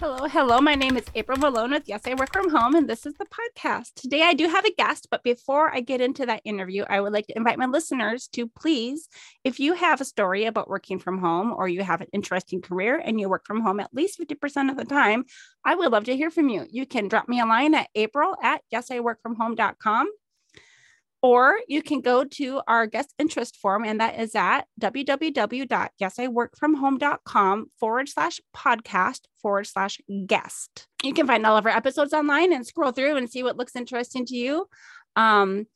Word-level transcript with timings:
Hello, 0.00 0.26
hello. 0.28 0.62
My 0.62 0.74
name 0.74 0.96
is 0.96 1.04
April 1.14 1.36
Malone 1.36 1.72
with 1.72 1.86
Yes, 1.86 2.06
I 2.06 2.14
Work 2.14 2.32
From 2.32 2.48
Home, 2.48 2.74
and 2.74 2.88
this 2.88 3.04
is 3.04 3.12
the 3.18 3.26
podcast. 3.26 3.92
Today 3.96 4.22
I 4.22 4.32
do 4.32 4.48
have 4.48 4.64
a 4.64 4.72
guest, 4.72 5.08
but 5.10 5.22
before 5.22 5.70
I 5.74 5.80
get 5.80 6.00
into 6.00 6.24
that 6.24 6.40
interview, 6.42 6.86
I 6.88 7.02
would 7.02 7.12
like 7.12 7.26
to 7.26 7.36
invite 7.36 7.58
my 7.58 7.66
listeners 7.66 8.26
to 8.28 8.48
please, 8.48 9.10
if 9.44 9.60
you 9.60 9.74
have 9.74 10.00
a 10.00 10.06
story 10.06 10.46
about 10.46 10.70
working 10.70 10.98
from 10.98 11.18
home 11.18 11.52
or 11.52 11.68
you 11.68 11.82
have 11.82 12.00
an 12.00 12.06
interesting 12.14 12.62
career 12.62 12.96
and 12.96 13.20
you 13.20 13.28
work 13.28 13.44
from 13.46 13.60
home 13.60 13.78
at 13.78 13.92
least 13.92 14.18
50% 14.18 14.70
of 14.70 14.78
the 14.78 14.86
time, 14.86 15.26
I 15.66 15.74
would 15.74 15.92
love 15.92 16.04
to 16.04 16.16
hear 16.16 16.30
from 16.30 16.48
you. 16.48 16.66
You 16.70 16.86
can 16.86 17.08
drop 17.08 17.28
me 17.28 17.38
a 17.38 17.44
line 17.44 17.74
at 17.74 17.90
april 17.94 18.34
at 18.42 18.62
yesiworkfromhome.com 18.72 20.08
or 21.22 21.58
you 21.68 21.82
can 21.82 22.00
go 22.00 22.24
to 22.24 22.62
our 22.66 22.86
guest 22.86 23.14
interest 23.18 23.56
form, 23.56 23.84
and 23.84 24.00
that 24.00 24.18
is 24.18 24.34
at 24.34 24.62
www.yesiworkfromhome.com 24.80 27.70
forward 27.78 28.08
slash 28.08 28.40
podcast 28.56 29.20
forward 29.42 29.66
slash 29.66 30.00
guest. 30.26 30.86
You 31.02 31.12
can 31.12 31.26
find 31.26 31.44
all 31.44 31.56
of 31.56 31.66
our 31.66 31.72
episodes 31.72 32.14
online 32.14 32.52
and 32.52 32.64
scroll 32.66 32.92
through 32.92 33.16
and 33.16 33.30
see 33.30 33.42
what 33.42 33.56
looks 33.56 33.76
interesting 33.76 34.24
to 34.26 34.36
you. 34.36 34.66
Um, 35.16 35.66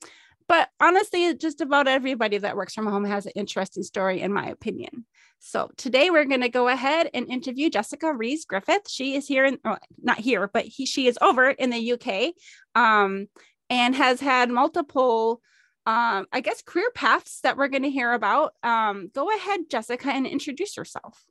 but 0.46 0.68
honestly, 0.80 1.34
just 1.34 1.60
about 1.60 1.88
everybody 1.88 2.38
that 2.38 2.56
works 2.56 2.74
from 2.74 2.86
home 2.86 3.04
has 3.04 3.26
an 3.26 3.32
interesting 3.34 3.82
story, 3.82 4.20
in 4.20 4.32
my 4.32 4.48
opinion. 4.48 5.06
So 5.38 5.70
today 5.76 6.10
we're 6.10 6.24
going 6.24 6.40
to 6.40 6.48
go 6.48 6.68
ahead 6.68 7.10
and 7.12 7.30
interview 7.30 7.68
Jessica 7.68 8.12
Rhys-Griffith. 8.12 8.88
She 8.88 9.14
is 9.14 9.26
here 9.26 9.44
in, 9.44 9.58
well, 9.64 9.78
not 10.02 10.18
here, 10.18 10.48
but 10.52 10.64
he, 10.64 10.86
she 10.86 11.06
is 11.06 11.18
over 11.20 11.50
in 11.50 11.70
the 11.70 11.92
UK. 11.92 12.34
Um, 12.74 13.26
and 13.70 13.94
has 13.94 14.20
had 14.20 14.50
multiple 14.50 15.40
um, 15.86 16.26
I 16.32 16.40
guess 16.40 16.62
career 16.62 16.90
paths 16.94 17.40
that 17.42 17.56
we're 17.56 17.68
going 17.68 17.82
to 17.82 17.90
hear 17.90 18.12
about. 18.12 18.54
Um, 18.62 19.10
go 19.14 19.30
ahead, 19.30 19.60
Jessica, 19.70 20.08
and 20.08 20.26
introduce 20.26 20.76
yourself. 20.76 21.24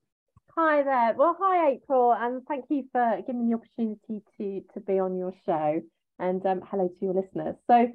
Hi 0.55 0.83
there. 0.83 1.15
Well, 1.17 1.35
hi 1.39 1.71
April, 1.71 2.13
and 2.13 2.43
thank 2.47 2.65
you 2.69 2.83
for 2.91 3.21
giving 3.25 3.47
me 3.47 3.53
the 3.53 3.57
opportunity 3.57 4.23
to 4.37 4.61
to 4.75 4.79
be 4.79 4.99
on 4.99 5.17
your 5.17 5.33
show. 5.45 5.81
And 6.19 6.45
um, 6.45 6.61
hello 6.69 6.87
to 6.87 7.05
your 7.05 7.15
listeners. 7.15 7.55
So, 7.65 7.91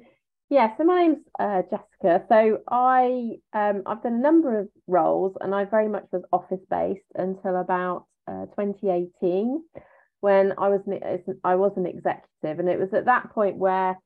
yeah, 0.49 0.75
so 0.77 0.83
my 0.83 1.03
name's 1.03 1.25
uh, 1.39 1.61
Jessica. 1.61 2.25
So 2.27 2.59
I 2.69 3.37
um, 3.53 3.83
I've 3.85 4.03
done 4.03 4.15
a 4.15 4.17
number 4.17 4.59
of 4.59 4.67
roles, 4.87 5.37
and 5.39 5.55
I 5.55 5.63
very 5.63 5.87
much 5.87 6.07
was 6.11 6.23
office 6.33 6.59
based 6.69 7.05
until 7.15 7.55
about 7.55 8.07
uh, 8.27 8.47
2018, 8.57 9.63
when 10.19 10.51
I 10.57 10.67
was 10.67 10.81
I 11.45 11.55
was 11.55 11.71
an 11.77 11.85
executive, 11.85 12.59
and 12.59 12.67
it 12.67 12.77
was 12.77 12.93
at 12.93 13.05
that 13.05 13.31
point 13.31 13.55
where 13.55 13.97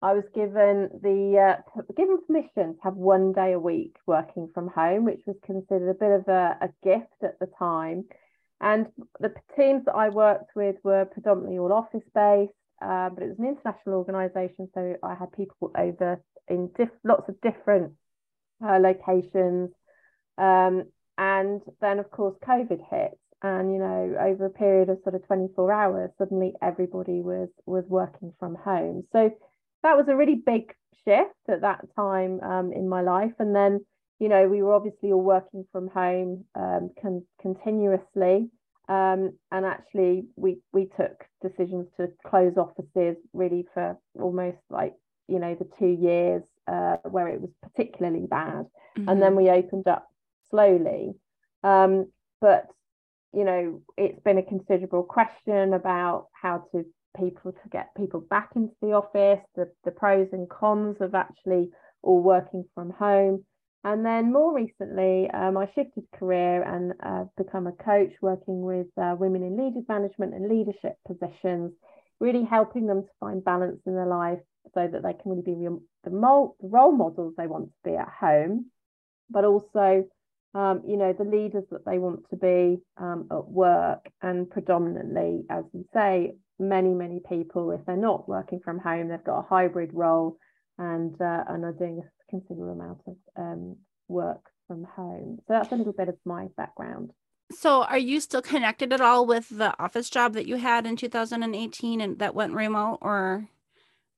I 0.00 0.12
was 0.12 0.24
given 0.34 0.90
the 1.02 1.56
uh, 1.56 1.82
given 1.96 2.18
permission 2.26 2.76
to 2.76 2.80
have 2.84 2.94
one 2.94 3.32
day 3.32 3.52
a 3.52 3.58
week 3.58 3.96
working 4.06 4.48
from 4.54 4.68
home, 4.68 5.04
which 5.04 5.22
was 5.26 5.36
considered 5.44 5.90
a 5.90 5.94
bit 5.94 6.12
of 6.12 6.28
a, 6.28 6.56
a 6.60 6.68
gift 6.84 7.22
at 7.22 7.38
the 7.40 7.48
time. 7.58 8.04
And 8.60 8.86
the 9.18 9.34
teams 9.56 9.84
that 9.86 9.94
I 9.94 10.08
worked 10.08 10.54
with 10.54 10.76
were 10.84 11.04
predominantly 11.04 11.58
all 11.58 11.72
office 11.72 12.04
based, 12.14 12.52
uh, 12.80 13.10
but 13.10 13.22
it 13.22 13.28
was 13.28 13.38
an 13.38 13.46
international 13.46 13.96
organisation, 13.96 14.68
so 14.74 14.96
I 15.02 15.14
had 15.14 15.32
people 15.32 15.72
over 15.76 16.22
in 16.48 16.70
diff- 16.76 16.90
lots 17.04 17.28
of 17.28 17.40
different 17.40 17.92
uh, 18.64 18.78
locations. 18.78 19.70
Um, 20.36 20.84
and 21.16 21.60
then, 21.80 21.98
of 21.98 22.10
course, 22.12 22.36
COVID 22.46 22.80
hit, 22.88 23.18
and 23.42 23.72
you 23.72 23.78
know, 23.78 24.16
over 24.20 24.46
a 24.46 24.50
period 24.50 24.88
of 24.88 24.98
sort 25.02 25.16
of 25.16 25.26
24 25.26 25.72
hours, 25.72 26.10
suddenly 26.18 26.54
everybody 26.62 27.20
was 27.20 27.48
was 27.66 27.84
working 27.88 28.32
from 28.38 28.54
home. 28.54 29.04
So 29.12 29.32
that 29.82 29.96
was 29.96 30.08
a 30.08 30.16
really 30.16 30.34
big 30.34 30.74
shift 31.04 31.48
at 31.48 31.62
that 31.62 31.84
time 31.96 32.40
um, 32.42 32.72
in 32.72 32.88
my 32.88 33.00
life. 33.00 33.32
And 33.38 33.54
then, 33.54 33.84
you 34.18 34.28
know, 34.28 34.48
we 34.48 34.62
were 34.62 34.74
obviously 34.74 35.12
all 35.12 35.22
working 35.22 35.64
from 35.72 35.88
home 35.88 36.44
um, 36.54 36.90
con- 37.00 37.26
continuously. 37.40 38.50
Um, 38.88 39.32
and 39.52 39.66
actually, 39.66 40.24
we 40.36 40.58
we 40.72 40.86
took 40.96 41.24
decisions 41.42 41.88
to 41.98 42.08
close 42.26 42.56
offices 42.56 43.16
really 43.34 43.66
for 43.74 43.98
almost 44.18 44.56
like 44.70 44.94
you 45.28 45.38
know 45.38 45.54
the 45.54 45.68
two 45.78 45.88
years 46.00 46.42
uh, 46.66 46.96
where 47.04 47.28
it 47.28 47.38
was 47.38 47.50
particularly 47.62 48.26
bad, 48.26 48.64
mm-hmm. 48.96 49.08
and 49.08 49.20
then 49.20 49.32
mm-hmm. 49.32 49.44
we 49.44 49.50
opened 49.50 49.88
up 49.88 50.06
slowly. 50.50 51.12
Um, 51.62 52.10
but 52.40 52.66
you 53.34 53.44
know, 53.44 53.82
it's 53.98 54.20
been 54.20 54.38
a 54.38 54.42
considerable 54.42 55.02
question 55.02 55.74
about 55.74 56.28
how 56.32 56.64
to 56.72 56.86
people 57.16 57.52
to 57.52 57.68
get 57.70 57.94
people 57.96 58.20
back 58.20 58.50
into 58.56 58.74
the 58.82 58.92
office, 58.92 59.44
the, 59.54 59.70
the 59.84 59.90
pros 59.90 60.28
and 60.32 60.48
cons 60.48 60.96
of 61.00 61.14
actually 61.14 61.70
all 62.02 62.22
working 62.22 62.64
from 62.74 62.90
home. 62.90 63.44
And 63.84 64.04
then 64.04 64.32
more 64.32 64.54
recently, 64.54 65.30
um, 65.30 65.56
I 65.56 65.66
shifted 65.74 66.04
career 66.14 66.62
and 66.62 66.94
uh, 67.02 67.24
become 67.36 67.66
a 67.66 67.72
coach 67.72 68.12
working 68.20 68.60
with 68.62 68.88
uh, 69.00 69.14
women 69.18 69.42
in 69.42 69.56
leaders 69.56 69.84
management 69.88 70.34
and 70.34 70.48
leadership 70.48 70.96
positions, 71.06 71.72
really 72.20 72.44
helping 72.44 72.86
them 72.86 73.02
to 73.02 73.08
find 73.20 73.44
balance 73.44 73.80
in 73.86 73.94
their 73.94 74.06
life 74.06 74.40
so 74.74 74.88
that 74.88 75.02
they 75.02 75.12
can 75.12 75.30
really 75.30 75.42
be 75.42 75.54
the, 75.54 75.80
the 76.04 76.10
role 76.10 76.92
models 76.92 77.34
they 77.36 77.46
want 77.46 77.66
to 77.66 77.90
be 77.90 77.96
at 77.96 78.08
home, 78.08 78.66
but 79.30 79.44
also 79.44 80.04
um, 80.54 80.82
you 80.86 80.96
know, 80.96 81.12
the 81.12 81.24
leaders 81.24 81.64
that 81.70 81.84
they 81.84 81.98
want 81.98 82.20
to 82.30 82.36
be 82.36 82.78
um, 82.96 83.28
at 83.30 83.48
work, 83.48 84.08
and 84.22 84.50
predominantly, 84.50 85.44
as 85.50 85.64
you 85.72 85.84
say, 85.92 86.34
many, 86.58 86.94
many 86.94 87.20
people, 87.28 87.70
if 87.72 87.84
they're 87.86 87.96
not 87.96 88.28
working 88.28 88.60
from 88.64 88.78
home, 88.78 89.08
they've 89.08 89.24
got 89.24 89.40
a 89.40 89.48
hybrid 89.48 89.90
role 89.92 90.36
and 90.78 91.20
uh, 91.20 91.44
and 91.48 91.64
are 91.64 91.72
doing 91.72 92.00
a 92.00 92.30
considerable 92.30 92.72
amount 92.72 93.00
of 93.06 93.16
um, 93.36 93.76
work 94.08 94.42
from 94.66 94.84
home. 94.84 95.38
So 95.46 95.54
that's 95.54 95.72
a 95.72 95.76
little 95.76 95.92
bit 95.92 96.08
of 96.08 96.16
my 96.24 96.46
background. 96.56 97.10
So, 97.50 97.84
are 97.84 97.98
you 97.98 98.20
still 98.20 98.42
connected 98.42 98.92
at 98.92 99.00
all 99.00 99.26
with 99.26 99.48
the 99.48 99.74
office 99.82 100.10
job 100.10 100.34
that 100.34 100.46
you 100.46 100.56
had 100.56 100.86
in 100.86 100.96
2018 100.96 102.00
and 102.00 102.18
that 102.18 102.34
went 102.34 102.52
remote, 102.52 102.98
or? 103.00 103.48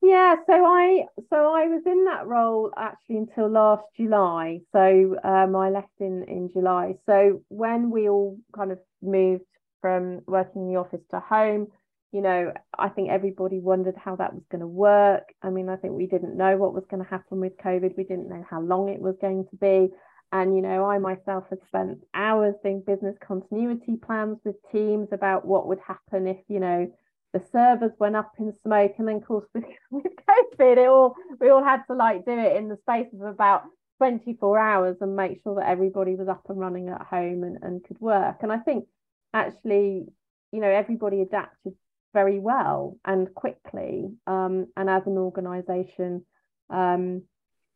Yeah, 0.02 0.36
so 0.46 0.52
I 0.64 1.04
so 1.28 1.36
I 1.36 1.66
was 1.66 1.82
in 1.84 2.04
that 2.06 2.26
role 2.26 2.70
actually 2.76 3.18
until 3.18 3.48
last 3.48 3.84
July. 3.96 4.60
So 4.72 5.16
um, 5.22 5.54
I 5.54 5.68
left 5.70 5.92
in 6.00 6.24
in 6.24 6.50
July. 6.52 6.94
So 7.06 7.42
when 7.48 7.90
we 7.90 8.08
all 8.08 8.38
kind 8.54 8.72
of 8.72 8.78
moved 9.02 9.44
from 9.82 10.22
working 10.26 10.62
in 10.62 10.68
the 10.68 10.80
office 10.80 11.02
to 11.10 11.20
home, 11.20 11.68
you 12.12 12.22
know, 12.22 12.52
I 12.78 12.88
think 12.88 13.10
everybody 13.10 13.60
wondered 13.60 13.96
how 13.96 14.16
that 14.16 14.32
was 14.34 14.42
going 14.50 14.60
to 14.62 14.66
work. 14.66 15.24
I 15.42 15.50
mean, 15.50 15.68
I 15.68 15.76
think 15.76 15.94
we 15.94 16.06
didn't 16.06 16.36
know 16.36 16.56
what 16.56 16.74
was 16.74 16.84
going 16.90 17.02
to 17.04 17.08
happen 17.10 17.38
with 17.40 17.56
COVID. 17.58 17.96
We 17.96 18.04
didn't 18.04 18.28
know 18.28 18.44
how 18.48 18.60
long 18.62 18.88
it 18.88 19.00
was 19.00 19.16
going 19.20 19.46
to 19.50 19.56
be. 19.56 19.90
And, 20.32 20.54
you 20.54 20.62
know, 20.62 20.84
I 20.84 20.98
myself 20.98 21.44
had 21.50 21.58
spent 21.66 21.98
hours 22.14 22.54
doing 22.62 22.82
business 22.86 23.16
continuity 23.26 23.96
plans 23.96 24.38
with 24.44 24.56
teams 24.70 25.08
about 25.12 25.44
what 25.44 25.66
would 25.66 25.80
happen 25.80 26.26
if, 26.28 26.38
you 26.48 26.60
know, 26.60 26.90
the 27.32 27.42
servers 27.52 27.92
went 27.98 28.16
up 28.16 28.32
in 28.38 28.52
smoke. 28.62 28.94
And 28.98 29.08
then, 29.08 29.16
of 29.16 29.24
course, 29.24 29.46
with, 29.54 29.64
with 29.90 30.04
COVID, 30.04 30.76
it 30.76 30.88
all 30.88 31.14
we 31.40 31.50
all 31.50 31.64
had 31.64 31.82
to 31.88 31.94
like 31.94 32.24
do 32.24 32.38
it 32.38 32.56
in 32.56 32.68
the 32.68 32.78
space 32.82 33.06
of 33.14 33.22
about 33.22 33.62
24 33.98 34.58
hours 34.58 34.96
and 35.00 35.14
make 35.14 35.42
sure 35.42 35.56
that 35.56 35.68
everybody 35.68 36.14
was 36.14 36.28
up 36.28 36.42
and 36.48 36.58
running 36.58 36.88
at 36.88 37.02
home 37.02 37.44
and, 37.44 37.58
and 37.62 37.84
could 37.84 38.00
work. 38.00 38.36
And 38.42 38.50
I 38.50 38.58
think 38.58 38.86
actually, 39.34 40.06
you 40.52 40.60
know, 40.60 40.70
everybody 40.70 41.20
adapted 41.20 41.74
very 42.14 42.38
well 42.38 42.96
and 43.04 43.32
quickly. 43.34 44.10
Um, 44.26 44.66
and 44.76 44.88
as 44.88 45.02
an 45.06 45.18
organisation, 45.18 46.24
um, 46.70 47.22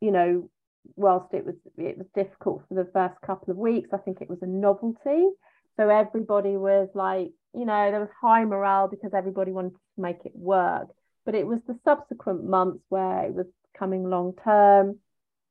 you 0.01 0.11
know, 0.11 0.49
whilst 0.95 1.33
it 1.33 1.45
was 1.45 1.55
it 1.77 1.97
was 1.97 2.07
difficult 2.15 2.63
for 2.67 2.75
the 2.75 2.89
first 2.91 3.15
couple 3.25 3.51
of 3.51 3.57
weeks, 3.57 3.89
I 3.93 3.97
think 3.97 4.21
it 4.21 4.29
was 4.29 4.39
a 4.41 4.47
novelty. 4.47 5.29
So 5.77 5.89
everybody 5.89 6.55
was 6.57 6.89
like, 6.93 7.31
you 7.57 7.65
know, 7.65 7.91
there 7.91 7.99
was 7.99 8.09
high 8.19 8.45
morale 8.45 8.87
because 8.87 9.13
everybody 9.13 9.51
wanted 9.51 9.71
to 9.73 10.01
make 10.01 10.25
it 10.25 10.35
work. 10.35 10.89
But 11.25 11.35
it 11.35 11.47
was 11.47 11.59
the 11.67 11.77
subsequent 11.83 12.43
months 12.43 12.83
where 12.89 13.25
it 13.25 13.33
was 13.33 13.47
coming 13.77 14.09
long 14.09 14.33
term. 14.43 14.99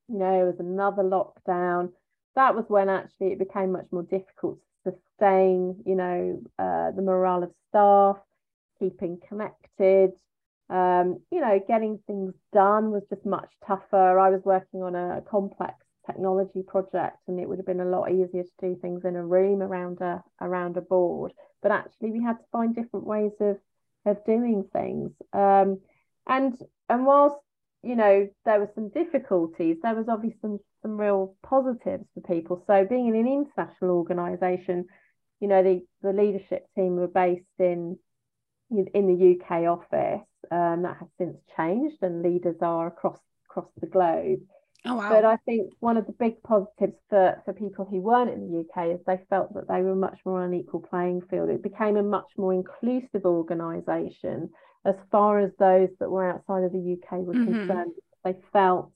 You 0.08 0.18
know, 0.18 0.42
it 0.42 0.44
was 0.44 0.60
another 0.60 1.02
lockdown. 1.02 1.92
That 2.36 2.54
was 2.54 2.64
when 2.68 2.88
actually 2.88 3.32
it 3.32 3.38
became 3.38 3.72
much 3.72 3.86
more 3.90 4.02
difficult 4.02 4.58
to 4.84 4.92
sustain, 4.92 5.82
you 5.86 5.94
know, 5.94 6.42
uh, 6.58 6.90
the 6.92 7.02
morale 7.02 7.44
of 7.44 7.52
staff 7.70 8.18
keeping 8.78 9.18
connected. 9.28 10.12
Um, 10.70 11.20
you 11.30 11.40
know, 11.40 11.60
getting 11.66 11.98
things 12.06 12.34
done 12.52 12.90
was 12.90 13.02
just 13.10 13.24
much 13.26 13.50
tougher. 13.66 14.18
I 14.18 14.30
was 14.30 14.42
working 14.44 14.82
on 14.82 14.94
a 14.94 15.22
complex 15.28 15.74
technology 16.06 16.62
project 16.66 17.18
and 17.28 17.40
it 17.40 17.48
would 17.48 17.58
have 17.58 17.66
been 17.66 17.80
a 17.80 17.84
lot 17.84 18.10
easier 18.10 18.42
to 18.42 18.50
do 18.60 18.76
things 18.80 19.04
in 19.04 19.16
a 19.16 19.24
room 19.24 19.62
around 19.62 20.00
a 20.00 20.22
around 20.40 20.76
a 20.76 20.80
board 20.80 21.32
but 21.62 21.72
actually 21.72 22.10
we 22.10 22.22
had 22.22 22.38
to 22.38 22.44
find 22.52 22.74
different 22.74 23.06
ways 23.06 23.32
of 23.40 23.56
of 24.06 24.24
doing 24.26 24.64
things 24.72 25.10
um, 25.32 25.80
and 26.28 26.56
and 26.88 27.06
whilst 27.06 27.36
you 27.82 27.96
know 27.96 28.28
there 28.44 28.60
were 28.60 28.70
some 28.74 28.88
difficulties 28.90 29.76
there 29.82 29.94
was 29.94 30.08
obviously 30.08 30.38
some 30.40 30.58
some 30.82 31.00
real 31.00 31.34
positives 31.42 32.04
for 32.14 32.20
people 32.20 32.62
so 32.66 32.84
being 32.84 33.08
in 33.08 33.14
an 33.14 33.26
international 33.26 33.96
organization 33.96 34.86
you 35.40 35.48
know 35.48 35.62
the 35.62 35.80
the 36.02 36.12
leadership 36.12 36.66
team 36.76 36.96
were 36.96 37.08
based 37.08 37.44
in 37.58 37.98
in 38.70 39.06
the 39.06 39.38
UK 39.38 39.64
office. 39.64 40.26
Um, 40.50 40.82
that 40.82 40.98
has 40.98 41.08
since 41.18 41.36
changed, 41.56 41.96
and 42.02 42.22
leaders 42.22 42.56
are 42.60 42.86
across 42.86 43.18
across 43.48 43.68
the 43.80 43.86
globe. 43.86 44.40
Oh 44.86 44.96
wow. 44.96 45.08
But 45.08 45.24
I 45.24 45.36
think 45.46 45.72
one 45.80 45.96
of 45.96 46.06
the 46.06 46.12
big 46.12 46.42
positives 46.42 46.96
for, 47.08 47.40
for 47.44 47.52
people 47.54 47.86
who 47.86 48.00
weren't 48.00 48.30
in 48.30 48.40
the 48.40 48.60
UK 48.60 48.94
is 48.94 49.00
they 49.06 49.20
felt 49.30 49.54
that 49.54 49.66
they 49.68 49.80
were 49.80 49.94
much 49.94 50.18
more 50.26 50.42
on 50.42 50.52
an 50.52 50.60
equal 50.60 50.80
playing 50.80 51.22
field. 51.30 51.48
It 51.48 51.62
became 51.62 51.96
a 51.96 52.02
much 52.02 52.28
more 52.36 52.52
inclusive 52.52 53.24
organisation 53.24 54.50
as 54.84 54.94
far 55.10 55.40
as 55.40 55.50
those 55.58 55.88
that 56.00 56.10
were 56.10 56.30
outside 56.30 56.64
of 56.64 56.72
the 56.72 56.98
UK 56.98 57.18
were 57.18 57.32
mm-hmm. 57.32 57.66
concerned. 57.66 57.92
They 58.24 58.34
felt 58.52 58.90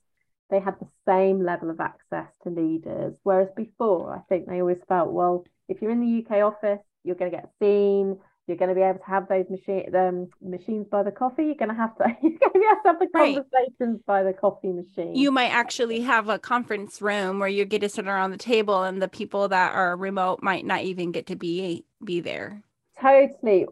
they 0.51 0.61
had 0.61 0.77
the 0.81 0.89
same 1.07 1.43
level 1.43 1.71
of 1.71 1.81
access 1.81 2.29
to 2.43 2.51
leaders. 2.51 3.15
Whereas 3.23 3.49
before, 3.57 4.15
I 4.15 4.21
think 4.29 4.47
they 4.47 4.61
always 4.61 4.79
felt, 4.89 5.13
well, 5.13 5.45
if 5.69 5.81
you're 5.81 5.91
in 5.91 6.01
the 6.01 6.25
UK 6.25 6.43
office, 6.43 6.81
you're 7.05 7.17
going 7.17 7.31
to 7.31 7.37
get 7.37 7.51
seen, 7.61 8.19
you're 8.49 8.57
going 8.57 8.71
to 8.71 8.75
be 8.75 8.81
able 8.81 8.99
to 8.99 9.05
have 9.05 9.29
those 9.29 9.45
machine 9.51 9.95
um, 9.95 10.29
machines 10.43 10.87
by 10.91 11.03
the 11.03 11.11
coffee. 11.11 11.45
You're 11.45 11.55
going 11.55 11.69
to 11.69 11.75
have 11.75 11.97
to 11.99 12.05
you're 12.23 12.39
going 12.39 12.53
to 12.55 12.69
have 12.69 12.83
to 12.83 12.89
have 12.89 12.99
the 12.99 13.07
conversations 13.07 13.77
right. 13.79 14.07
by 14.07 14.23
the 14.23 14.33
coffee 14.33 14.73
machine. 14.73 15.15
You 15.15 15.31
might 15.31 15.51
actually 15.51 16.01
have 16.01 16.29
a 16.29 16.39
conference 16.39 17.03
room 17.03 17.39
where 17.39 17.49
you 17.49 17.65
get 17.65 17.81
to 17.83 17.89
sit 17.89 18.09
around 18.09 18.31
the 18.31 18.39
table, 18.39 18.83
and 18.83 19.03
the 19.03 19.09
people 19.09 19.49
that 19.49 19.75
are 19.75 19.97
remote 19.97 20.43
might 20.43 20.65
not 20.65 20.83
even 20.83 21.13
get 21.13 21.27
to 21.27 21.37
be 21.37 21.85
be 22.03 22.21
there. 22.21 22.63
Totally, 23.01 23.67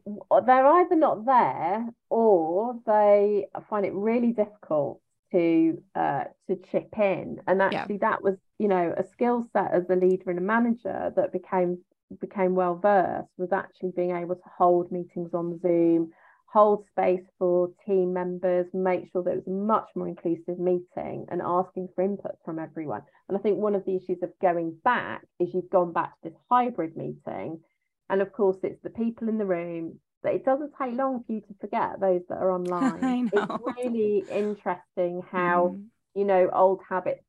they're 0.47 0.67
either 0.67 0.95
not 0.95 1.27
there 1.27 1.89
or 2.11 2.79
they 2.87 3.47
find 3.69 3.85
it 3.85 3.93
really 3.93 4.33
difficult 4.33 5.01
to 5.33 5.83
uh, 5.95 6.25
to 6.49 6.57
chip 6.71 6.89
in. 6.99 7.41
And 7.47 7.61
actually, 7.61 7.97
yeah. 7.97 8.11
that 8.11 8.23
was 8.23 8.37
you 8.59 8.69
know 8.69 8.95
a 8.97 9.05
skill 9.13 9.47
set 9.53 9.73
as 9.73 9.85
a 9.91 9.97
leader 9.97 10.31
and 10.31 10.39
a 10.39 10.43
manager 10.43 11.13
that 11.17 11.33
became 11.33 11.79
became 12.21 12.55
well 12.55 12.77
versed 12.77 13.29
was 13.37 13.53
actually 13.53 13.93
being 13.97 14.17
able 14.17 14.37
to 14.37 14.51
hold 14.59 14.93
meetings 14.93 15.31
on 15.35 15.59
Zoom, 15.61 16.13
hold 16.47 16.87
space 16.89 17.25
for 17.39 17.71
team 17.87 18.13
members, 18.13 18.67
make 18.73 19.11
sure 19.13 19.23
that 19.23 19.33
it 19.33 19.47
was 19.47 19.47
a 19.47 19.51
much 19.51 19.89
more 19.95 20.09
inclusive 20.09 20.59
meeting 20.59 21.27
and 21.31 21.43
asking 21.43 21.89
for 21.95 22.03
input 22.03 22.37
from 22.45 22.59
everyone. 22.59 23.03
And 23.29 23.37
I 23.37 23.41
think 23.41 23.59
one 23.59 23.75
of 23.75 23.85
the 23.85 23.97
issues 23.97 24.23
of 24.23 24.31
going 24.41 24.77
back 24.85 25.23
is 25.41 25.53
you've 25.53 25.71
gone 25.71 25.93
back 25.93 26.13
to 26.23 26.31
this 26.31 26.39
hybrid 26.51 26.97
meeting. 26.97 27.61
And 28.09 28.23
of 28.23 28.33
course, 28.33 28.57
it's 28.63 28.81
the 28.83 28.91
people 28.91 29.29
in 29.29 29.39
the 29.39 29.45
room 29.45 29.99
that 30.23 30.35
it 30.35 30.45
doesn't 30.45 30.73
take 30.81 30.95
long 30.95 31.25
for 31.25 31.33
you 31.33 31.41
to 31.41 31.55
forget 31.61 32.01
those 32.01 32.23
that 32.29 32.39
are 32.39 32.51
online. 32.59 33.31
It's 33.33 33.53
really 33.77 34.25
interesting 34.31 35.23
how, 35.31 35.77
mm. 35.77 35.85
you 36.15 36.25
know, 36.25 36.49
old 36.53 36.81
habits, 36.89 37.25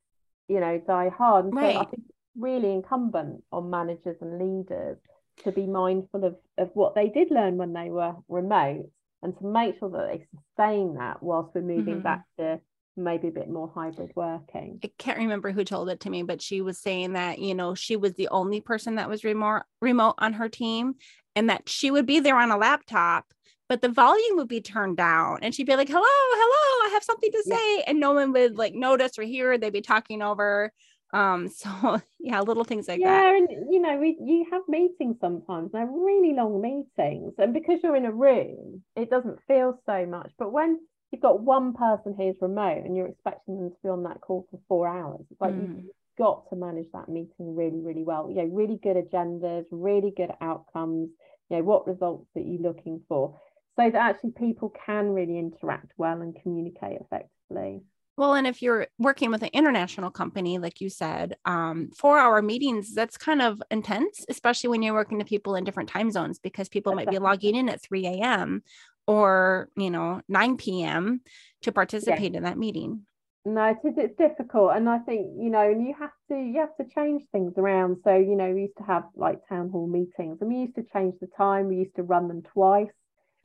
you 0.47 0.59
know, 0.59 0.81
die 0.85 1.09
hard. 1.09 1.45
And 1.45 1.55
right. 1.55 1.73
so 1.73 1.81
I 1.81 1.85
think 1.85 2.03
really 2.37 2.71
incumbent 2.71 3.43
on 3.51 3.69
managers 3.69 4.17
and 4.21 4.39
leaders 4.39 4.97
to 5.43 5.51
be 5.51 5.67
mindful 5.67 6.23
of, 6.23 6.35
of 6.57 6.69
what 6.73 6.95
they 6.95 7.09
did 7.09 7.31
learn 7.31 7.57
when 7.57 7.73
they 7.73 7.89
were 7.89 8.15
remote 8.27 8.89
and 9.21 9.37
to 9.37 9.45
make 9.45 9.77
sure 9.79 9.89
that 9.89 10.07
they 10.07 10.25
sustain 10.35 10.95
that 10.95 11.21
whilst 11.21 11.53
we're 11.53 11.61
moving 11.61 11.95
mm-hmm. 11.95 12.03
back 12.03 12.23
to 12.39 12.59
maybe 12.95 13.27
a 13.27 13.31
bit 13.31 13.49
more 13.49 13.71
hybrid 13.73 14.11
working. 14.15 14.79
I 14.83 14.91
can't 14.97 15.19
remember 15.19 15.51
who 15.51 15.63
told 15.63 15.89
it 15.89 15.99
to 16.01 16.09
me, 16.09 16.23
but 16.23 16.41
she 16.41 16.61
was 16.61 16.79
saying 16.79 17.13
that, 17.13 17.39
you 17.39 17.53
know, 17.53 17.75
she 17.75 17.95
was 17.95 18.13
the 18.13 18.27
only 18.29 18.59
person 18.59 18.95
that 18.95 19.09
was 19.09 19.23
remote 19.23 19.63
remote 19.81 20.15
on 20.17 20.33
her 20.33 20.49
team 20.49 20.95
and 21.35 21.49
that 21.49 21.69
she 21.69 21.91
would 21.91 22.07
be 22.07 22.19
there 22.19 22.37
on 22.37 22.49
a 22.49 22.57
laptop, 22.57 23.25
but 23.69 23.81
the 23.81 23.89
volume 23.89 24.37
would 24.37 24.47
be 24.47 24.61
turned 24.61 24.97
down 24.97 25.39
and 25.43 25.53
she'd 25.53 25.67
be 25.67 25.75
like, 25.75 25.89
hello, 25.89 26.01
hello, 26.03 26.87
I 26.87 26.89
have 26.93 27.03
something 27.03 27.31
to 27.31 27.43
say. 27.43 27.77
Yeah. 27.77 27.83
And 27.87 27.99
no 27.99 28.13
one 28.13 28.31
would 28.31 28.57
like 28.57 28.73
notice 28.73 29.19
or 29.19 29.23
hear, 29.23 29.57
they'd 29.57 29.71
be 29.71 29.81
talking 29.81 30.23
over 30.23 30.71
um 31.13 31.47
so 31.55 32.01
yeah 32.19 32.41
little 32.41 32.63
things 32.63 32.87
like 32.87 32.99
yeah, 32.99 33.07
that. 33.07 33.23
Yeah 33.23 33.37
and 33.37 33.73
you 33.73 33.81
know 33.81 33.97
we 33.97 34.17
you 34.21 34.45
have 34.51 34.61
meetings 34.67 35.17
sometimes 35.21 35.71
they're 35.71 35.85
really 35.87 36.33
long 36.33 36.61
meetings 36.61 37.33
and 37.37 37.53
because 37.53 37.79
you're 37.83 37.95
in 37.95 38.05
a 38.05 38.11
room 38.11 38.83
it 38.95 39.09
doesn't 39.09 39.39
feel 39.47 39.79
so 39.85 40.05
much 40.05 40.31
but 40.37 40.51
when 40.51 40.79
you've 41.11 41.21
got 41.21 41.41
one 41.41 41.73
person 41.73 42.13
who's 42.17 42.35
remote 42.41 42.83
and 42.83 42.95
you're 42.95 43.07
expecting 43.07 43.57
them 43.57 43.69
to 43.69 43.77
be 43.83 43.89
on 43.89 44.03
that 44.03 44.19
call 44.21 44.45
for 44.51 44.59
four 44.67 44.87
hours 44.87 45.21
it's 45.31 45.41
like 45.41 45.53
mm. 45.53 45.77
you've 45.77 45.91
got 46.17 46.49
to 46.49 46.55
manage 46.55 46.87
that 46.93 47.07
meeting 47.07 47.55
really 47.55 47.79
really 47.81 48.03
well. 48.03 48.29
You 48.29 48.37
know 48.37 48.49
really 48.51 48.79
good 48.81 48.97
agendas 48.97 49.65
really 49.71 50.11
good 50.15 50.31
outcomes 50.41 51.09
you 51.49 51.57
know 51.57 51.63
what 51.63 51.87
results 51.87 52.27
that 52.35 52.45
you're 52.45 52.61
looking 52.61 53.01
for 53.07 53.39
so 53.77 53.89
that 53.89 53.95
actually 53.95 54.31
people 54.31 54.73
can 54.85 55.09
really 55.11 55.37
interact 55.37 55.91
well 55.97 56.21
and 56.21 56.35
communicate 56.41 56.99
effectively 56.99 57.83
well, 58.17 58.33
and 58.33 58.47
if 58.47 58.63
you're 58.63 58.87
working 58.97 59.29
with 59.29 59.43
an 59.43 59.51
international 59.53 60.09
company, 60.09 60.57
like 60.57 60.81
you 60.81 60.89
said, 60.89 61.37
um, 61.45 61.91
four 61.95 62.17
hour 62.17 62.41
meetings, 62.41 62.95
that's 62.95 63.15
kind 63.15 63.43
of 63.43 63.61
intense, 63.69 64.25
especially 64.27 64.71
when 64.71 64.81
you're 64.81 64.95
working 64.95 65.19
to 65.19 65.25
people 65.25 65.55
in 65.55 65.63
different 65.63 65.89
time 65.89 66.09
zones 66.09 66.39
because 66.39 66.67
people 66.67 66.95
might 66.95 67.11
be 67.11 67.19
logging 67.19 67.55
in 67.55 67.69
at 67.69 67.81
3 67.83 68.07
a.m. 68.07 68.63
or, 69.05 69.69
you 69.75 69.91
know, 69.91 70.21
9 70.27 70.57
p.m. 70.57 71.21
to 71.61 71.71
participate 71.71 72.33
in 72.33 72.41
that 72.41 72.57
meeting. 72.57 73.05
No, 73.45 73.65
it 73.65 73.77
is, 73.87 73.93
it's 73.97 74.17
difficult. 74.17 74.71
And 74.75 74.89
I 74.89 74.97
think, 74.97 75.27
you 75.39 75.51
know, 75.51 75.69
and 75.69 75.87
you 75.87 75.93
have 75.99 76.11
to, 76.31 76.35
you 76.35 76.59
have 76.59 76.75
to 76.77 76.93
change 76.95 77.21
things 77.31 77.53
around. 77.55 77.97
So, 78.03 78.15
you 78.17 78.35
know, 78.35 78.51
we 78.51 78.61
used 78.63 78.77
to 78.79 78.83
have 78.83 79.03
like 79.15 79.47
town 79.47 79.69
hall 79.69 79.87
meetings 79.87 80.39
and 80.41 80.49
we 80.49 80.61
used 80.61 80.75
to 80.75 80.85
change 80.91 81.13
the 81.21 81.29
time. 81.37 81.67
We 81.67 81.77
used 81.77 81.95
to 81.97 82.03
run 82.03 82.27
them 82.27 82.41
twice 82.41 82.89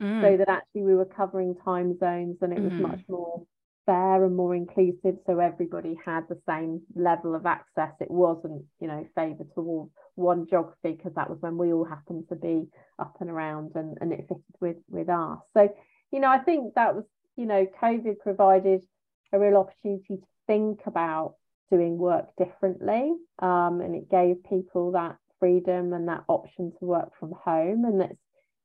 mm. 0.01 0.21
so 0.21 0.35
that 0.35 0.49
actually 0.49 0.81
we 0.81 0.95
were 0.95 1.05
covering 1.05 1.55
time 1.63 1.97
zones 1.99 2.37
and 2.41 2.51
it 2.51 2.59
was 2.59 2.73
mm. 2.73 2.81
much 2.81 3.01
more 3.07 3.45
fair 3.85 4.23
and 4.23 4.35
more 4.35 4.55
inclusive 4.55 5.15
so 5.25 5.39
everybody 5.39 5.97
had 6.05 6.21
the 6.29 6.39
same 6.47 6.81
level 6.95 7.35
of 7.35 7.45
access. 7.45 7.91
It 7.99 8.11
wasn't 8.11 8.63
you 8.79 8.87
know 8.87 9.05
favored 9.15 9.51
towards 9.53 9.91
one 10.15 10.47
geography 10.49 10.93
because 10.93 11.13
that 11.15 11.29
was 11.29 11.39
when 11.41 11.57
we 11.57 11.73
all 11.73 11.85
happened 11.85 12.25
to 12.29 12.35
be 12.35 12.67
up 12.99 13.15
and 13.19 13.29
around 13.29 13.71
and, 13.75 13.97
and 13.99 14.13
it 14.13 14.25
fitted 14.27 14.43
with 14.61 14.77
with 14.87 15.09
us 15.09 15.39
so 15.55 15.67
you 16.11 16.19
know 16.19 16.29
i 16.29 16.37
think 16.37 16.75
that 16.75 16.95
was 16.95 17.03
you 17.35 17.47
know 17.47 17.65
covid 17.81 18.19
provided 18.19 18.83
a 19.31 19.39
real 19.39 19.57
opportunity 19.57 20.17
to 20.17 20.27
think 20.45 20.81
about 20.85 21.33
doing 21.71 21.97
work 21.97 22.27
differently 22.37 23.15
um, 23.39 23.81
and 23.81 23.95
it 23.95 24.11
gave 24.11 24.35
people 24.47 24.91
that 24.91 25.17
freedom 25.39 25.91
and 25.91 26.07
that 26.07 26.23
option 26.29 26.71
to 26.79 26.85
work 26.85 27.09
from 27.19 27.33
home. 27.43 27.83
And 27.83 28.01
it's 28.01 28.19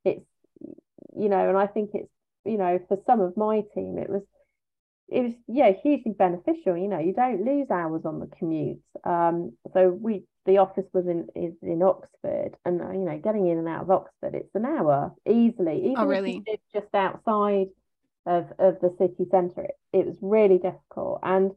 it's 0.05 0.27
you 1.17 1.29
know 1.29 1.49
and 1.49 1.59
i 1.59 1.67
think 1.67 1.91
it's 1.95 2.11
you 2.45 2.57
know 2.57 2.79
for 2.87 2.99
some 3.07 3.21
of 3.21 3.37
my 3.37 3.63
team 3.75 3.99
it 3.99 4.09
was 4.09 4.23
it 5.09 5.23
was 5.23 5.33
yeah 5.47 5.73
hugely 5.83 6.13
beneficial 6.13 6.77
you 6.77 6.89
know 6.89 6.99
you 6.99 7.13
don't 7.15 7.45
lose 7.45 7.71
hours 7.71 8.03
on 8.05 8.21
the 8.21 8.27
commute. 8.39 8.81
Um 9.05 9.53
so 9.73 9.89
we 9.91 10.25
the 10.45 10.59
office 10.59 10.87
was 10.93 11.07
in 11.07 11.29
is 11.35 11.55
in 11.63 11.83
oxford 11.83 12.57
and 12.65 12.81
uh, 12.81 12.91
you 12.91 13.05
know 13.05 13.19
getting 13.19 13.47
in 13.49 13.59
and 13.59 13.69
out 13.69 13.83
of 13.83 13.91
oxford 13.91 14.35
it's 14.35 14.55
an 14.55 14.67
hour 14.67 15.15
easily. 15.27 15.79
Even 15.85 15.99
oh, 15.99 16.07
really? 16.07 16.31
if 16.31 16.37
you 16.37 16.53
live 16.53 16.61
just 16.83 16.95
outside 16.95 17.69
of 18.27 18.53
of 18.59 18.79
the 18.81 18.95
city 18.99 19.27
centre 19.31 19.65
it, 19.65 19.79
it 19.93 20.07
was 20.07 20.17
really 20.21 20.59
difficult. 20.59 21.21
And 21.23 21.53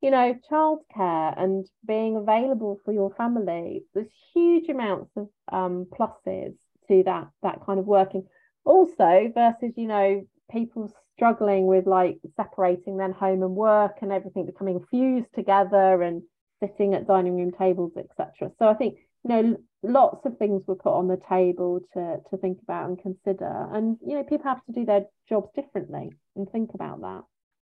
you 0.00 0.10
know 0.10 0.36
childcare 0.50 1.40
and 1.40 1.66
being 1.86 2.16
available 2.16 2.80
for 2.84 2.92
your 2.92 3.14
family 3.14 3.84
there's 3.94 4.10
huge 4.34 4.68
amounts 4.68 5.10
of 5.16 5.28
um 5.50 5.86
pluses 5.96 6.54
to 6.88 7.02
that 7.04 7.28
that 7.42 7.64
kind 7.64 7.78
of 7.78 7.86
working. 7.86 8.26
Also 8.64 9.30
versus 9.32 9.72
you 9.76 9.86
know 9.86 10.26
people 10.50 10.92
struggling 11.14 11.66
with 11.66 11.86
like 11.86 12.18
separating 12.36 12.96
then 12.96 13.12
home 13.12 13.42
and 13.42 13.56
work 13.56 13.96
and 14.02 14.12
everything 14.12 14.46
becoming 14.46 14.84
fused 14.90 15.26
together 15.34 16.02
and 16.02 16.22
sitting 16.62 16.94
at 16.94 17.06
dining 17.06 17.36
room 17.36 17.52
tables 17.52 17.92
etc 17.96 18.50
so 18.58 18.66
i 18.68 18.74
think 18.74 18.96
you 19.24 19.28
know 19.30 19.56
lots 19.82 20.24
of 20.26 20.36
things 20.38 20.62
were 20.66 20.76
put 20.76 20.92
on 20.92 21.08
the 21.08 21.20
table 21.28 21.80
to 21.94 22.18
to 22.30 22.36
think 22.38 22.58
about 22.62 22.88
and 22.88 23.00
consider. 23.00 23.68
And 23.72 23.96
you 24.06 24.14
know 24.14 24.24
people 24.24 24.44
have 24.44 24.64
to 24.66 24.72
do 24.72 24.84
their 24.84 25.06
jobs 25.28 25.48
differently 25.54 26.10
and 26.34 26.50
think 26.50 26.70
about 26.74 27.00
that 27.02 27.22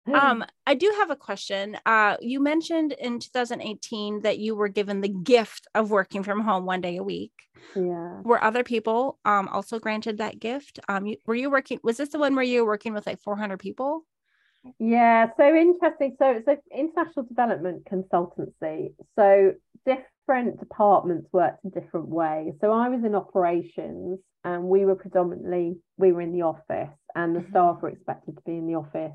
um, 0.06 0.44
I 0.66 0.74
do 0.74 0.92
have 0.98 1.10
a 1.10 1.16
question. 1.16 1.76
Uh, 1.86 2.16
you 2.20 2.40
mentioned 2.40 2.92
in 2.92 3.20
2018 3.20 4.22
that 4.22 4.38
you 4.38 4.54
were 4.54 4.68
given 4.68 5.00
the 5.00 5.08
gift 5.08 5.68
of 5.74 5.90
working 5.90 6.22
from 6.22 6.40
home 6.40 6.66
one 6.66 6.80
day 6.80 6.96
a 6.96 7.02
week. 7.02 7.32
Yeah. 7.76 8.20
Were 8.22 8.42
other 8.42 8.64
people 8.64 9.18
um 9.24 9.48
also 9.48 9.78
granted 9.78 10.18
that 10.18 10.40
gift? 10.40 10.80
Um, 10.88 11.06
you, 11.06 11.16
were 11.26 11.34
you 11.34 11.50
working? 11.50 11.78
Was 11.82 11.96
this 11.96 12.08
the 12.08 12.18
one 12.18 12.34
where 12.34 12.44
you 12.44 12.62
were 12.62 12.72
working 12.72 12.94
with 12.94 13.06
like 13.06 13.20
400 13.20 13.58
people? 13.58 14.04
Yeah. 14.78 15.28
So 15.36 15.54
interesting. 15.54 16.16
So 16.18 16.30
it's 16.30 16.48
an 16.48 16.58
international 16.76 17.26
development 17.26 17.84
consultancy. 17.84 18.94
So 19.16 19.52
different 19.86 20.58
departments 20.58 21.28
worked 21.32 21.64
in 21.64 21.70
different 21.70 22.08
ways. 22.08 22.54
So 22.60 22.72
I 22.72 22.88
was 22.88 23.04
in 23.04 23.14
operations, 23.14 24.18
and 24.44 24.64
we 24.64 24.84
were 24.84 24.96
predominantly 24.96 25.78
we 25.96 26.10
were 26.10 26.22
in 26.22 26.32
the 26.32 26.42
office, 26.42 26.94
and 27.14 27.36
the 27.36 27.40
mm-hmm. 27.40 27.50
staff 27.50 27.80
were 27.80 27.90
expected 27.90 28.36
to 28.36 28.42
be 28.44 28.56
in 28.56 28.66
the 28.66 28.74
office 28.74 29.12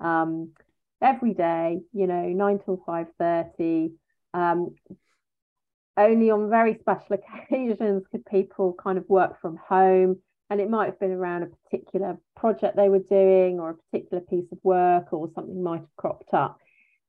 um, 0.00 0.52
every 1.00 1.34
day, 1.34 1.80
you 1.92 2.06
know, 2.06 2.28
nine 2.28 2.58
till 2.64 2.82
five 2.86 3.06
thirty. 3.18 3.92
Um, 4.32 4.74
only 5.96 6.30
on 6.30 6.48
very 6.48 6.78
special 6.80 7.16
occasions 7.48 8.04
could 8.10 8.24
people 8.26 8.74
kind 8.82 8.98
of 8.98 9.08
work 9.08 9.40
from 9.40 9.56
home, 9.56 10.20
and 10.48 10.60
it 10.60 10.70
might 10.70 10.86
have 10.86 11.00
been 11.00 11.12
around 11.12 11.42
a 11.42 11.46
particular 11.46 12.18
project 12.36 12.76
they 12.76 12.88
were 12.88 13.00
doing 13.00 13.60
or 13.60 13.70
a 13.70 13.74
particular 13.74 14.22
piece 14.22 14.50
of 14.52 14.58
work 14.62 15.12
or 15.12 15.30
something 15.34 15.62
might 15.62 15.80
have 15.80 15.96
cropped 15.96 16.32
up. 16.32 16.58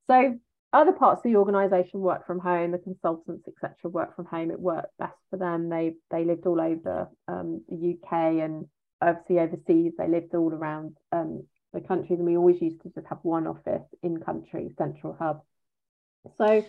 So 0.07 0.37
other 0.73 0.93
parts 0.93 1.19
of 1.19 1.31
the 1.31 1.37
organization 1.37 1.99
work 1.99 2.25
from 2.25 2.39
home 2.39 2.71
the 2.71 2.77
consultants 2.77 3.47
etc 3.47 3.75
work 3.91 4.15
from 4.15 4.25
home 4.25 4.51
it 4.51 4.59
worked 4.59 4.97
best 4.97 5.17
for 5.29 5.37
them 5.37 5.69
they 5.69 5.93
they 6.09 6.23
lived 6.23 6.45
all 6.45 6.61
over 6.61 7.09
um, 7.27 7.61
the 7.67 7.93
uk 7.93 8.13
and 8.13 8.65
obviously 9.01 9.39
overseas 9.39 9.93
they 9.97 10.07
lived 10.07 10.33
all 10.33 10.53
around 10.53 10.95
um, 11.11 11.43
the 11.73 11.81
countries, 11.81 12.19
and 12.19 12.27
we 12.27 12.37
always 12.37 12.61
used 12.61 12.81
to 12.83 12.89
just 12.89 13.07
have 13.07 13.19
one 13.23 13.47
office 13.47 13.83
in 14.03 14.19
country, 14.19 14.73
central 14.77 15.15
hub. 15.19 15.41
So 16.37 16.65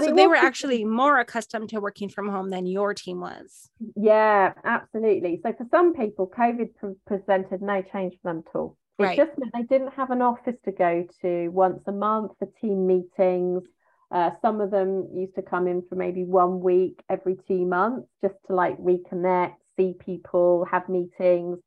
so 0.00 0.12
they 0.12 0.26
were 0.26 0.34
actually 0.34 0.84
more 0.84 1.18
accustomed 1.18 1.68
to 1.68 1.80
working 1.80 2.08
from 2.08 2.28
home 2.28 2.50
than 2.50 2.66
your 2.66 2.94
team 2.94 3.20
was. 3.20 3.70
Yeah, 3.94 4.52
absolutely. 4.64 5.40
So 5.42 5.52
for 5.52 5.66
some 5.70 5.94
people, 5.94 6.30
COVID 6.36 6.74
pre- 6.74 6.94
presented 7.06 7.62
no 7.62 7.80
change 7.92 8.14
for 8.20 8.32
them 8.32 8.42
at 8.46 8.56
all. 8.56 8.76
It 8.98 9.04
right. 9.04 9.16
just 9.16 9.38
meant 9.38 9.52
they 9.54 9.62
didn't 9.62 9.94
have 9.94 10.10
an 10.10 10.20
office 10.20 10.56
to 10.64 10.72
go 10.72 11.06
to 11.22 11.48
once 11.48 11.80
a 11.86 11.92
month 11.92 12.32
for 12.38 12.48
team 12.60 12.86
meetings. 12.86 13.62
Uh, 14.10 14.30
some 14.42 14.60
of 14.60 14.70
them 14.70 15.08
used 15.14 15.34
to 15.36 15.42
come 15.42 15.66
in 15.68 15.82
for 15.88 15.94
maybe 15.94 16.24
one 16.24 16.60
week 16.60 17.00
every 17.08 17.36
two 17.48 17.64
months 17.64 18.08
just 18.20 18.34
to 18.46 18.54
like 18.54 18.76
reconnect, 18.78 19.54
see 19.76 19.94
people, 19.98 20.66
have 20.70 20.88
meetings. 20.88 21.58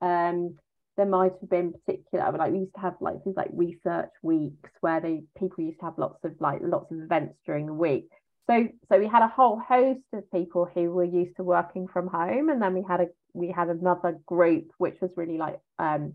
Um, 0.00 0.56
there 0.96 1.06
might 1.06 1.32
have 1.40 1.50
been 1.50 1.72
particular 1.72 2.32
like 2.32 2.52
we 2.52 2.60
used 2.60 2.74
to 2.74 2.80
have 2.80 2.94
like 3.00 3.22
things 3.22 3.36
like 3.36 3.50
research 3.52 4.10
weeks 4.22 4.70
where 4.80 5.00
they 5.00 5.22
people 5.38 5.64
used 5.64 5.78
to 5.78 5.86
have 5.86 5.98
lots 5.98 6.22
of 6.24 6.32
like 6.38 6.60
lots 6.62 6.90
of 6.90 7.00
events 7.00 7.34
during 7.46 7.66
the 7.66 7.72
week. 7.72 8.08
So 8.48 8.68
so 8.90 8.98
we 8.98 9.06
had 9.06 9.22
a 9.22 9.28
whole 9.28 9.58
host 9.58 10.00
of 10.12 10.30
people 10.30 10.68
who 10.74 10.90
were 10.90 11.04
used 11.04 11.36
to 11.36 11.44
working 11.44 11.88
from 11.88 12.08
home 12.08 12.50
and 12.50 12.60
then 12.60 12.74
we 12.74 12.82
had 12.82 13.00
a 13.00 13.06
we 13.32 13.48
had 13.50 13.68
another 13.68 14.18
group 14.26 14.70
which 14.78 15.00
was 15.00 15.10
really 15.16 15.38
like 15.38 15.58
um 15.78 16.14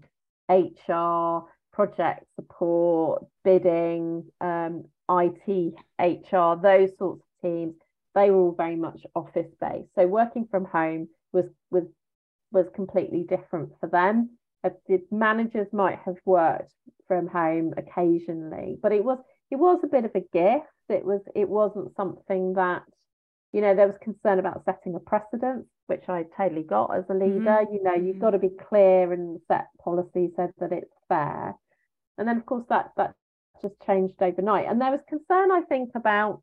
hr 0.50 1.48
project 1.74 2.25
support 2.36 3.25
bidding 3.43 4.25
um 4.41 4.86
it 5.10 6.24
hr 6.31 6.62
those 6.62 6.89
sorts 6.98 7.22
of 7.22 7.41
teams. 7.41 7.75
They 8.13 8.29
were 8.31 8.38
all 8.38 8.51
very 8.51 8.75
much 8.75 9.01
office 9.15 9.51
based 9.60 9.89
so 9.96 10.05
working 10.05 10.48
from 10.51 10.65
home 10.65 11.07
was 11.31 11.46
was 11.72 11.86
was 12.51 12.67
completely 12.75 13.24
different 13.24 13.72
for 13.79 13.88
them 13.89 14.37
the 14.63 15.01
managers 15.11 15.67
might 15.71 15.99
have 16.05 16.17
worked 16.25 16.73
from 17.07 17.27
home 17.27 17.73
occasionally, 17.77 18.77
but 18.81 18.91
it 18.91 19.03
was 19.03 19.19
it 19.49 19.55
was 19.55 19.79
a 19.83 19.87
bit 19.87 20.05
of 20.05 20.11
a 20.15 20.19
gift. 20.19 20.65
It 20.89 21.05
was 21.05 21.21
it 21.35 21.47
wasn't 21.47 21.95
something 21.95 22.53
that 22.53 22.83
you 23.53 23.61
know 23.61 23.75
there 23.75 23.87
was 23.87 23.97
concern 24.01 24.39
about 24.39 24.63
setting 24.65 24.95
a 24.95 24.99
precedent, 24.99 25.65
which 25.87 26.03
I 26.07 26.25
totally 26.35 26.63
got 26.63 26.95
as 26.95 27.05
a 27.09 27.13
leader. 27.13 27.39
Mm-hmm. 27.39 27.73
You 27.73 27.83
know, 27.83 27.95
you've 27.95 28.15
mm-hmm. 28.15 28.19
got 28.19 28.31
to 28.31 28.39
be 28.39 28.51
clear 28.69 29.13
and 29.13 29.39
set 29.47 29.67
policy 29.83 30.29
so 30.35 30.51
that 30.59 30.71
it's 30.71 30.93
fair. 31.07 31.55
And 32.17 32.27
then 32.27 32.37
of 32.37 32.45
course 32.45 32.65
that 32.69 32.91
that 32.97 33.13
just 33.61 33.75
changed 33.85 34.21
overnight. 34.21 34.67
And 34.67 34.81
there 34.81 34.91
was 34.91 34.99
concern, 35.07 35.51
I 35.51 35.61
think, 35.69 35.91
about 35.95 36.41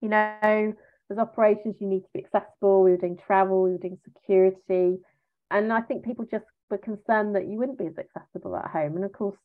you 0.00 0.08
know 0.08 0.74
as 1.10 1.18
operations 1.18 1.74
you 1.80 1.88
need 1.88 2.02
to 2.02 2.10
be 2.14 2.24
accessible. 2.24 2.82
We 2.82 2.92
were 2.92 2.96
doing 2.96 3.18
travel, 3.26 3.64
we 3.64 3.72
were 3.72 3.78
doing 3.78 3.98
security, 4.04 4.98
and 5.50 5.72
I 5.72 5.80
think 5.82 6.04
people 6.04 6.24
just 6.30 6.44
were 6.70 6.78
concerned 6.78 7.34
that 7.34 7.46
you 7.46 7.58
wouldn't 7.58 7.78
be 7.78 7.86
as 7.86 7.98
accessible 7.98 8.56
at 8.56 8.70
home. 8.70 8.96
And 8.96 9.04
of 9.04 9.12
course, 9.12 9.36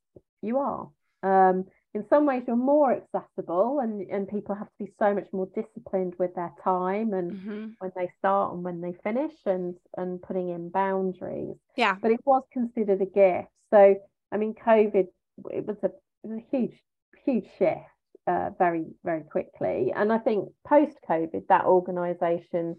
you 0.41 0.57
are. 0.59 0.89
Um, 1.23 1.65
in 1.93 2.05
some 2.09 2.25
ways, 2.25 2.43
you're 2.45 2.57
more 2.57 2.91
accessible, 2.91 3.79
and, 3.79 4.01
and 4.11 4.27
people 4.27 4.53
have 4.53 4.67
to 4.67 4.85
be 4.85 4.91
so 4.99 5.13
much 5.13 5.27
more 5.31 5.47
disciplined 5.55 6.13
with 6.19 6.35
their 6.35 6.51
time 6.61 7.13
and 7.13 7.31
mm-hmm. 7.31 7.65
when 7.79 7.91
they 7.95 8.11
start 8.19 8.53
and 8.53 8.63
when 8.63 8.81
they 8.81 8.93
finish, 9.01 9.33
and 9.45 9.75
and 9.97 10.21
putting 10.21 10.49
in 10.49 10.69
boundaries. 10.69 11.55
Yeah. 11.77 11.95
But 12.01 12.11
it 12.11 12.19
was 12.25 12.43
considered 12.51 13.01
a 13.01 13.05
gift. 13.05 13.47
So 13.71 13.95
I 14.31 14.37
mean, 14.37 14.55
COVID 14.55 15.07
it 15.51 15.65
was 15.65 15.77
a, 15.83 15.87
it 15.87 15.93
was 16.23 16.39
a 16.39 16.57
huge 16.57 16.77
huge 17.25 17.47
shift 17.57 17.79
uh, 18.27 18.49
very 18.59 18.85
very 19.05 19.23
quickly, 19.23 19.93
and 19.95 20.11
I 20.11 20.17
think 20.17 20.49
post 20.67 20.97
COVID 21.09 21.47
that 21.47 21.63
organisation 21.63 22.75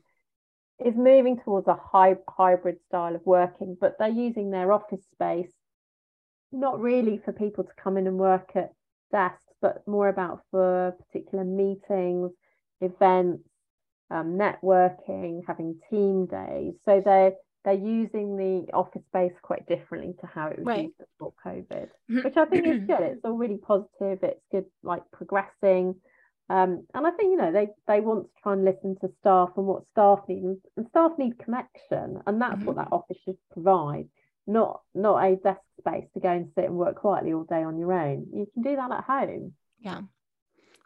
is 0.84 0.94
moving 0.96 1.38
towards 1.44 1.68
a 1.68 1.74
high, 1.74 2.16
hybrid 2.28 2.78
style 2.88 3.14
of 3.14 3.24
working, 3.24 3.76
but 3.80 3.96
they're 3.98 4.08
using 4.08 4.50
their 4.50 4.72
office 4.72 5.04
space 5.14 5.52
not 6.52 6.80
really 6.80 7.20
for 7.24 7.32
people 7.32 7.64
to 7.64 7.70
come 7.82 7.96
in 7.96 8.06
and 8.06 8.18
work 8.18 8.50
at 8.54 8.72
desks, 9.10 9.40
but 9.60 9.86
more 9.86 10.08
about 10.08 10.40
for 10.50 10.94
particular 11.06 11.44
meetings, 11.44 12.30
events, 12.80 13.48
um, 14.10 14.38
networking, 14.38 15.42
having 15.46 15.78
team 15.90 16.26
days. 16.26 16.74
So 16.84 17.02
they're 17.04 17.32
they're 17.64 17.74
using 17.74 18.36
the 18.36 18.72
office 18.72 19.02
space 19.08 19.32
quite 19.42 19.66
differently 19.66 20.14
to 20.20 20.26
how 20.28 20.46
it 20.46 20.58
was 20.58 20.66
right. 20.66 20.84
used 20.84 20.98
before 20.98 21.32
COVID, 21.44 21.88
which 22.24 22.36
I 22.36 22.44
think 22.44 22.64
is 22.64 22.80
good. 22.86 23.00
It's 23.00 23.24
all 23.24 23.32
really 23.32 23.58
positive. 23.58 24.22
It's 24.22 24.40
good, 24.52 24.66
like 24.84 25.02
progressing. 25.12 25.96
Um, 26.48 26.86
and 26.94 27.06
I 27.06 27.10
think 27.10 27.30
you 27.30 27.36
know 27.36 27.52
they 27.52 27.68
they 27.88 28.00
want 28.00 28.24
to 28.24 28.42
try 28.42 28.52
and 28.52 28.64
listen 28.64 28.96
to 29.00 29.10
staff 29.20 29.50
and 29.56 29.66
what 29.66 29.82
staff 29.92 30.20
need, 30.28 30.58
and 30.76 30.86
staff 30.90 31.12
need 31.18 31.38
connection, 31.38 32.22
and 32.26 32.40
that's 32.40 32.56
mm-hmm. 32.56 32.64
what 32.66 32.76
that 32.76 32.88
office 32.92 33.16
should 33.24 33.38
provide, 33.52 34.08
not 34.46 34.80
not 34.94 35.24
a 35.24 35.36
desk 35.36 35.60
space 35.80 36.04
to 36.14 36.20
go 36.20 36.30
and 36.30 36.50
sit 36.54 36.64
and 36.66 36.76
work 36.76 36.96
quietly 36.96 37.32
all 37.32 37.44
day 37.44 37.62
on 37.62 37.78
your 37.78 37.92
own. 37.92 38.26
You 38.32 38.46
can 38.54 38.62
do 38.62 38.76
that 38.76 38.92
at 38.92 39.04
home. 39.04 39.54
Yeah, 39.80 40.02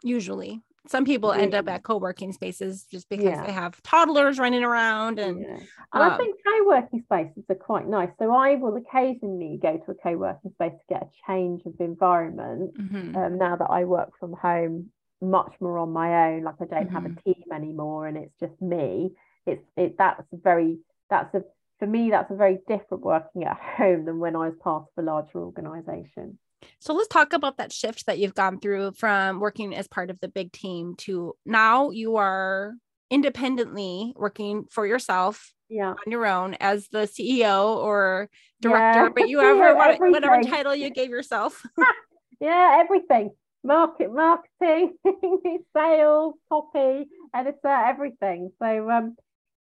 usually 0.03 0.61
some 0.87 1.05
people 1.05 1.31
end 1.31 1.53
up 1.53 1.67
at 1.67 1.83
co-working 1.83 2.33
spaces 2.33 2.85
just 2.89 3.07
because 3.07 3.25
yeah. 3.25 3.45
they 3.45 3.51
have 3.51 3.81
toddlers 3.83 4.39
running 4.39 4.63
around 4.63 5.19
and, 5.19 5.41
yeah. 5.41 5.57
and 5.93 6.03
um, 6.03 6.11
i 6.11 6.17
think 6.17 6.35
co-working 6.45 7.03
spaces 7.03 7.43
are 7.49 7.55
quite 7.55 7.87
nice 7.87 8.09
so 8.17 8.31
i 8.33 8.55
will 8.55 8.75
occasionally 8.75 9.59
go 9.61 9.77
to 9.77 9.91
a 9.91 9.95
co-working 9.95 10.51
space 10.53 10.71
to 10.71 10.93
get 10.93 11.03
a 11.03 11.09
change 11.27 11.61
of 11.65 11.73
environment 11.79 12.75
mm-hmm. 12.75 13.15
um, 13.15 13.37
now 13.37 13.55
that 13.55 13.69
i 13.69 13.83
work 13.83 14.11
from 14.19 14.33
home 14.33 14.89
much 15.21 15.53
more 15.59 15.77
on 15.77 15.91
my 15.91 16.29
own 16.29 16.43
like 16.43 16.55
i 16.61 16.65
don't 16.65 16.85
mm-hmm. 16.85 16.93
have 16.93 17.05
a 17.05 17.09
mm-hmm. 17.09 17.31
team 17.31 17.43
anymore 17.53 18.07
and 18.07 18.17
it's 18.17 18.33
just 18.39 18.59
me 18.61 19.11
it's 19.45 19.63
it 19.77 19.97
that's 19.97 20.23
very 20.31 20.79
that's 21.09 21.33
a 21.35 21.43
for 21.79 21.87
me 21.87 22.09
that's 22.09 22.31
a 22.31 22.35
very 22.35 22.59
different 22.67 23.03
working 23.03 23.43
at 23.43 23.57
home 23.57 24.05
than 24.05 24.19
when 24.19 24.35
i 24.35 24.47
was 24.47 24.55
part 24.61 24.83
of 24.83 25.03
a 25.03 25.05
larger 25.05 25.39
organization 25.39 26.37
so 26.79 26.93
let's 26.93 27.07
talk 27.07 27.33
about 27.33 27.57
that 27.57 27.71
shift 27.71 28.05
that 28.05 28.19
you've 28.19 28.35
gone 28.35 28.59
through 28.59 28.91
from 28.91 29.39
working 29.39 29.75
as 29.75 29.87
part 29.87 30.09
of 30.09 30.19
the 30.19 30.27
big 30.27 30.51
team 30.51 30.95
to 30.95 31.35
now 31.45 31.89
you 31.89 32.17
are 32.17 32.73
independently 33.09 34.13
working 34.15 34.65
for 34.69 34.85
yourself 34.85 35.53
yeah. 35.69 35.89
on 35.89 36.11
your 36.11 36.25
own 36.25 36.55
as 36.59 36.87
the 36.89 36.99
CEO 36.99 37.75
or 37.77 38.29
director, 38.61 39.03
yeah. 39.03 39.09
but 39.15 39.29
you 39.29 39.39
ever 39.41 39.75
whatever 39.75 40.41
title 40.43 40.75
you 40.75 40.89
gave 40.89 41.09
yourself. 41.09 41.63
yeah, 42.39 42.77
everything 42.79 43.31
market 43.63 44.11
marketing 44.13 44.95
sales 45.75 46.35
copy 46.49 47.07
editor 47.33 47.67
everything. 47.67 48.51
So 48.59 48.89
um 48.89 49.15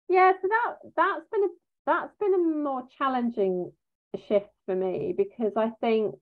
yeah 0.09 0.31
so 0.41 0.47
that 0.47 0.75
that's 0.95 1.25
been 1.31 1.43
a 1.43 1.47
that's 1.85 2.13
been 2.19 2.33
a 2.33 2.37
more 2.37 2.83
challenging 2.97 3.71
shift 4.27 4.49
for 4.65 4.75
me 4.75 5.13
because 5.15 5.53
i 5.55 5.69
think 5.79 6.13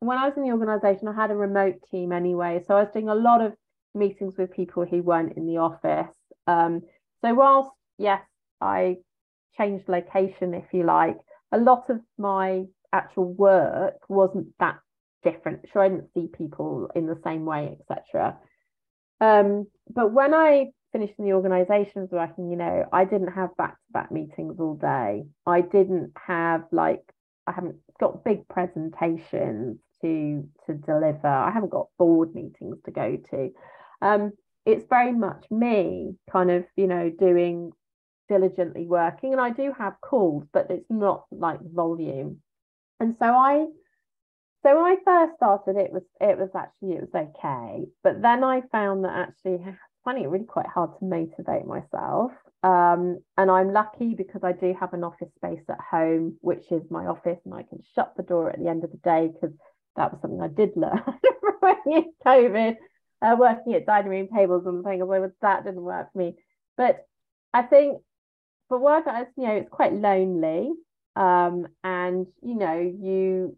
when 0.00 0.18
i 0.18 0.26
was 0.26 0.36
in 0.36 0.42
the 0.42 0.50
organization 0.50 1.08
i 1.08 1.14
had 1.14 1.30
a 1.30 1.36
remote 1.36 1.76
team 1.90 2.12
anyway. 2.12 2.62
So 2.66 2.76
i 2.76 2.82
was 2.82 2.92
doing 2.92 3.08
a 3.08 3.14
lot 3.14 3.40
of 3.40 3.54
meetings 3.94 4.36
with 4.36 4.52
people 4.52 4.84
who 4.84 5.02
weren't 5.02 5.36
in 5.36 5.46
the 5.46 5.58
office. 5.58 6.14
Um 6.46 6.82
so 7.22 7.34
whilst 7.34 7.70
yes 7.98 8.22
i 8.60 8.96
changed 9.56 9.88
location 9.88 10.54
if 10.54 10.64
you 10.72 10.84
like 10.84 11.16
a 11.52 11.58
lot 11.58 11.90
of 11.90 12.00
my 12.16 12.64
actual 12.92 13.32
work 13.32 13.96
wasn't 14.08 14.46
that 14.60 14.78
different. 15.22 15.68
Sure, 15.72 15.82
I 15.82 15.88
didn't 15.88 16.12
see 16.14 16.28
people 16.36 16.90
in 16.94 17.06
the 17.06 17.20
same 17.24 17.44
way, 17.44 17.76
etc. 17.80 18.38
Um, 19.20 19.66
but 19.92 20.12
when 20.12 20.34
I 20.34 20.66
finished 20.92 21.14
in 21.18 21.24
the 21.24 21.32
organization 21.32 22.02
was 22.02 22.10
working, 22.10 22.50
you 22.50 22.56
know, 22.56 22.86
I 22.92 23.04
didn't 23.04 23.32
have 23.32 23.56
back-to-back 23.56 24.10
meetings 24.10 24.58
all 24.58 24.74
day. 24.74 25.24
I 25.46 25.60
didn't 25.60 26.12
have 26.26 26.64
like 26.72 27.02
I 27.46 27.52
haven't 27.52 27.76
got 27.98 28.24
big 28.24 28.46
presentations 28.48 29.78
to 30.02 30.48
to 30.66 30.74
deliver. 30.74 31.26
I 31.26 31.50
haven't 31.50 31.70
got 31.70 31.88
board 31.98 32.34
meetings 32.34 32.78
to 32.84 32.90
go 32.90 33.18
to. 33.30 33.50
Um, 34.00 34.32
it's 34.64 34.84
very 34.88 35.12
much 35.12 35.46
me 35.50 36.14
kind 36.30 36.50
of, 36.50 36.64
you 36.76 36.86
know, 36.86 37.10
doing 37.10 37.72
diligently 38.28 38.86
working 38.86 39.32
and 39.32 39.40
I 39.40 39.50
do 39.50 39.72
have 39.78 39.94
calls, 40.02 40.44
but 40.52 40.70
it's 40.70 40.90
not 40.90 41.24
like 41.30 41.58
volume. 41.62 42.42
And 43.00 43.16
so 43.18 43.26
I 43.26 43.66
so 44.62 44.76
when 44.76 44.84
I 44.84 44.96
first 45.04 45.36
started, 45.36 45.76
it 45.76 45.92
was 45.92 46.02
it 46.20 46.38
was 46.38 46.50
actually 46.54 46.94
it 46.94 47.00
was 47.00 47.14
okay, 47.14 47.86
but 48.02 48.20
then 48.22 48.42
I 48.42 48.62
found 48.72 49.04
that 49.04 49.28
actually 49.28 49.64
finding 50.04 50.24
it 50.24 50.28
really 50.28 50.44
quite 50.44 50.66
hard 50.66 50.90
to 50.98 51.04
motivate 51.04 51.66
myself. 51.66 52.32
Um, 52.62 53.20
and 53.36 53.50
I'm 53.50 53.72
lucky 53.72 54.14
because 54.14 54.42
I 54.42 54.52
do 54.52 54.74
have 54.80 54.92
an 54.94 55.04
office 55.04 55.28
space 55.36 55.62
at 55.68 55.78
home, 55.80 56.38
which 56.40 56.72
is 56.72 56.82
my 56.90 57.06
office, 57.06 57.38
and 57.44 57.54
I 57.54 57.62
can 57.62 57.80
shut 57.94 58.14
the 58.16 58.22
door 58.22 58.50
at 58.50 58.58
the 58.58 58.68
end 58.68 58.84
of 58.84 58.90
the 58.90 58.98
day 58.98 59.30
because 59.32 59.56
that 59.96 60.12
was 60.12 60.20
something 60.20 60.40
I 60.40 60.48
did 60.48 60.70
learn 60.76 61.02
in 61.86 62.12
COVID, 62.26 62.76
uh, 63.22 63.36
working 63.38 63.74
at 63.74 63.86
dining 63.86 64.10
room 64.10 64.28
tables 64.34 64.64
and 64.66 64.82
things. 64.82 65.04
Well, 65.04 65.30
that 65.40 65.64
didn't 65.64 65.82
work 65.82 66.12
for 66.12 66.18
me. 66.18 66.36
But 66.76 67.06
I 67.52 67.62
think 67.62 68.00
for 68.68 68.78
work, 68.78 69.04
you 69.36 69.46
know, 69.46 69.54
it's 69.54 69.70
quite 69.70 69.92
lonely. 69.92 70.72
Um, 71.14 71.66
and 71.82 72.26
you 72.42 72.54
know, 72.54 72.78
you 72.78 73.56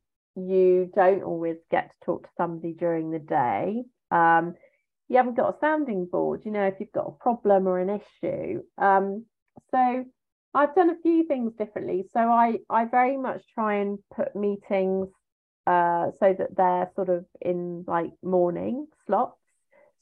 you 0.48 0.90
don't 0.94 1.22
always 1.22 1.56
get 1.70 1.90
to 1.90 2.04
talk 2.04 2.22
to 2.24 2.30
somebody 2.36 2.72
during 2.72 3.10
the 3.10 3.18
day. 3.18 3.84
Um, 4.10 4.54
you 5.08 5.16
haven't 5.16 5.36
got 5.36 5.54
a 5.54 5.58
sounding 5.58 6.06
board, 6.06 6.42
you 6.44 6.52
know, 6.52 6.66
if 6.66 6.74
you've 6.78 6.92
got 6.92 7.08
a 7.08 7.22
problem 7.22 7.66
or 7.66 7.78
an 7.78 7.90
issue. 7.90 8.62
Um, 8.78 9.26
so 9.70 10.04
I've 10.54 10.74
done 10.74 10.90
a 10.90 11.00
few 11.02 11.24
things 11.26 11.52
differently. 11.54 12.04
So 12.12 12.20
I, 12.20 12.58
I 12.68 12.84
very 12.84 13.16
much 13.16 13.42
try 13.54 13.74
and 13.76 13.98
put 14.14 14.36
meetings 14.36 15.08
uh, 15.66 16.10
so 16.18 16.34
that 16.38 16.56
they're 16.56 16.90
sort 16.94 17.08
of 17.08 17.24
in 17.40 17.84
like 17.86 18.12
morning 18.22 18.86
slots. 19.06 19.40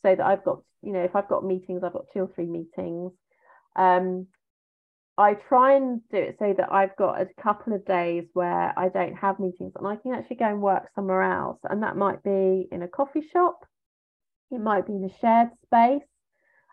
so 0.02 0.14
that 0.14 0.20
I've 0.24 0.44
got, 0.44 0.62
you 0.82 0.92
know, 0.92 1.02
if 1.02 1.16
I've 1.16 1.28
got 1.28 1.44
meetings, 1.44 1.82
I've 1.82 1.92
got 1.92 2.06
two 2.12 2.20
or 2.20 2.30
three 2.34 2.46
meetings. 2.46 3.12
Um, 3.76 4.26
I 5.18 5.34
try 5.34 5.74
and 5.74 6.00
do 6.10 6.16
it 6.16 6.36
so 6.38 6.54
that 6.56 6.72
I've 6.72 6.94
got 6.96 7.20
a 7.20 7.26
couple 7.42 7.74
of 7.74 7.84
days 7.84 8.24
where 8.34 8.72
I 8.78 8.88
don't 8.88 9.16
have 9.16 9.40
meetings 9.40 9.72
and 9.74 9.86
I 9.86 9.96
can 9.96 10.14
actually 10.14 10.36
go 10.36 10.46
and 10.46 10.62
work 10.62 10.90
somewhere 10.94 11.22
else. 11.22 11.58
And 11.64 11.82
that 11.82 11.96
might 11.96 12.22
be 12.22 12.68
in 12.70 12.82
a 12.82 12.88
coffee 12.88 13.26
shop, 13.32 13.66
it 14.52 14.60
might 14.60 14.86
be 14.86 14.92
in 14.92 15.04
a 15.04 15.18
shared 15.20 15.48
space, 15.66 16.06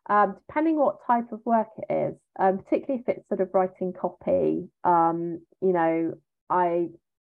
um, 0.10 0.38
depending 0.48 0.78
what 0.78 1.00
type 1.08 1.32
of 1.32 1.42
work 1.44 1.70
it 1.78 1.92
is, 1.92 2.16
um, 2.40 2.60
particularly 2.60 3.04
if 3.06 3.18
it's 3.18 3.28
sort 3.28 3.42
of 3.42 3.50
writing 3.52 3.94
copy. 4.00 4.70
Um, 4.84 5.42
you 5.62 5.74
know, 5.74 6.14
I 6.48 6.90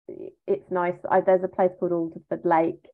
it's 0.08 0.70
nice. 0.72 0.98
I, 1.10 1.22
there's 1.22 1.44
a 1.44 1.48
place 1.48 1.72
called 1.80 1.92
Alderford 1.92 2.44
Lake, 2.44 2.86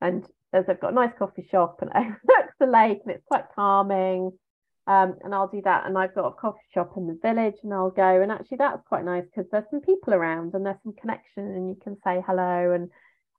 and 0.00 0.24
there's 0.52 0.66
I've 0.68 0.80
got 0.80 0.92
a 0.92 0.94
nice 0.94 1.12
coffee 1.18 1.46
shop 1.50 1.78
and 1.82 1.90
it 1.94 1.96
overlooks 1.96 2.54
the 2.60 2.66
lake, 2.66 3.00
and 3.04 3.14
it's 3.16 3.26
quite 3.26 3.46
calming. 3.54 4.30
Um, 4.86 5.16
and 5.24 5.34
I'll 5.34 5.48
do 5.48 5.62
that. 5.64 5.86
And 5.86 5.96
I've 5.96 6.14
got 6.14 6.26
a 6.26 6.32
coffee 6.32 6.58
shop 6.72 6.92
in 6.96 7.06
the 7.06 7.18
village, 7.22 7.56
and 7.62 7.72
I'll 7.72 7.90
go. 7.90 8.20
And 8.20 8.30
actually, 8.30 8.58
that's 8.58 8.82
quite 8.86 9.04
nice 9.04 9.24
because 9.24 9.50
there's 9.50 9.64
some 9.70 9.80
people 9.80 10.14
around, 10.14 10.54
and 10.54 10.64
there's 10.64 10.82
some 10.82 10.94
connection, 11.00 11.44
and 11.44 11.68
you 11.70 11.76
can 11.82 11.96
say 12.04 12.22
hello 12.26 12.72
and 12.72 12.90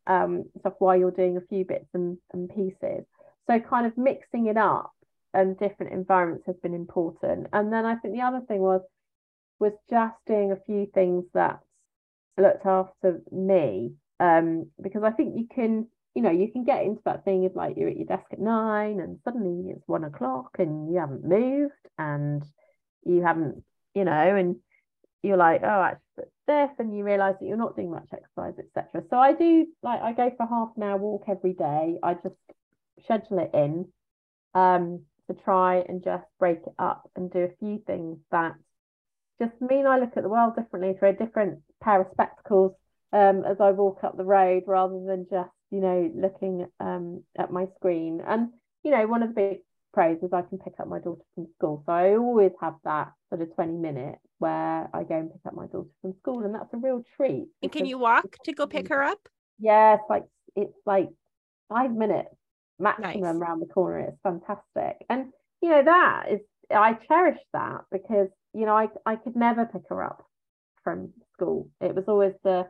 um, 0.07 0.45
stuff 0.59 0.73
while 0.79 0.95
you're 0.97 1.11
doing 1.11 1.37
a 1.37 1.47
few 1.47 1.65
bits 1.65 1.87
and, 1.93 2.17
and 2.33 2.49
pieces. 2.49 3.05
So 3.47 3.59
kind 3.59 3.85
of 3.85 3.97
mixing 3.97 4.47
it 4.47 4.57
up 4.57 4.91
and 5.33 5.59
different 5.59 5.93
environments 5.93 6.45
has 6.47 6.55
been 6.63 6.73
important. 6.73 7.47
And 7.53 7.71
then 7.71 7.85
I 7.85 7.95
think 7.95 8.15
the 8.15 8.21
other 8.21 8.41
thing 8.47 8.61
was 8.61 8.81
was 9.59 9.73
just 9.89 10.15
doing 10.27 10.51
a 10.51 10.59
few 10.65 10.87
things 10.93 11.23
that 11.33 11.59
looked 12.37 12.65
after 12.65 13.21
me. 13.31 13.93
Um, 14.19 14.67
because 14.81 15.03
I 15.03 15.11
think 15.11 15.35
you 15.37 15.47
can, 15.53 15.87
you 16.15 16.21
know, 16.21 16.31
you 16.31 16.51
can 16.51 16.63
get 16.63 16.83
into 16.83 17.01
that 17.05 17.25
thing 17.25 17.45
of 17.45 17.55
like 17.55 17.75
you're 17.77 17.89
at 17.89 17.97
your 17.97 18.07
desk 18.07 18.25
at 18.31 18.39
nine 18.39 18.99
and 18.99 19.19
suddenly 19.23 19.71
it's 19.71 19.87
one 19.87 20.03
o'clock 20.03 20.55
and 20.57 20.91
you 20.91 20.99
haven't 20.99 21.25
moved 21.25 21.73
and 21.97 22.43
you 23.05 23.21
haven't, 23.21 23.63
you 23.93 24.05
know, 24.05 24.35
and 24.35 24.55
you're 25.21 25.37
like, 25.37 25.61
oh, 25.63 25.67
I 25.67 25.89
actually, 25.89 26.31
this, 26.47 26.69
and 26.79 26.95
you 26.95 27.03
realize 27.03 27.35
that 27.39 27.45
you're 27.45 27.57
not 27.57 27.75
doing 27.75 27.91
much 27.91 28.07
exercise, 28.13 28.53
etc. 28.59 29.03
So 29.09 29.17
I 29.17 29.33
do 29.33 29.67
like 29.83 30.01
I 30.01 30.13
go 30.13 30.31
for 30.37 30.47
half 30.47 30.69
an 30.77 30.83
hour 30.83 30.97
walk 30.97 31.25
every 31.27 31.53
day. 31.53 31.97
I 32.01 32.13
just 32.13 32.35
schedule 33.03 33.39
it 33.39 33.51
in. 33.53 33.87
Um, 34.53 35.01
to 35.27 35.33
try 35.33 35.77
and 35.87 36.03
just 36.03 36.25
break 36.39 36.59
it 36.65 36.73
up 36.77 37.09
and 37.15 37.31
do 37.31 37.39
a 37.39 37.55
few 37.59 37.81
things 37.85 38.17
that 38.31 38.53
just 39.41 39.59
mean 39.61 39.85
I 39.85 39.99
look 39.99 40.15
at 40.15 40.23
the 40.23 40.29
world 40.29 40.55
differently 40.55 40.95
through 40.97 41.09
a 41.09 41.13
different 41.13 41.59
pair 41.81 42.01
of 42.01 42.07
spectacles 42.11 42.73
um, 43.15 43.45
as 43.45 43.57
I 43.61 43.71
walk 43.71 44.03
up 44.03 44.17
the 44.17 44.25
road 44.25 44.63
rather 44.67 44.99
than 45.07 45.25
just, 45.31 45.49
you 45.71 45.79
know, 45.79 46.11
looking 46.13 46.67
um, 46.81 47.23
at 47.37 47.51
my 47.51 47.65
screen. 47.77 48.21
And, 48.27 48.49
you 48.83 48.91
know, 48.91 49.07
one 49.07 49.23
of 49.23 49.29
the 49.29 49.35
big 49.35 49.57
pros 49.93 50.17
is 50.21 50.33
I 50.33 50.41
can 50.41 50.57
pick 50.59 50.73
up 50.79 50.87
my 50.87 50.99
daughter 50.99 51.21
from 51.33 51.47
school. 51.57 51.81
So 51.85 51.93
I 51.93 52.17
always 52.17 52.51
have 52.59 52.75
that 52.83 53.13
sort 53.29 53.41
of 53.41 53.55
20 53.55 53.77
minutes 53.77 54.19
where 54.39 54.89
I 54.93 55.03
go 55.03 55.15
and 55.15 55.31
pick 55.31 55.41
up 55.47 55.53
my 55.53 55.67
daughter 55.67 55.87
from 56.01 56.13
school. 56.19 56.43
And 56.43 56.53
that's 56.53 56.73
a 56.73 56.77
real 56.77 57.03
treat. 57.15 57.47
And 57.63 57.71
can 57.71 57.85
you 57.85 57.97
walk 57.97 58.37
to 58.43 58.51
go 58.51 58.67
pick 58.67 58.89
her 58.89 59.01
up? 59.01 59.29
Yeah, 59.59 59.95
it's 59.95 60.03
like 60.09 60.25
it's 60.57 60.77
like 60.85 61.09
five 61.69 61.91
minutes 61.91 62.35
maximum 62.79 63.23
Nice. 63.23 63.41
around 63.41 63.61
the 63.61 63.67
corner. 63.67 63.99
It's 63.99 64.17
fantastic. 64.21 65.05
And 65.09 65.31
you 65.61 65.69
know, 65.69 65.83
that 65.83 66.25
is 66.31 66.41
I 66.69 66.93
cherish 67.07 67.39
that 67.53 67.85
because, 67.91 68.27
you 68.53 68.65
know, 68.65 68.75
I 68.75 68.89
I 69.05 69.15
could 69.15 69.37
never 69.37 69.65
pick 69.65 69.83
her 69.89 70.03
up 70.03 70.25
from 70.83 71.13
school. 71.33 71.69
It 71.79 71.95
was 71.95 72.05
always 72.07 72.33
the 72.43 72.67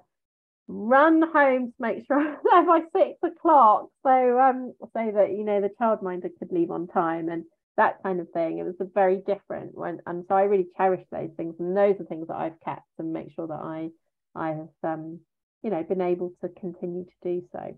run 0.67 1.21
home 1.21 1.67
to 1.67 1.73
make 1.79 2.05
sure 2.07 2.19
I'm 2.19 2.37
there 2.43 2.65
by 2.65 2.81
six 2.95 3.19
o'clock. 3.23 3.89
So 4.03 4.39
um 4.39 4.73
so 4.81 5.11
that, 5.15 5.31
you 5.31 5.43
know, 5.43 5.61
the 5.61 5.71
childminder 5.79 6.29
could 6.39 6.51
leave 6.51 6.71
on 6.71 6.87
time 6.87 7.29
and 7.29 7.45
that 7.77 8.01
kind 8.03 8.19
of 8.19 8.29
thing. 8.31 8.57
It 8.57 8.63
was 8.63 8.75
a 8.79 8.85
very 8.85 9.17
different 9.17 9.77
one. 9.77 9.99
And 10.05 10.23
so 10.27 10.35
I 10.35 10.43
really 10.43 10.67
cherish 10.77 11.05
those 11.11 11.31
things. 11.35 11.55
And 11.59 11.75
those 11.75 11.95
are 11.99 12.05
things 12.05 12.27
that 12.27 12.37
I've 12.37 12.59
kept 12.63 12.87
and 12.99 13.13
make 13.13 13.33
sure 13.35 13.47
that 13.47 13.53
I 13.53 13.89
I 14.33 14.49
have 14.49 14.69
um, 14.83 15.19
you 15.65 15.71
know, 15.71 15.81
been 15.81 16.01
able 16.01 16.31
to 16.41 16.49
continue 16.49 17.05
to 17.05 17.11
do 17.23 17.41
so. 17.51 17.75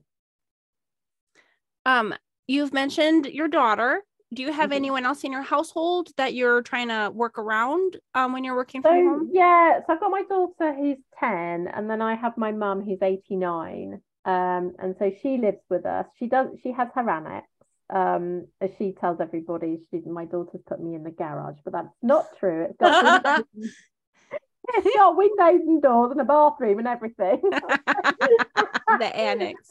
Um, 1.86 2.14
you've 2.46 2.74
mentioned 2.74 3.28
your 3.28 3.48
daughter. 3.48 4.02
Do 4.34 4.44
you 4.44 4.52
have 4.52 4.72
Mhm. 4.72 4.76
anyone 4.76 5.06
else 5.06 5.24
in 5.24 5.32
your 5.32 5.42
household 5.42 6.10
that 6.18 6.34
you're 6.34 6.62
trying 6.62 6.90
to 6.90 7.12
work 7.14 7.40
around 7.40 7.98
um, 8.14 8.34
when 8.34 8.44
you're 8.44 8.56
working 8.56 8.82
So 8.82 8.90
from 8.90 9.06
home? 9.06 9.30
yeah, 9.34 9.80
so 9.86 9.94
I've 9.94 10.00
got 10.00 10.12
my 10.12 10.24
daughter 10.24 10.74
who's 10.74 10.98
10, 11.20 11.68
and 11.68 11.90
then 11.90 12.02
I 12.02 12.16
have 12.16 12.38
my 12.38 12.52
mum 12.52 12.82
who's 12.82 13.00
89. 13.02 14.02
Um, 14.26 14.76
and 14.80 14.96
so 15.00 15.12
she 15.22 15.38
lives 15.38 15.62
with 15.70 15.86
us. 15.86 16.06
She 16.18 16.28
does 16.28 16.48
she 16.62 16.72
has 16.74 16.90
her 16.94 17.10
annex. 17.10 17.48
Um, 17.90 18.48
as 18.60 18.70
she 18.78 18.92
tells 18.92 19.22
everybody, 19.22 19.80
she 19.90 20.00
my 20.02 20.26
daughter's 20.26 20.62
put 20.68 20.82
me 20.82 20.96
in 20.96 21.04
the 21.04 21.12
garage, 21.12 21.60
but 21.64 21.72
that's 21.72 21.88
not 22.02 22.26
true. 22.38 22.64
It's 22.70 22.78
got 22.78 23.02
windows, 23.02 23.46
it's 24.76 24.98
got 24.98 25.16
windows 25.16 25.62
and 25.66 25.82
doors 25.82 26.12
and 26.12 26.20
a 26.20 26.26
bathroom 26.26 26.80
and 26.80 26.88
everything. 26.88 27.42
the 29.00 29.16
annex. 29.16 29.70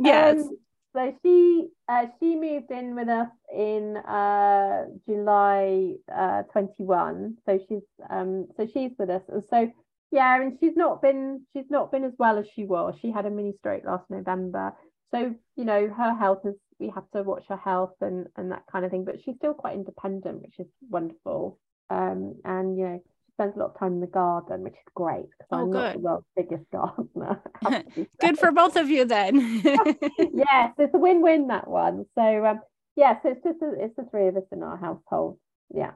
Yes. 0.00 0.40
Um, 0.40 0.56
so 0.94 1.12
she 1.22 1.68
uh, 1.88 2.06
she 2.20 2.36
moved 2.36 2.70
in 2.70 2.94
with 2.94 3.08
us 3.08 3.28
in 3.54 3.96
uh, 3.96 4.84
July 5.08 5.94
uh, 6.14 6.42
21. 6.52 7.36
So 7.46 7.58
she's 7.68 7.82
um 8.10 8.46
so 8.56 8.66
she's 8.72 8.92
with 8.98 9.10
us. 9.10 9.22
And 9.28 9.42
so 9.50 9.70
yeah, 10.12 10.40
and 10.40 10.56
she's 10.60 10.76
not 10.76 11.02
been 11.02 11.42
she's 11.52 11.68
not 11.70 11.90
been 11.90 12.04
as 12.04 12.12
well 12.18 12.38
as 12.38 12.46
she 12.54 12.64
was. 12.64 12.94
She 13.02 13.10
had 13.10 13.26
a 13.26 13.30
mini 13.30 13.54
stroke 13.58 13.84
last 13.84 14.08
November. 14.08 14.72
So, 15.12 15.34
you 15.56 15.64
know, 15.64 15.88
her 15.88 16.14
health 16.14 16.40
is 16.44 16.54
we 16.78 16.90
have 16.90 17.10
to 17.12 17.22
watch 17.22 17.44
her 17.48 17.56
health 17.56 17.94
and 18.00 18.28
and 18.36 18.52
that 18.52 18.64
kind 18.70 18.84
of 18.84 18.90
thing. 18.90 19.04
But 19.04 19.16
she's 19.24 19.36
still 19.36 19.54
quite 19.54 19.74
independent, 19.74 20.42
which 20.42 20.58
is 20.60 20.68
wonderful. 20.88 21.58
Um, 21.90 22.36
and 22.44 22.78
you 22.78 22.84
know, 22.84 23.02
spends 23.34 23.56
a 23.56 23.58
lot 23.58 23.72
of 23.74 23.78
time 23.78 23.94
in 23.94 24.00
the 24.00 24.06
garden, 24.06 24.62
which 24.62 24.74
is 24.74 24.92
great 24.94 25.26
because 25.30 25.48
Oh, 25.50 25.56
I'm 25.58 25.70
not 25.70 25.92
good. 25.92 25.94
the 25.96 25.98
world's 26.04 26.26
biggest 26.36 26.64
gardener. 26.70 27.42
I 27.62 27.70
have 27.70 27.84
to 27.84 27.90
be 27.90 28.08
Good 28.20 28.38
for 28.38 28.52
both 28.52 28.76
of 28.76 28.88
you 28.88 29.04
then. 29.04 29.60
yes, 29.64 30.72
it's 30.78 30.94
a 30.94 30.98
win-win 30.98 31.48
that 31.48 31.68
one. 31.68 32.06
So 32.16 32.46
um, 32.46 32.60
yeah, 32.96 33.20
so 33.22 33.30
it's 33.30 33.42
just 33.42 33.60
a, 33.62 33.72
it's 33.78 33.96
the 33.96 34.06
three 34.10 34.28
of 34.28 34.36
us 34.36 34.44
in 34.52 34.62
our 34.62 34.76
household. 34.76 35.38
Yeah, 35.74 35.92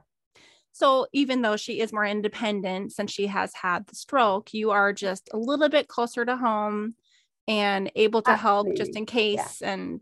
so 0.71 1.07
even 1.13 1.41
though 1.41 1.57
she 1.57 1.79
is 1.79 1.93
more 1.93 2.05
independent 2.05 2.91
since 2.93 3.11
she 3.11 3.27
has 3.27 3.53
had 3.53 3.87
the 3.87 3.95
stroke, 3.95 4.53
you 4.53 4.71
are 4.71 4.93
just 4.93 5.29
a 5.33 5.37
little 5.37 5.69
bit 5.69 5.87
closer 5.87 6.25
to 6.25 6.35
home 6.35 6.95
and 7.47 7.91
able 7.95 8.21
to 8.21 8.35
help 8.35 8.67
just 8.75 8.95
in 8.95 9.05
case 9.05 9.61
and 9.61 10.01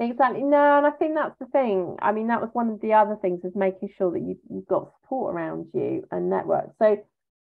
exactly. 0.00 0.42
No, 0.42 0.78
and 0.78 0.86
I 0.86 0.90
think 0.90 1.14
that's 1.14 1.38
the 1.38 1.46
thing. 1.46 1.96
I 2.00 2.12
mean, 2.12 2.28
that 2.28 2.40
was 2.40 2.50
one 2.52 2.70
of 2.70 2.80
the 2.80 2.92
other 2.94 3.16
things 3.20 3.44
is 3.44 3.54
making 3.54 3.90
sure 3.96 4.10
that 4.12 4.20
you 4.20 4.36
you've 4.50 4.66
got 4.68 4.92
support 5.00 5.34
around 5.34 5.68
you 5.74 6.04
and 6.10 6.30
network. 6.30 6.70
So 6.78 6.96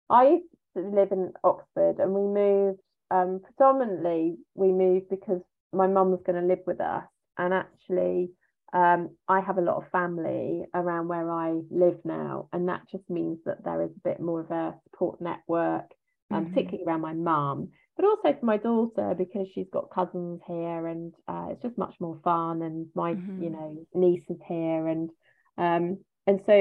I 0.10 0.28
used 0.28 0.46
to 0.78 0.84
live 0.84 1.12
in 1.12 1.34
Oxford, 1.44 2.00
and 2.00 2.14
we 2.14 2.22
moved. 2.22 2.80
Um, 3.12 3.42
predominantly, 3.44 4.38
we 4.56 4.72
moved 4.72 5.10
because 5.10 5.42
my 5.74 5.88
mum 5.88 6.12
was 6.12 6.22
going 6.26 6.42
to 6.42 6.48
live 6.48 6.64
with 6.66 6.82
us, 6.82 7.04
and 7.38 7.54
actually. 7.54 8.32
Um, 8.74 9.10
I 9.28 9.42
have 9.42 9.58
a 9.58 9.62
lot 9.62 9.84
of 9.84 9.92
family 9.92 10.64
around 10.74 11.10
where 11.10 11.30
I 11.30 11.60
live 11.70 12.00
now, 12.06 12.48
and 12.54 12.70
that 12.70 12.82
just 12.90 13.04
means 13.10 13.38
that 13.46 13.66
there 13.66 13.82
is 13.82 13.90
a 13.92 14.08
bit 14.10 14.22
more 14.22 14.40
of 14.40 14.50
a 14.50 14.74
support 14.86 15.20
network, 15.20 15.92
um, 16.32 16.46
Mhm. 16.46 16.48
particularly 16.48 16.86
around 16.88 17.02
my 17.02 17.14
mum, 17.14 17.70
but 18.02 18.08
also 18.08 18.40
for 18.40 18.46
my 18.46 18.58
daughter 18.58 19.14
because 19.16 19.48
she's 19.54 19.70
got 19.72 19.92
cousins 19.92 20.42
here, 20.48 20.88
and 20.88 21.14
uh, 21.28 21.48
it's 21.52 21.62
just 21.62 21.78
much 21.78 21.94
more 22.00 22.20
fun. 22.24 22.62
And 22.64 22.88
my, 22.96 23.18
you 23.38 23.50
Mhm. 23.50 23.52
know, 23.52 23.86
niece 23.94 24.24
is 24.30 24.40
here, 24.48 24.88
and 24.88 25.10
um, 25.58 26.00
and 26.26 26.42
so 26.46 26.54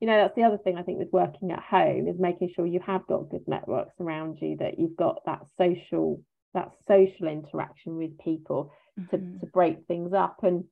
you 0.00 0.06
know 0.06 0.16
that's 0.16 0.34
the 0.36 0.42
other 0.42 0.58
thing 0.58 0.76
I 0.76 0.82
think 0.82 0.98
with 0.98 1.12
working 1.12 1.52
at 1.52 1.62
home 1.62 2.08
is 2.08 2.18
making 2.18 2.50
sure 2.54 2.66
you 2.66 2.80
have 2.86 3.06
got 3.06 3.30
good 3.30 3.48
networks 3.48 3.98
around 4.00 4.38
you, 4.40 4.56
that 4.58 4.78
you've 4.78 4.96
got 4.96 5.22
that 5.26 5.40
social 5.56 6.22
that 6.52 6.72
social 6.86 7.26
interaction 7.28 7.96
with 7.96 8.18
people 8.18 8.72
to, 9.10 9.18
Mhm. 9.18 9.40
to 9.40 9.46
break 9.46 9.86
things 9.86 10.12
up 10.12 10.36
and 10.44 10.64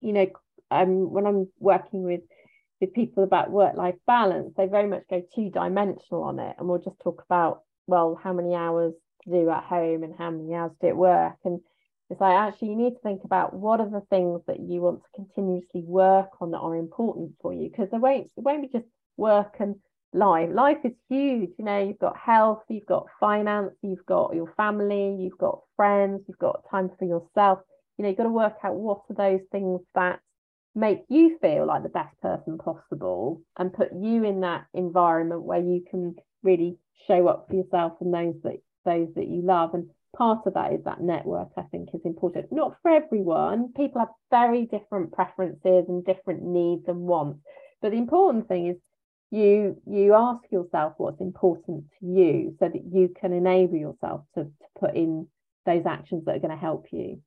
you 0.00 0.12
know 0.12 0.26
um 0.70 1.10
when 1.10 1.26
i'm 1.26 1.48
working 1.58 2.02
with 2.02 2.20
with 2.80 2.92
people 2.92 3.24
about 3.24 3.50
work 3.50 3.76
life 3.76 3.94
balance 4.06 4.52
they 4.56 4.66
very 4.66 4.86
much 4.88 5.02
go 5.08 5.22
two 5.34 5.50
dimensional 5.50 6.22
on 6.22 6.38
it 6.38 6.54
and 6.58 6.68
we'll 6.68 6.78
just 6.82 7.00
talk 7.02 7.22
about 7.24 7.62
well 7.86 8.18
how 8.22 8.32
many 8.32 8.54
hours 8.54 8.92
do 9.30 9.50
at 9.50 9.64
home 9.64 10.02
and 10.02 10.14
how 10.16 10.30
many 10.30 10.54
hours 10.54 10.72
do 10.80 10.88
at 10.88 10.96
work. 10.96 11.36
And 11.44 11.60
it's 12.10 12.20
like 12.20 12.36
actually 12.36 12.68
you 12.68 12.76
need 12.76 12.94
to 12.94 13.00
think 13.00 13.24
about 13.24 13.54
what 13.54 13.80
are 13.80 13.90
the 13.90 14.02
things 14.10 14.40
that 14.46 14.60
you 14.60 14.80
want 14.80 15.00
to 15.02 15.16
continuously 15.16 15.82
work 15.82 16.30
on 16.40 16.52
that 16.52 16.58
are 16.58 16.76
important 16.76 17.32
for 17.40 17.52
you 17.52 17.68
because 17.68 17.90
there 17.90 18.00
won't 18.00 18.30
it 18.36 18.42
won't 18.42 18.62
be 18.62 18.78
just 18.78 18.88
work 19.16 19.56
and 19.58 19.76
life. 20.12 20.48
Life 20.52 20.78
is 20.84 20.92
huge 21.08 21.50
you 21.58 21.64
know 21.64 21.82
you've 21.82 21.98
got 21.98 22.16
health 22.16 22.62
you've 22.68 22.86
got 22.86 23.06
finance 23.18 23.72
you've 23.82 24.06
got 24.06 24.34
your 24.34 24.52
family 24.56 25.16
you've 25.20 25.38
got 25.38 25.62
friends 25.74 26.22
you've 26.28 26.38
got 26.38 26.62
time 26.70 26.90
for 26.98 27.04
yourself. 27.06 27.58
You 27.98 28.02
know 28.02 28.08
you've 28.10 28.18
got 28.18 28.24
to 28.24 28.30
work 28.30 28.56
out 28.62 28.76
what 28.76 29.02
are 29.10 29.16
those 29.16 29.44
things 29.50 29.80
that 29.94 30.20
make 30.76 31.00
you 31.08 31.38
feel 31.40 31.66
like 31.66 31.82
the 31.82 31.88
best 31.88 32.20
person 32.20 32.58
possible 32.58 33.40
and 33.58 33.72
put 33.72 33.88
you 33.92 34.22
in 34.24 34.40
that 34.42 34.66
environment 34.74 35.42
where 35.42 35.60
you 35.60 35.82
can 35.90 36.14
really 36.42 36.76
show 37.08 37.26
up 37.26 37.46
for 37.48 37.56
yourself 37.56 37.94
and 38.00 38.12
those 38.12 38.34
that 38.44 38.58
those 38.86 39.08
that 39.16 39.28
you 39.28 39.42
love 39.42 39.74
and 39.74 39.90
part 40.16 40.46
of 40.46 40.54
that 40.54 40.72
is 40.72 40.82
that 40.84 41.02
network 41.02 41.50
i 41.58 41.62
think 41.62 41.90
is 41.92 42.00
important. 42.06 42.50
Not 42.50 42.76
for 42.80 42.90
everyone. 42.90 43.74
People 43.76 44.00
have 44.00 44.08
very 44.30 44.64
different 44.64 45.12
preferences 45.12 45.84
and 45.88 46.06
different 46.06 46.42
needs 46.42 46.84
and 46.88 47.00
wants 47.00 47.40
but 47.80 47.90
the 47.92 47.98
important 47.98 48.48
thing 48.48 48.68
is 48.68 48.76
you 49.30 49.80
you 49.86 50.14
ask 50.14 50.40
yourself 50.50 50.94
what's 50.98 51.20
important 51.20 51.84
to 51.98 52.06
you 52.06 52.56
so 52.58 52.68
that 52.68 52.82
you 52.92 53.12
can 53.20 53.32
enable 53.32 53.76
yourself 53.76 54.22
to, 54.34 54.44
to 54.44 54.66
put 54.80 54.94
in 54.94 55.26
those 55.64 55.84
actions 55.84 56.24
that 56.24 56.36
are 56.36 56.40
going 56.40 56.50
to 56.50 56.56
help 56.56 56.86
you. 56.92 57.20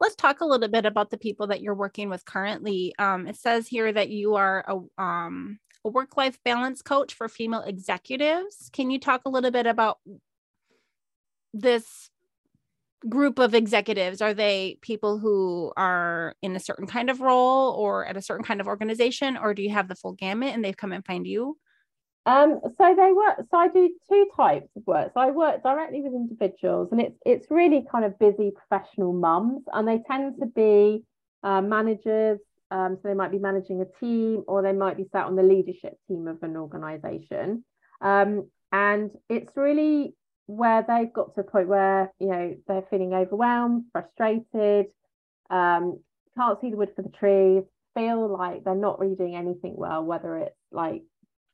Let's 0.00 0.14
talk 0.14 0.40
a 0.40 0.46
little 0.46 0.68
bit 0.68 0.86
about 0.86 1.10
the 1.10 1.18
people 1.18 1.48
that 1.48 1.60
you're 1.60 1.74
working 1.74 2.08
with 2.08 2.24
currently. 2.24 2.94
Um, 2.98 3.26
it 3.26 3.36
says 3.36 3.68
here 3.68 3.92
that 3.92 4.10
you 4.10 4.34
are 4.34 4.64
a, 4.66 5.02
um, 5.02 5.58
a 5.84 5.88
work-life 5.88 6.38
balance 6.44 6.82
coach 6.82 7.14
for 7.14 7.28
female 7.28 7.62
executives. 7.62 8.68
Can 8.72 8.90
you 8.90 8.98
talk 8.98 9.22
a 9.26 9.28
little 9.28 9.50
bit 9.50 9.66
about 9.66 9.98
this 11.52 12.10
group 13.08 13.38
of 13.38 13.54
executives 13.54 14.22
are 14.22 14.32
they 14.32 14.78
people 14.80 15.18
who 15.18 15.72
are 15.76 16.36
in 16.40 16.54
a 16.54 16.60
certain 16.60 16.86
kind 16.86 17.10
of 17.10 17.20
role 17.20 17.72
or 17.72 18.06
at 18.06 18.16
a 18.16 18.22
certain 18.22 18.44
kind 18.44 18.60
of 18.60 18.68
organization 18.68 19.36
or 19.36 19.54
do 19.54 19.62
you 19.62 19.70
have 19.70 19.88
the 19.88 19.94
full 19.96 20.12
gamut 20.12 20.54
and 20.54 20.64
they've 20.64 20.76
come 20.76 20.92
and 20.92 21.04
find 21.04 21.26
you? 21.26 21.58
Um 22.26 22.60
so 22.78 22.94
they 22.94 23.12
work 23.12 23.44
so 23.50 23.58
i 23.58 23.66
do 23.66 23.90
two 24.08 24.28
types 24.36 24.68
of 24.76 24.86
work. 24.86 25.10
So 25.14 25.20
i 25.20 25.30
work 25.30 25.64
directly 25.64 26.00
with 26.02 26.12
individuals 26.12 26.88
and 26.92 27.00
it's 27.00 27.18
it's 27.26 27.46
really 27.50 27.84
kind 27.90 28.04
of 28.04 28.18
busy 28.20 28.52
professional 28.52 29.12
mums 29.12 29.62
and 29.72 29.88
they 29.88 30.00
tend 30.08 30.36
to 30.40 30.46
be 30.46 31.04
uh, 31.42 31.60
managers. 31.60 32.38
Um, 32.70 32.96
so 32.96 33.08
they 33.08 33.14
might 33.14 33.30
be 33.30 33.38
managing 33.38 33.82
a 33.82 34.00
team 34.00 34.44
or 34.46 34.62
they 34.62 34.72
might 34.72 34.96
be 34.96 35.06
sat 35.12 35.26
on 35.26 35.36
the 35.36 35.42
leadership 35.42 35.94
team 36.08 36.26
of 36.26 36.42
an 36.42 36.56
organization. 36.56 37.64
Um, 38.00 38.48
and 38.70 39.10
it's 39.28 39.52
really 39.56 40.14
where 40.46 40.84
they've 40.86 41.12
got 41.12 41.34
to 41.34 41.40
a 41.40 41.44
point 41.44 41.68
where 41.68 42.12
you 42.18 42.28
know 42.28 42.56
they're 42.66 42.84
feeling 42.90 43.14
overwhelmed, 43.14 43.84
frustrated, 43.92 44.86
um, 45.50 46.00
can't 46.36 46.60
see 46.60 46.70
the 46.70 46.76
wood 46.76 46.92
for 46.96 47.02
the 47.02 47.10
trees, 47.10 47.64
feel 47.94 48.28
like 48.28 48.64
they're 48.64 48.74
not 48.74 48.98
really 48.98 49.16
doing 49.16 49.36
anything 49.36 49.74
well, 49.76 50.04
whether 50.04 50.36
it's 50.38 50.56
like 50.70 51.02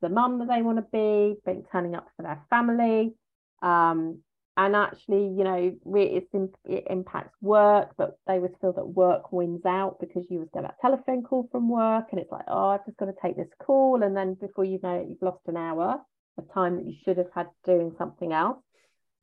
the 0.01 0.09
mum 0.09 0.39
that 0.39 0.47
they 0.47 0.61
want 0.61 0.77
to 0.77 0.85
be, 0.91 1.39
being 1.45 1.65
turning 1.71 1.95
up 1.95 2.07
for 2.15 2.23
their 2.23 2.41
family, 2.49 3.13
um, 3.61 4.19
and 4.57 4.75
actually, 4.75 5.23
you 5.37 5.43
know, 5.45 5.73
it, 5.95 6.27
it 6.65 6.83
impacts 6.89 7.35
work, 7.41 7.91
but 7.97 8.17
they 8.27 8.39
would 8.39 8.55
feel 8.59 8.73
that 8.73 8.85
work 8.85 9.31
wins 9.31 9.65
out 9.65 9.97
because 10.01 10.25
you 10.29 10.39
would 10.39 10.51
get 10.51 10.63
that 10.63 10.79
telephone 10.81 11.23
call 11.23 11.47
from 11.51 11.69
work, 11.69 12.07
and 12.11 12.19
it's 12.19 12.31
like, 12.31 12.45
oh, 12.47 12.69
I've 12.69 12.85
just 12.85 12.97
got 12.97 13.05
to 13.05 13.15
take 13.21 13.37
this 13.37 13.47
call, 13.65 14.03
and 14.03 14.15
then 14.15 14.33
before 14.33 14.65
you 14.65 14.79
know 14.83 14.95
it, 14.95 15.07
you've 15.07 15.21
lost 15.21 15.47
an 15.47 15.55
hour 15.55 16.01
of 16.37 16.53
time 16.53 16.75
that 16.75 16.85
you 16.85 16.95
should 17.03 17.17
have 17.17 17.31
had 17.33 17.47
doing 17.65 17.93
something 17.97 18.33
else. 18.33 18.57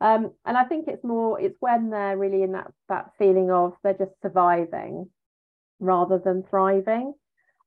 Um, 0.01 0.33
and 0.45 0.57
I 0.57 0.65
think 0.65 0.89
it's 0.89 1.05
more, 1.05 1.41
it's 1.41 1.57
when 1.61 1.91
they're 1.91 2.19
really 2.19 2.43
in 2.43 2.53
that 2.53 2.71
that 2.89 3.13
feeling 3.19 3.51
of 3.51 3.75
they're 3.83 3.95
just 3.95 4.13
surviving 4.23 5.09
rather 5.81 6.19
than 6.19 6.45
thriving. 6.51 7.15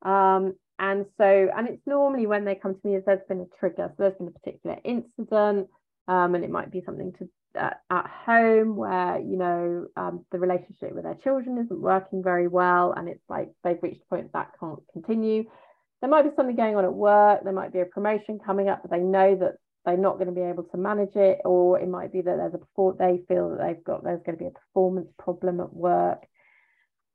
Um, 0.04 0.54
and 0.78 1.06
so, 1.18 1.50
and 1.56 1.68
it's 1.68 1.86
normally 1.86 2.26
when 2.26 2.46
they 2.46 2.56
come 2.56 2.74
to 2.74 2.88
me 2.88 3.00
there's 3.06 3.20
been 3.28 3.42
a 3.42 3.58
trigger. 3.60 3.90
So 3.90 3.96
there's 3.98 4.18
been 4.18 4.28
a 4.28 4.32
particular 4.32 4.78
incident, 4.84 5.68
um, 6.08 6.36
and 6.36 6.44
it 6.44 6.50
might 6.50 6.72
be 6.72 6.82
something 6.86 7.14
to 7.20 7.30
uh, 7.60 7.72
at 7.90 8.08
home 8.26 8.76
where 8.76 9.20
you 9.20 9.36
know 9.36 9.88
um, 9.98 10.26
the 10.32 10.40
relationship 10.40 10.94
with 10.94 11.04
their 11.04 11.16
children 11.16 11.58
isn't 11.58 11.82
working 11.82 12.24
very 12.24 12.48
well, 12.48 12.94
and 12.96 13.10
it's 13.10 13.24
like 13.28 13.50
they've 13.64 13.82
reached 13.82 14.02
a 14.04 14.16
point 14.16 14.32
that 14.34 14.52
can't 14.60 14.80
continue. 14.94 15.44
There 16.02 16.10
might 16.10 16.24
be 16.24 16.32
something 16.36 16.56
going 16.56 16.78
on 16.78 16.86
at 16.86 16.94
work. 16.94 17.44
There 17.44 17.52
might 17.52 17.74
be 17.74 17.82
a 17.82 17.86
promotion 17.86 18.40
coming 18.40 18.70
up, 18.70 18.82
but 18.82 18.92
they 18.92 19.00
know 19.00 19.36
that 19.36 19.56
they're 19.86 19.98
not 19.98 20.16
going 20.16 20.28
to 20.28 20.34
be 20.34 20.42
able 20.42 20.64
to 20.64 20.78
manage 20.78 21.16
it, 21.16 21.40
or 21.46 21.80
it 21.80 21.88
might 21.88 22.12
be 22.12 22.22
that 22.22 22.38
there's 22.38 22.54
a 22.54 22.94
they 22.98 23.22
feel 23.28 23.50
that 23.50 23.60
they've 23.66 23.84
got 23.84 24.04
there's 24.04 24.22
going 24.26 24.38
to 24.38 24.44
be 24.44 24.48
a 24.48 24.52
performance 24.52 25.10
problem 25.18 25.60
at 25.60 25.74
work, 25.74 26.24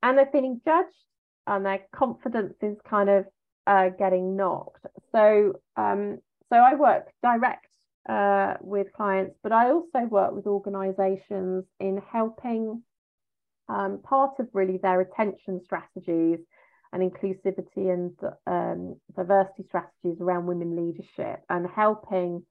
and 0.03 0.17
they're 0.17 0.31
feeling 0.33 0.61
judged, 0.65 0.89
and 1.47 1.65
their 1.65 1.81
confidence 1.95 2.55
is 2.63 2.77
kind 2.89 3.11
of 3.11 3.27
uh, 3.67 3.91
getting 3.91 4.37
knocked. 4.37 4.87
So, 5.13 5.55
um, 5.77 6.19
so 6.53 6.57
I 6.57 6.75
work 6.75 7.07
direct 7.23 7.67
uh, 8.09 8.55
with 8.61 8.93
clients, 8.93 9.37
but 9.43 9.53
I 9.53 9.71
also 9.71 10.01
work 10.09 10.35
with 10.35 10.47
organisations 10.47 11.65
in 11.81 12.03
helping 12.13 12.83
um, 13.69 14.01
part 14.03 14.39
of 14.39 14.49
really 14.53 14.79
their 14.79 15.01
attention 15.01 15.61
strategies 15.65 16.39
and 16.93 17.03
inclusivity 17.03 17.93
and 17.93 18.13
um, 18.47 18.97
diversity 19.17 19.65
strategies 19.69 20.21
around 20.21 20.47
women 20.47 20.77
leadership 20.77 21.41
and 21.49 21.67
helping 21.75 22.45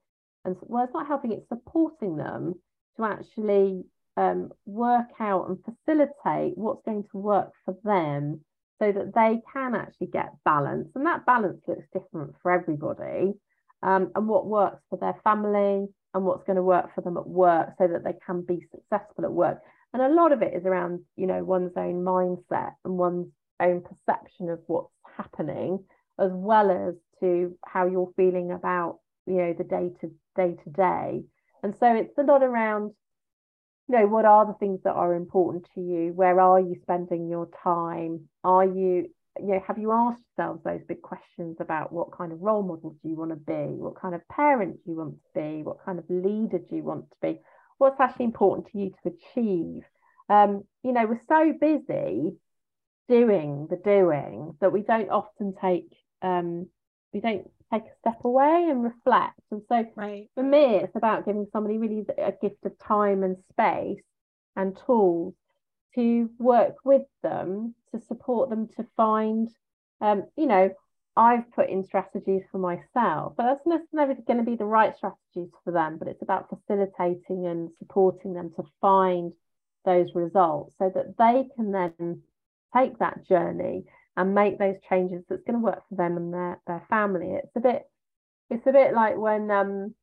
and 0.46 0.56
well, 0.62 0.84
it's 0.84 0.94
not 0.94 1.08
helping, 1.08 1.32
it's 1.32 1.48
supporting 1.50 2.18
them 2.18 2.56
to 2.98 3.06
actually 3.06 3.84
um, 4.18 4.52
work 4.66 5.08
out 5.20 5.50
and 5.50 5.58
facilitate 5.64 6.58
what's 6.58 6.86
going 6.86 7.04
to 7.12 7.18
work 7.18 7.52
for 7.66 7.76
them 7.84 8.42
so 8.82 8.92
that 8.92 9.14
they 9.16 9.40
can 9.54 9.76
actually 9.76 10.08
get 10.08 10.34
balance. 10.44 10.90
And 10.96 11.06
that 11.06 11.26
balance 11.26 11.62
looks 11.68 11.86
different 11.94 12.36
for 12.42 12.52
everybody. 12.52 13.34
Um, 13.82 14.12
and 14.16 14.28
what 14.28 14.46
works 14.48 14.82
for 14.90 14.98
their 14.98 15.16
family 15.24 15.88
and 16.14 16.26
what's 16.26 16.46
going 16.46 16.56
to 16.56 16.64
work 16.64 16.94
for 16.96 17.02
them 17.02 17.18
at 17.18 17.28
work 17.28 17.74
so 17.78 17.88
that 17.88 18.04
they 18.04 18.14
can 18.26 18.42
be 18.42 18.66
successful 18.72 19.26
at 19.26 19.32
work. 19.32 19.60
And 19.94 20.02
a 20.02 20.10
lot 20.10 20.32
of 20.32 20.42
it 20.42 20.54
is 20.54 20.66
around, 20.66 21.02
you 21.16 21.28
know, 21.28 21.44
one's 21.44 21.74
own 21.76 22.04
mindset 22.04 22.74
and 22.86 22.98
one's 22.98 23.28
own 23.60 23.82
perception 23.82 24.50
of 24.50 24.60
what's 24.68 24.90
happening, 25.18 25.84
as 26.20 26.32
well 26.34 26.72
as 26.72 26.96
to 27.20 27.56
how 27.66 27.88
you're 27.88 28.12
feeling 28.16 28.52
about 28.52 29.00
you 29.26 29.36
know 29.36 29.54
the 29.54 29.64
day 29.64 29.92
to 30.02 30.12
day 30.36 30.56
to 30.64 30.70
day. 30.70 31.24
And 31.62 31.76
so 31.80 31.94
it's 31.96 32.18
a 32.18 32.24
lot 32.24 32.44
around 32.44 32.92
you 33.88 33.98
know 33.98 34.08
what 34.08 34.26
are 34.26 34.46
the 34.46 34.54
things 34.54 34.80
that 34.84 34.94
are 34.94 35.14
important 35.14 35.68
to 35.76 35.82
you? 35.82 36.14
Where 36.14 36.40
are 36.40 36.60
you 36.60 36.76
spending 36.82 37.30
your 37.30 37.50
time? 37.64 38.30
Are 38.44 38.66
you 38.66 39.10
you 39.40 39.48
know 39.48 39.64
have 39.68 39.78
you 39.78 39.92
asked 39.92 40.22
yourselves 40.38 40.64
those 40.64 40.82
big 40.88 41.02
questions 41.02 41.58
about 41.60 41.92
what 41.92 42.16
kind 42.16 42.32
of 42.32 42.42
role 42.42 42.64
model 42.64 42.96
do 43.02 43.10
you 43.10 43.16
want 43.16 43.32
to 43.32 43.36
be? 43.36 43.76
What 43.76 44.00
kind 44.00 44.16
of 44.16 44.28
parent 44.28 44.84
do 44.84 44.92
you 44.92 44.98
want 44.98 45.16
to 45.16 45.40
be? 45.40 45.64
What 45.64 45.84
kind 45.84 46.00
of 46.00 46.06
leader 46.10 46.60
do 46.60 46.76
you 46.76 46.84
want 46.84 47.10
to 47.10 47.18
be? 47.22 47.40
What's 47.78 48.00
actually 48.00 48.26
important 48.26 48.68
to 48.72 48.78
you 48.78 48.92
to 49.04 49.14
achieve? 49.14 49.84
Um 50.30 50.64
you 50.84 50.94
know 50.94 51.06
we're 51.06 51.22
so 51.28 51.54
busy 51.60 52.38
doing 53.10 53.68
the 53.70 53.76
doing 53.76 54.56
that 54.62 54.72
we 54.72 54.82
don't 54.82 55.10
often 55.10 55.54
take 55.60 55.92
um 56.22 56.68
we 57.12 57.20
don't 57.20 57.50
take 57.74 57.84
a 57.84 57.96
step 58.00 58.24
away 58.24 58.68
and 58.70 58.84
reflect. 58.84 59.40
And 59.52 59.62
so 59.68 59.86
right. 59.96 60.30
for 60.36 60.44
me, 60.44 60.78
it's 60.78 60.96
about 60.96 61.26
giving 61.26 61.48
somebody 61.52 61.78
really 61.78 62.06
a 62.18 62.32
gift 62.32 62.66
of 62.66 62.78
time 62.80 63.24
and 63.24 63.38
space 63.52 64.04
and 64.56 64.78
tools 64.86 65.34
to 65.96 66.30
work 66.40 66.76
with 66.84 67.04
them 67.22 67.76
to 67.92 68.02
support 68.02 68.50
them 68.50 68.68
to 68.78 68.86
find, 68.96 69.50
um, 70.02 70.24
you 70.36 70.48
know, 70.48 70.72
I've 71.16 71.52
put 71.52 71.70
in 71.70 71.84
strategies 71.84 72.42
for 72.52 72.58
myself, 72.58 73.34
but 73.38 73.44
that's 73.44 73.68
not 73.68 73.82
never 73.92 74.16
going 74.16 74.40
to 74.40 74.44
be 74.44 74.56
the 74.56 74.66
right 74.66 74.96
strategies 74.96 75.52
for 75.64 75.72
them. 75.72 75.98
But 76.00 76.08
it's 76.08 76.24
about 76.24 76.50
facilitating 76.50 77.46
and 77.46 77.70
supporting 77.78 78.34
them 78.34 78.52
to 78.56 78.64
find 78.82 79.32
those 79.86 80.16
results 80.16 80.76
so 80.80 80.92
that 80.94 81.18
they 81.18 81.48
can 81.56 81.72
then 81.72 82.22
take 82.76 82.98
that 82.98 83.28
journey 83.28 83.84
and 84.16 84.36
make 84.36 84.60
those 84.60 84.76
changes 84.90 85.24
that's 85.28 85.44
going 85.44 85.60
to 85.60 85.66
work 85.66 85.82
for 85.90 85.96
them 85.96 86.18
and 86.18 86.34
their, 86.34 86.60
their 86.68 86.86
family. 86.90 87.34
It's 87.34 87.56
a 87.56 87.60
bit 87.60 87.84
it's 88.50 88.68
a 88.68 88.72
bit 88.72 88.94
like 88.94 89.18
when 89.18 89.50
um 89.50 89.94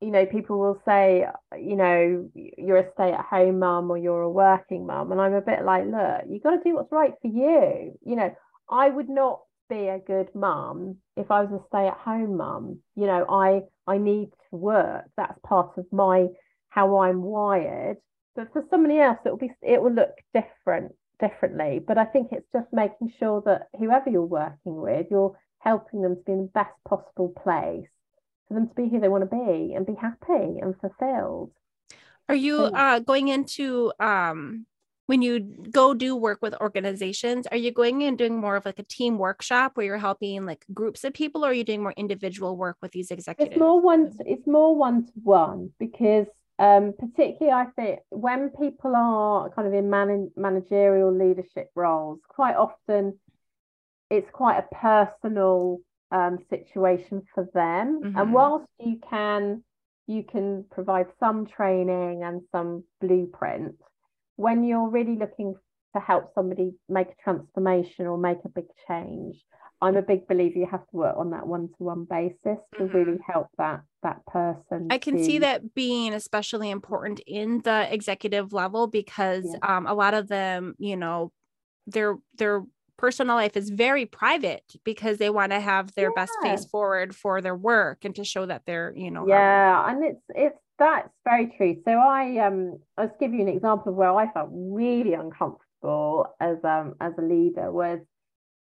you 0.00 0.10
know 0.10 0.26
people 0.26 0.58
will 0.58 0.80
say 0.84 1.26
you 1.58 1.76
know 1.76 2.30
you're 2.34 2.78
a 2.78 2.92
stay 2.92 3.12
at 3.12 3.24
home 3.24 3.58
mum 3.58 3.90
or 3.90 3.98
you're 3.98 4.22
a 4.22 4.30
working 4.30 4.86
mum 4.86 5.10
and 5.10 5.20
I'm 5.20 5.32
a 5.34 5.40
bit 5.40 5.64
like 5.64 5.86
look 5.86 6.22
you 6.28 6.40
got 6.40 6.56
to 6.56 6.62
do 6.62 6.74
what's 6.74 6.92
right 6.92 7.14
for 7.20 7.28
you. 7.28 7.98
You 8.04 8.16
know 8.16 8.34
I 8.70 8.88
would 8.88 9.08
not 9.08 9.40
be 9.68 9.88
a 9.88 9.98
good 9.98 10.28
mum 10.34 10.96
if 11.16 11.30
I 11.30 11.42
was 11.42 11.60
a 11.60 11.64
stay 11.68 11.88
at 11.88 11.96
home 11.96 12.36
mum. 12.36 12.80
You 12.94 13.06
know 13.06 13.26
I 13.28 13.62
I 13.86 13.98
need 13.98 14.30
to 14.50 14.56
work. 14.56 15.04
That's 15.16 15.38
part 15.44 15.78
of 15.78 15.86
my 15.92 16.28
how 16.68 16.98
I'm 16.98 17.22
wired. 17.22 17.96
But 18.34 18.52
for 18.52 18.64
somebody 18.70 18.98
else 19.00 19.18
it 19.24 19.30
will 19.30 19.38
be 19.38 19.50
it 19.62 19.80
will 19.80 19.92
look 19.92 20.14
different 20.34 20.92
differently. 21.20 21.80
But 21.86 21.98
I 21.98 22.04
think 22.04 22.28
it's 22.32 22.50
just 22.52 22.66
making 22.72 23.12
sure 23.18 23.42
that 23.46 23.68
whoever 23.78 24.10
you're 24.10 24.22
working 24.22 24.76
with, 24.76 25.06
you're 25.10 25.38
helping 25.58 26.02
them 26.02 26.16
to 26.16 26.22
be 26.22 26.32
in 26.32 26.42
the 26.42 26.50
best 26.52 26.74
possible 26.88 27.32
place 27.42 27.88
for 28.48 28.54
them 28.54 28.68
to 28.68 28.74
be 28.74 28.88
who 28.88 29.00
they 29.00 29.08
want 29.08 29.28
to 29.28 29.36
be 29.36 29.74
and 29.74 29.86
be 29.86 29.94
happy 29.94 30.58
and 30.60 30.74
fulfilled. 30.80 31.50
Are 32.28 32.34
you 32.34 32.64
uh, 32.64 32.98
going 33.00 33.28
into 33.28 33.92
um, 34.00 34.66
when 35.06 35.22
you 35.22 35.40
go 35.70 35.94
do 35.94 36.16
work 36.16 36.38
with 36.42 36.54
organizations? 36.60 37.46
Are 37.46 37.56
you 37.56 37.70
going 37.70 38.02
and 38.02 38.18
doing 38.18 38.38
more 38.40 38.56
of 38.56 38.64
like 38.64 38.80
a 38.80 38.84
team 38.84 39.18
workshop 39.18 39.72
where 39.74 39.86
you're 39.86 39.98
helping 39.98 40.44
like 40.44 40.64
groups 40.74 41.04
of 41.04 41.14
people, 41.14 41.44
or 41.44 41.50
are 41.50 41.52
you 41.52 41.64
doing 41.64 41.82
more 41.82 41.94
individual 41.96 42.56
work 42.56 42.76
with 42.82 42.90
these 42.90 43.10
executives? 43.10 43.52
It's 43.52 43.60
more 43.60 43.80
one. 43.80 44.12
It's 44.20 44.46
more 44.46 44.74
one 44.74 45.06
to 45.06 45.12
one 45.22 45.70
because 45.78 46.26
um, 46.58 46.94
particularly, 46.98 47.52
I 47.52 47.66
think 47.76 48.00
when 48.10 48.50
people 48.50 48.94
are 48.96 49.50
kind 49.50 49.68
of 49.68 49.74
in 49.74 49.90
man- 49.90 50.30
managerial 50.36 51.12
leadership 51.16 51.70
roles, 51.74 52.20
quite 52.28 52.56
often 52.56 53.18
it's 54.10 54.30
quite 54.32 54.58
a 54.58 54.74
personal 54.74 55.78
um, 56.10 56.38
situation 56.48 57.22
for 57.34 57.48
them. 57.52 58.00
Mm-hmm. 58.02 58.18
And 58.18 58.32
whilst 58.32 58.66
you 58.78 58.98
can 59.10 59.62
you 60.06 60.22
can 60.22 60.64
provide 60.70 61.06
some 61.18 61.46
training 61.46 62.22
and 62.22 62.42
some 62.52 62.84
blueprint. 63.00 63.74
When 64.36 64.62
you're 64.62 64.88
really 64.88 65.16
looking 65.16 65.54
to 65.94 66.00
help 66.00 66.32
somebody 66.34 66.74
make 66.88 67.08
a 67.08 67.22
transformation 67.22 68.06
or 68.06 68.16
make 68.16 68.38
a 68.44 68.48
big 68.48 68.66
change, 68.86 69.36
I'm 69.80 69.96
a 69.96 70.02
big 70.02 70.26
believer 70.26 70.58
you 70.58 70.66
have 70.70 70.86
to 70.88 70.96
work 70.96 71.16
on 71.18 71.30
that 71.30 71.46
one-to-one 71.46 72.06
basis 72.08 72.36
to 72.44 72.80
mm-hmm. 72.80 72.96
really 72.96 73.18
help 73.26 73.48
that 73.58 73.82
that 74.02 74.24
person. 74.26 74.88
I 74.90 74.98
can 74.98 75.18
to... 75.18 75.24
see 75.24 75.38
that 75.38 75.74
being 75.74 76.14
especially 76.14 76.70
important 76.70 77.20
in 77.26 77.60
the 77.62 77.92
executive 77.92 78.52
level 78.52 78.86
because 78.86 79.44
yeah. 79.44 79.76
um, 79.76 79.86
a 79.86 79.94
lot 79.94 80.14
of 80.14 80.28
them, 80.28 80.74
you 80.78 80.96
know, 80.96 81.32
their 81.86 82.16
their 82.38 82.62
personal 82.96 83.36
life 83.36 83.56
is 83.56 83.68
very 83.68 84.06
private 84.06 84.64
because 84.84 85.18
they 85.18 85.28
want 85.28 85.52
to 85.52 85.60
have 85.60 85.94
their 85.94 86.10
yeah. 86.16 86.22
best 86.22 86.32
face 86.42 86.64
forward 86.64 87.14
for 87.14 87.42
their 87.42 87.54
work 87.54 88.04
and 88.04 88.14
to 88.16 88.24
show 88.24 88.46
that 88.46 88.62
they're, 88.66 88.94
you 88.96 89.10
know, 89.10 89.26
yeah, 89.28 89.90
and 89.90 90.04
it's 90.04 90.22
it's 90.34 90.58
that's 90.78 91.08
very 91.24 91.52
true. 91.56 91.76
So 91.84 91.92
I 91.92 92.38
um 92.46 92.78
I'll 92.96 93.08
just 93.08 93.20
give 93.20 93.32
you 93.32 93.42
an 93.42 93.48
example 93.48 93.92
of 93.92 93.96
where 93.96 94.14
I 94.14 94.32
felt 94.32 94.48
really 94.52 95.12
uncomfortable 95.12 96.34
as 96.40 96.56
um 96.64 96.94
as 97.00 97.12
a 97.18 97.22
leader 97.22 97.70
was 97.70 98.00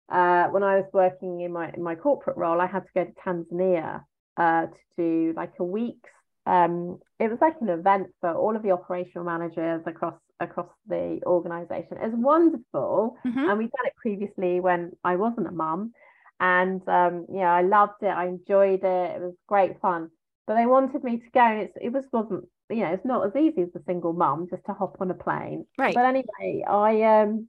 uh, 0.09 0.49
when 0.49 0.63
I 0.63 0.77
was 0.77 0.87
working 0.93 1.41
in 1.41 1.53
my 1.53 1.71
in 1.71 1.83
my 1.83 1.95
corporate 1.95 2.37
role, 2.37 2.61
I 2.61 2.67
had 2.67 2.85
to 2.85 2.93
go 2.95 3.05
to 3.05 3.13
Tanzania 3.25 4.05
uh, 4.37 4.67
to 4.67 4.73
do 4.97 5.33
like 5.37 5.53
a 5.59 5.65
week's. 5.65 6.11
Um, 6.47 7.01
it 7.19 7.29
was 7.29 7.39
like 7.41 7.57
an 7.61 7.69
event 7.69 8.09
for 8.21 8.33
all 8.33 8.55
of 8.55 8.63
the 8.63 8.71
operational 8.71 9.25
managers 9.25 9.83
across 9.87 10.15
across 10.39 10.69
the 10.87 11.21
organisation. 11.27 11.97
It 11.97 12.03
was 12.03 12.15
wonderful, 12.15 13.17
mm-hmm. 13.27 13.39
and 13.39 13.59
we've 13.59 13.71
done 13.71 13.87
it 13.87 13.97
previously 13.97 14.61
when 14.61 14.93
I 15.03 15.17
wasn't 15.17 15.49
a 15.49 15.53
mum, 15.53 15.93
and 16.39 16.87
um, 16.89 17.27
yeah, 17.33 17.53
I 17.53 17.63
loved 17.63 18.03
it. 18.03 18.07
I 18.07 18.27
enjoyed 18.27 18.85
it. 18.85 19.17
It 19.17 19.21
was 19.21 19.35
great 19.49 19.81
fun. 19.81 20.11
But 20.47 20.55
they 20.55 20.67
wanted 20.67 21.03
me 21.03 21.19
to 21.19 21.31
go, 21.35 21.41
and 21.41 21.63
it's 21.63 21.77
it 21.81 21.93
was 21.93 22.05
wasn't 22.13 22.45
you 22.71 22.83
know 22.83 22.93
it's 22.93 23.05
not 23.05 23.27
as 23.27 23.35
easy 23.35 23.63
as 23.63 23.75
a 23.75 23.83
single 23.85 24.13
mum 24.13 24.47
just 24.49 24.65
to 24.67 24.73
hop 24.73 24.99
on 25.01 25.11
a 25.11 25.15
plane. 25.15 25.67
Right. 25.77 25.95
But 25.95 26.05
anyway, 26.05 26.65
I 26.69 27.03
um 27.03 27.49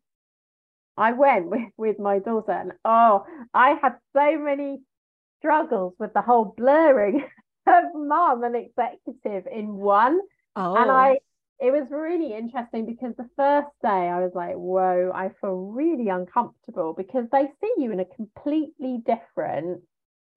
I 0.98 1.14
went 1.14 1.48
with, 1.50 1.70
with 1.78 2.00
my 2.00 2.20
daughter 2.20 2.52
and 2.52 2.74
oh, 2.86 3.26
I 3.54 3.76
had 3.82 3.96
so 4.14 4.38
many 4.38 4.80
struggles 5.40 5.94
with 6.00 6.14
the 6.14 6.22
whole 6.22 6.54
blurring 6.58 7.24
of 7.68 7.84
mom 7.94 8.44
and 8.44 8.56
executive 8.56 9.48
in 9.52 9.76
one. 9.76 10.20
Oh. 10.56 10.76
And 10.76 10.90
I 10.90 11.20
it 11.60 11.72
was 11.72 11.88
really 11.90 12.34
interesting 12.34 12.86
because 12.86 13.16
the 13.18 13.30
first 13.36 13.70
day 13.82 13.90
I 13.90 14.20
was 14.20 14.32
like, 14.36 14.54
whoa, 14.54 15.12
I 15.14 15.32
feel 15.42 15.56
really 15.56 16.10
uncomfortable 16.10 16.94
because 16.96 17.26
they 17.32 17.46
see 17.60 17.74
you 17.78 17.92
in 17.92 18.00
a 18.00 18.06
completely 18.06 19.02
different 19.04 19.82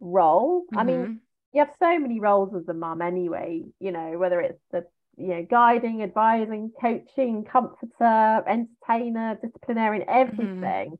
role. 0.00 0.62
Mm-hmm. 0.62 0.78
I 0.78 0.84
mean, 0.84 0.96
mm-hmm. 0.96 1.12
you 1.52 1.60
have 1.60 1.74
so 1.78 1.98
many 1.98 2.20
roles 2.20 2.54
as 2.54 2.66
a 2.68 2.74
mum 2.74 3.02
anyway, 3.02 3.64
you 3.78 3.92
know, 3.92 4.16
whether 4.18 4.40
it's 4.40 4.62
the 4.72 4.86
you 5.20 5.28
know, 5.28 5.46
guiding, 5.48 6.02
advising, 6.02 6.72
coaching, 6.80 7.44
comforter, 7.44 8.42
entertainer, 8.48 9.38
disciplinarian, 9.42 10.06
mm-hmm. 10.06 10.20
everything. 10.20 10.98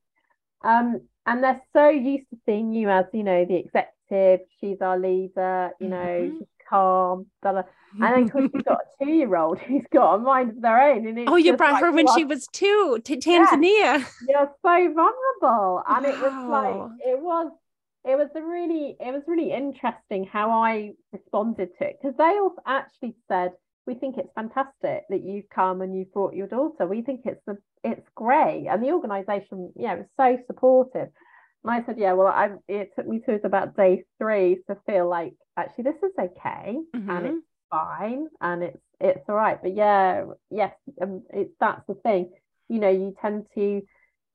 Mm-hmm. 0.65 0.69
Um, 0.69 1.01
and 1.27 1.43
they're 1.43 1.63
so 1.73 1.89
used 1.89 2.29
to 2.31 2.39
seeing 2.47 2.73
you 2.73 2.91
as, 2.91 3.07
you 3.13 3.23
know, 3.23 3.45
the 3.45 3.57
executive, 3.57 4.47
she's 4.61 4.81
our 4.81 4.99
leader, 4.99 5.71
you 5.81 5.89
know, 5.89 5.97
mm-hmm. 5.97 6.39
she's 6.39 6.49
calm, 6.69 7.27
blah, 7.43 7.53
blah. 7.53 7.63
and 7.95 8.03
then 8.03 8.23
of 8.25 8.33
course 8.33 8.51
you've 8.55 8.65
got 8.65 8.79
a 8.79 9.05
two-year-old 9.05 9.59
who's 9.59 9.85
got 9.93 10.15
a 10.15 10.19
mind 10.19 10.51
of 10.51 10.61
their 10.61 10.81
own. 10.81 11.07
And 11.07 11.29
oh, 11.29 11.37
you 11.37 11.57
brought 11.57 11.75
like, 11.75 11.83
her 11.83 11.93
when 11.93 12.07
she 12.15 12.25
was 12.25 12.47
two 12.53 13.01
to 13.05 13.17
Tanzania. 13.17 13.63
Yeah, 13.63 14.05
you're 14.29 14.51
so 14.63 14.95
vulnerable. 14.95 15.83
And 15.89 16.05
wow. 16.05 16.11
it 16.11 16.21
was 16.21 16.49
like 16.49 16.91
it 17.07 17.21
was 17.21 17.53
it 18.05 18.17
was 18.17 18.29
a 18.35 18.43
really 18.43 18.97
it 18.99 19.13
was 19.13 19.23
really 19.27 19.53
interesting 19.53 20.25
how 20.25 20.51
I 20.51 20.93
responded 21.13 21.71
to 21.79 21.85
it 21.85 21.99
because 22.01 22.17
they 22.17 22.25
all 22.25 22.55
actually 22.67 23.15
said 23.29 23.53
we 23.91 23.99
think 23.99 24.19
it's 24.19 24.33
fantastic 24.35 25.05
that 25.11 25.25
you've 25.25 25.49
come 25.53 25.81
and 25.81 25.97
you've 25.97 26.13
brought 26.13 26.35
your 26.35 26.47
daughter. 26.47 26.87
We 26.87 27.03
think 27.03 27.23
it's 27.25 27.43
the 27.47 27.59
it's 27.83 28.07
great, 28.15 28.69
and 28.71 28.83
the 28.83 28.93
organisation, 28.93 29.73
yeah, 29.75 29.97
was 29.97 30.07
so 30.17 30.39
supportive. 30.47 31.09
And 31.65 31.73
I 31.73 31.85
said, 31.85 31.99
yeah, 31.99 32.13
well, 32.13 32.29
I 32.29 32.51
it 32.69 32.91
took 32.95 33.09
me 33.09 33.21
to 33.27 33.41
about 33.45 33.77
day 33.77 34.05
three 34.19 34.59
to 34.69 34.77
feel 34.87 35.09
like 35.09 35.35
actually 35.57 35.85
this 35.85 36.03
is 36.03 36.13
okay 36.19 36.79
mm-hmm. 36.95 37.11
and 37.11 37.27
it's 37.27 37.47
fine 37.71 38.29
and 38.41 38.63
it's 38.63 38.83
it's 39.01 39.29
all 39.29 39.35
right. 39.35 39.59
But 39.61 39.75
yeah, 39.75 40.25
yes, 40.51 40.75
um, 41.03 41.25
it's 41.31 41.53
that's 41.59 41.85
the 41.89 41.95
thing. 41.95 42.31
You 42.69 42.79
know, 42.79 42.91
you 42.91 43.15
tend 43.21 43.47
to, 43.57 43.61
you 43.61 43.85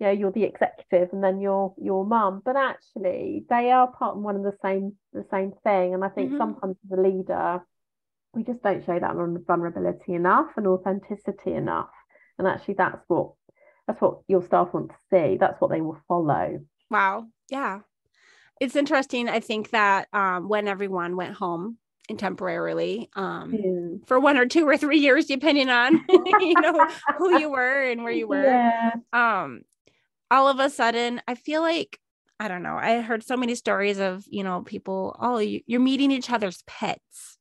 know, 0.01 0.11
you're 0.11 0.33
the 0.33 0.43
executive 0.43 1.13
and 1.13 1.23
then 1.23 1.39
you're 1.39 1.73
your 1.81 2.05
mum, 2.05 2.41
but 2.43 2.57
actually 2.57 3.45
they 3.49 3.71
are 3.71 3.87
part 3.87 4.15
and 4.15 4.23
one 4.25 4.35
of 4.35 4.43
the 4.43 4.57
same 4.61 4.97
the 5.13 5.25
same 5.31 5.53
thing. 5.63 5.93
And 5.93 6.03
I 6.03 6.09
think 6.09 6.29
mm-hmm. 6.29 6.39
sometimes 6.39 6.75
as 6.91 6.97
a 6.97 7.01
leader, 7.01 7.61
we 8.35 8.43
just 8.43 8.61
don't 8.61 8.85
show 8.85 8.99
that 8.99 9.15
vulnerability 9.47 10.13
enough 10.13 10.51
and 10.57 10.67
authenticity 10.67 11.53
enough. 11.53 11.89
And 12.37 12.47
actually 12.47 12.75
that's 12.75 13.03
what 13.07 13.31
that's 13.87 14.01
what 14.01 14.19
your 14.27 14.43
staff 14.43 14.73
want 14.73 14.89
to 14.89 14.95
see. 15.11 15.37
That's 15.37 15.59
what 15.61 15.71
they 15.71 15.81
will 15.81 16.01
follow. 16.07 16.59
Wow. 16.89 17.27
Yeah. 17.49 17.81
It's 18.61 18.75
interesting 18.77 19.27
i 19.27 19.41
think 19.41 19.71
that 19.71 20.07
um, 20.13 20.47
when 20.47 20.67
everyone 20.67 21.17
went 21.17 21.33
home 21.33 21.77
and 22.09 22.19
temporarily 22.19 23.09
um, 23.15 23.51
mm. 23.51 24.07
for 24.07 24.19
one 24.19 24.37
or 24.37 24.45
two 24.45 24.67
or 24.67 24.77
three 24.77 24.99
years 24.99 25.25
depending 25.25 25.69
on 25.69 25.93
you 26.09 26.53
know 26.61 26.87
who 27.17 27.39
you 27.39 27.49
were 27.49 27.81
and 27.81 28.03
where 28.03 28.13
you 28.13 28.27
were. 28.27 28.43
Yeah. 28.43 28.91
um 29.13 29.61
all 30.31 30.47
of 30.47 30.59
a 30.59 30.69
sudden 30.69 31.21
i 31.27 31.35
feel 31.35 31.61
like 31.61 31.99
i 32.39 32.47
don't 32.47 32.63
know 32.63 32.75
i 32.75 33.01
heard 33.01 33.23
so 33.23 33.35
many 33.35 33.55
stories 33.55 33.99
of 33.99 34.23
you 34.27 34.43
know 34.43 34.61
people 34.61 35.15
oh 35.19 35.37
you're 35.39 35.79
meeting 35.79 36.11
each 36.11 36.29
other's 36.29 36.63
pets 36.67 37.37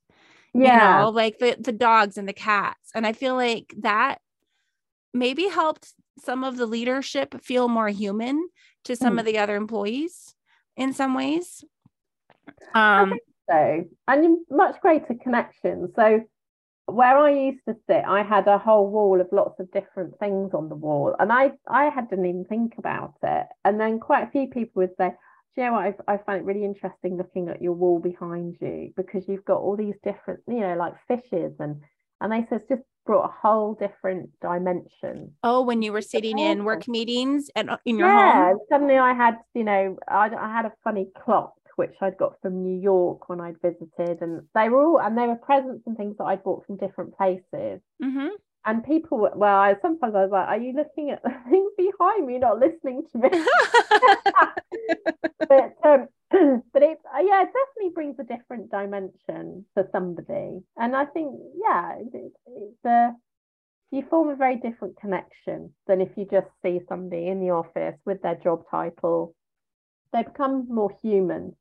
yeah. 0.54 0.98
you 0.98 1.04
know, 1.04 1.10
like 1.10 1.38
the 1.38 1.56
the 1.58 1.72
dogs 1.72 2.16
and 2.16 2.28
the 2.28 2.32
cats. 2.32 2.90
And 2.94 3.06
i 3.06 3.12
feel 3.12 3.34
like 3.34 3.74
that 3.78 4.18
maybe 5.12 5.48
helped 5.48 5.92
some 6.24 6.44
of 6.44 6.56
the 6.56 6.66
leadership 6.66 7.42
feel 7.42 7.68
more 7.68 7.88
human 7.88 8.48
to 8.84 8.96
some 8.96 9.16
mm. 9.16 9.20
of 9.20 9.26
the 9.26 9.38
other 9.38 9.56
employees 9.56 10.34
in 10.76 10.92
some 10.92 11.14
ways. 11.14 11.64
Um 12.74 13.14
so. 13.48 13.84
And 14.08 14.38
much 14.50 14.80
greater 14.80 15.14
connection. 15.22 15.92
So 15.94 16.24
where 16.86 17.16
I 17.16 17.30
used 17.30 17.64
to 17.66 17.76
sit, 17.88 18.04
I 18.06 18.22
had 18.22 18.46
a 18.46 18.58
whole 18.58 18.88
wall 18.88 19.20
of 19.20 19.28
lots 19.32 19.58
of 19.58 19.70
different 19.72 20.18
things 20.18 20.52
on 20.52 20.68
the 20.68 20.74
wall, 20.74 21.14
and 21.18 21.32
I 21.32 21.52
I 21.66 21.84
hadn't 21.86 22.24
even 22.24 22.44
think 22.44 22.74
about 22.78 23.14
it. 23.22 23.46
And 23.64 23.80
then 23.80 24.00
quite 24.00 24.24
a 24.24 24.30
few 24.30 24.48
people 24.48 24.82
would 24.82 24.96
say, 24.98 25.12
you 25.56 25.64
know 25.64 25.72
what? 25.72 25.96
I, 26.08 26.14
I 26.14 26.16
find 26.18 26.40
it 26.40 26.44
really 26.44 26.64
interesting 26.64 27.16
looking 27.16 27.48
at 27.48 27.62
your 27.62 27.72
wall 27.72 27.98
behind 27.98 28.56
you 28.60 28.92
because 28.96 29.24
you've 29.28 29.44
got 29.44 29.58
all 29.58 29.76
these 29.76 29.94
different 30.02 30.40
you 30.48 30.60
know 30.60 30.74
like 30.76 30.94
fishes 31.08 31.52
and 31.58 31.80
and 32.20 32.32
they 32.32 32.46
said 32.48 32.60
it's 32.60 32.68
just 32.68 32.82
brought 33.06 33.26
a 33.26 33.32
whole 33.32 33.74
different 33.74 34.30
dimension. 34.40 35.32
Oh 35.42 35.62
when 35.62 35.82
you 35.82 35.92
were 35.92 36.00
sitting 36.00 36.38
in 36.38 36.64
work 36.64 36.88
meetings 36.88 37.50
and 37.54 37.70
uh, 37.70 37.76
in 37.84 37.98
your 37.98 38.08
yeah, 38.08 38.48
home? 38.48 38.58
suddenly 38.70 38.96
I 38.96 39.12
had 39.12 39.36
you 39.54 39.64
know 39.64 39.96
I, 40.08 40.30
I 40.30 40.52
had 40.52 40.66
a 40.66 40.72
funny 40.82 41.08
clock 41.24 41.54
which 41.76 41.94
I'd 42.00 42.16
got 42.16 42.40
from 42.40 42.62
New 42.62 42.80
York 42.80 43.28
when 43.28 43.40
I'd 43.40 43.60
visited 43.60 44.22
and 44.22 44.42
they 44.54 44.68
were 44.68 44.84
all 44.84 45.00
and 45.00 45.18
they 45.18 45.26
were 45.26 45.36
presents 45.36 45.86
and 45.86 45.96
things 45.96 46.16
that 46.18 46.24
I'd 46.24 46.44
bought 46.44 46.66
from 46.66 46.76
different 46.76 47.16
places. 47.16 47.80
Mm-hmm. 48.02 48.28
And 48.66 48.84
people 48.84 49.28
well 49.36 49.56
I 49.56 49.74
sometimes 49.82 50.14
I 50.14 50.22
was 50.22 50.30
like 50.30 50.48
are 50.48 50.58
you 50.58 50.72
looking 50.72 51.10
at 51.10 51.22
the 51.22 51.34
things 51.50 51.72
behind 51.76 52.26
me? 52.26 52.38
Not 52.38 52.58
listening 52.58 53.04
to 53.12 53.18
me 53.18 53.28
but 55.38 55.74
um 55.84 56.08
but 56.72 56.82
it 56.82 56.98
uh, 57.14 57.20
yeah 57.20 57.42
it 57.42 57.48
definitely 57.52 57.92
brings 57.94 58.16
a 58.18 58.24
different 58.24 58.70
dimension 58.70 59.64
to 59.76 59.86
somebody. 59.92 60.60
And 60.76 60.96
I 60.96 61.04
think 61.06 61.34
yeah 61.56 61.94
it, 61.98 62.32
it's 62.46 62.84
a 62.84 63.12
you 63.90 64.04
form 64.10 64.30
a 64.30 64.36
very 64.36 64.56
different 64.56 64.98
connection 64.98 65.72
than 65.86 66.00
if 66.00 66.08
you 66.16 66.26
just 66.30 66.48
see 66.62 66.80
somebody 66.88 67.28
in 67.28 67.40
the 67.40 67.50
office 67.50 67.96
with 68.04 68.22
their 68.22 68.34
job 68.34 68.64
title. 68.70 69.34
They 70.12 70.22
become 70.22 70.66
more 70.68 70.92
human. 71.02 71.56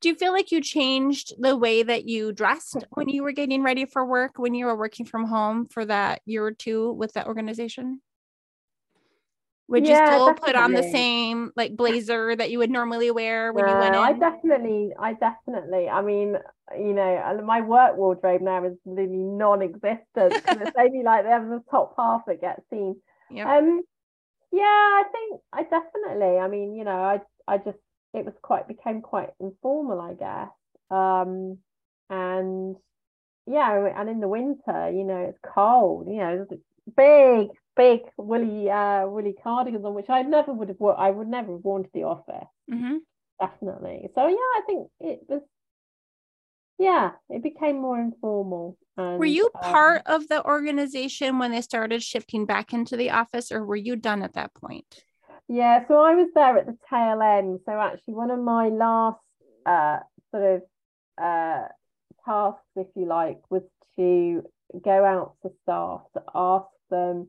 Do 0.00 0.08
you 0.08 0.14
feel 0.14 0.32
like 0.32 0.50
you 0.50 0.62
changed 0.62 1.34
the 1.38 1.56
way 1.56 1.82
that 1.82 2.06
you 2.06 2.32
dressed 2.32 2.84
when 2.90 3.10
you 3.10 3.22
were 3.22 3.32
getting 3.32 3.62
ready 3.62 3.84
for 3.84 4.06
work 4.06 4.38
when 4.38 4.54
you 4.54 4.64
were 4.64 4.76
working 4.76 5.04
from 5.04 5.26
home 5.26 5.66
for 5.66 5.84
that 5.84 6.22
year 6.24 6.44
or 6.44 6.52
two 6.52 6.92
with 6.92 7.12
that 7.12 7.26
organization 7.26 8.00
would 9.70 9.86
yeah, 9.86 9.90
you 9.90 9.96
still 9.96 10.26
definitely. 10.26 10.52
put 10.52 10.56
on 10.56 10.74
the 10.74 10.82
same 10.82 11.52
like 11.56 11.76
blazer 11.76 12.34
that 12.36 12.50
you 12.50 12.58
would 12.58 12.70
normally 12.70 13.10
wear 13.10 13.52
when 13.52 13.66
no, 13.66 13.72
you 13.72 13.78
went 13.78 13.94
in? 13.94 14.00
I 14.02 14.12
definitely, 14.12 14.90
I 14.98 15.14
definitely. 15.14 15.88
I 15.88 16.02
mean, 16.02 16.36
you 16.76 16.92
know, 16.92 17.40
my 17.44 17.60
work 17.60 17.96
wardrobe 17.96 18.42
now 18.42 18.64
is 18.64 18.76
really 18.84 19.16
non-existent 19.16 20.04
because 20.14 20.58
it's 20.60 20.76
only 20.78 21.02
like 21.04 21.24
the 21.24 21.62
top 21.70 21.94
half 21.96 22.22
that 22.26 22.40
gets 22.40 22.62
seen. 22.70 22.96
Yeah. 23.30 23.58
Um, 23.58 23.82
yeah, 24.52 24.62
I 24.62 25.04
think 25.12 25.40
I 25.52 25.62
definitely. 25.62 26.38
I 26.38 26.48
mean, 26.48 26.74
you 26.74 26.84
know, 26.84 26.90
I 26.90 27.20
I 27.46 27.58
just 27.58 27.78
it 28.12 28.24
was 28.24 28.34
quite 28.42 28.66
became 28.66 29.02
quite 29.02 29.30
informal, 29.38 30.00
I 30.00 30.14
guess. 30.14 30.50
Um, 30.90 31.58
and 32.08 32.76
yeah, 33.46 33.88
and 33.96 34.08
in 34.08 34.20
the 34.20 34.28
winter, 34.28 34.90
you 34.90 35.04
know, 35.04 35.26
it's 35.28 35.38
cold. 35.54 36.08
You 36.08 36.16
know, 36.16 36.46
big, 36.96 37.48
big 37.76 38.00
woolly, 38.16 38.70
uh, 38.70 39.06
woolly 39.06 39.34
cardigans 39.42 39.84
on 39.84 39.94
which 39.94 40.10
I 40.10 40.22
never 40.22 40.52
would 40.52 40.68
have 40.68 40.80
worn. 40.80 40.96
I 40.98 41.10
would 41.10 41.28
never 41.28 41.52
have 41.52 41.64
worn 41.64 41.84
to 41.84 41.90
the 41.92 42.04
office. 42.04 42.48
Mm-hmm. 42.70 42.96
Definitely. 43.40 44.10
So 44.14 44.26
yeah, 44.26 44.34
I 44.34 44.60
think 44.66 44.88
it 45.00 45.20
was. 45.28 45.42
yeah, 46.78 47.12
it 47.28 47.42
became 47.42 47.80
more 47.80 47.98
informal. 47.98 48.76
And, 48.96 49.18
were 49.18 49.24
you 49.24 49.50
um, 49.54 49.62
part 49.62 50.02
of 50.06 50.28
the 50.28 50.44
organization 50.44 51.38
when 51.38 51.52
they 51.52 51.62
started 51.62 52.02
shifting 52.02 52.44
back 52.44 52.72
into 52.72 52.96
the 52.96 53.10
office, 53.10 53.50
or 53.50 53.64
were 53.64 53.76
you 53.76 53.96
done 53.96 54.22
at 54.22 54.34
that 54.34 54.52
point? 54.54 55.04
Yeah, 55.48 55.86
so 55.88 55.94
I 55.94 56.14
was 56.14 56.28
there 56.34 56.58
at 56.58 56.66
the 56.66 56.76
tail 56.88 57.20
end. 57.22 57.60
So 57.66 57.72
actually, 57.72 58.14
one 58.14 58.30
of 58.30 58.38
my 58.38 58.68
last 58.68 59.18
uh, 59.66 59.98
sort 60.30 60.44
of 60.56 60.62
uh, 61.22 61.68
tasks, 62.24 62.62
if 62.76 62.86
you 62.94 63.06
like, 63.06 63.40
was 63.50 63.62
to 63.96 64.44
go 64.84 65.04
out 65.04 65.34
to 65.42 65.50
staff 65.62 66.02
to 66.14 66.22
ask 66.34 66.66
them 66.90 67.28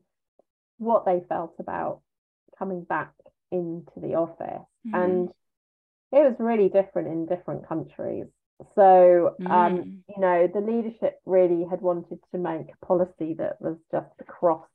what 0.78 1.06
they 1.06 1.22
felt 1.30 1.56
about 1.60 2.02
coming 2.58 2.84
back 2.84 3.14
into 3.52 3.92
the 3.98 4.16
office. 4.16 4.66
Mm-hmm. 4.88 4.96
And 4.96 5.30
it 6.12 6.20
was 6.20 6.36
really 6.40 6.70
different 6.70 7.08
in 7.08 7.26
different 7.26 7.68
countries. 7.68 8.26
So, 8.76 9.36
um, 9.40 9.48
mm. 9.48 9.98
you 10.08 10.22
know, 10.22 10.48
the 10.54 10.60
leadership 10.60 11.20
really 11.26 11.66
had 11.70 11.82
wanted 11.82 12.20
to 12.32 12.38
make 12.38 12.68
a 12.70 12.86
policy 12.86 13.36
that 13.40 13.60
was 13.60 13.78
just 13.92 14.12
across 14.20 14.66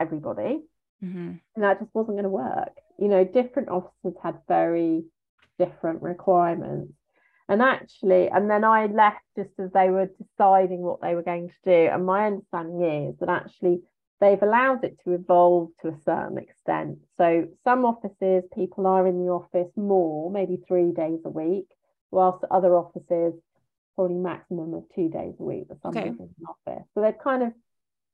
everybody. 0.00 0.62
Mm-hmm. 1.02 1.34
And 1.54 1.64
that 1.64 1.78
just 1.78 1.94
wasn't 1.94 2.16
going 2.16 2.24
to 2.24 2.30
work. 2.30 2.72
You 2.98 3.08
know, 3.08 3.24
different 3.24 3.68
offices 3.68 4.18
had 4.22 4.38
very 4.48 5.04
different 5.58 6.02
requirements. 6.02 6.92
And 7.48 7.62
actually, 7.62 8.28
and 8.28 8.50
then 8.50 8.62
I 8.62 8.86
left 8.86 9.24
just 9.36 9.50
as 9.58 9.70
they 9.72 9.88
were 9.88 10.10
deciding 10.18 10.80
what 10.80 11.00
they 11.00 11.14
were 11.14 11.22
going 11.22 11.48
to 11.48 11.54
do. 11.64 11.90
And 11.90 12.04
my 12.04 12.26
understanding 12.26 13.08
is 13.08 13.18
that 13.20 13.30
actually 13.30 13.80
they've 14.20 14.42
allowed 14.42 14.84
it 14.84 14.98
to 15.04 15.12
evolve 15.12 15.70
to 15.80 15.88
a 15.88 15.96
certain 16.04 16.38
extent. 16.38 16.98
So 17.16 17.48
some 17.64 17.84
offices, 17.84 18.44
people 18.54 18.86
are 18.86 19.06
in 19.06 19.24
the 19.24 19.32
office 19.32 19.70
more, 19.76 20.30
maybe 20.30 20.62
three 20.68 20.92
days 20.92 21.20
a 21.24 21.30
week, 21.30 21.68
whilst 22.10 22.44
other 22.50 22.76
offices 22.76 23.34
probably 23.94 24.16
maximum 24.16 24.74
of 24.74 24.84
two 24.94 25.08
days 25.08 25.34
a 25.40 25.42
week 25.42 25.68
that 25.68 25.82
somebody's 25.82 26.12
okay. 26.12 26.22
in 26.22 26.30
an 26.38 26.46
office. 26.46 26.86
So 26.94 27.00
they've 27.00 27.18
kind 27.18 27.42
of 27.42 27.52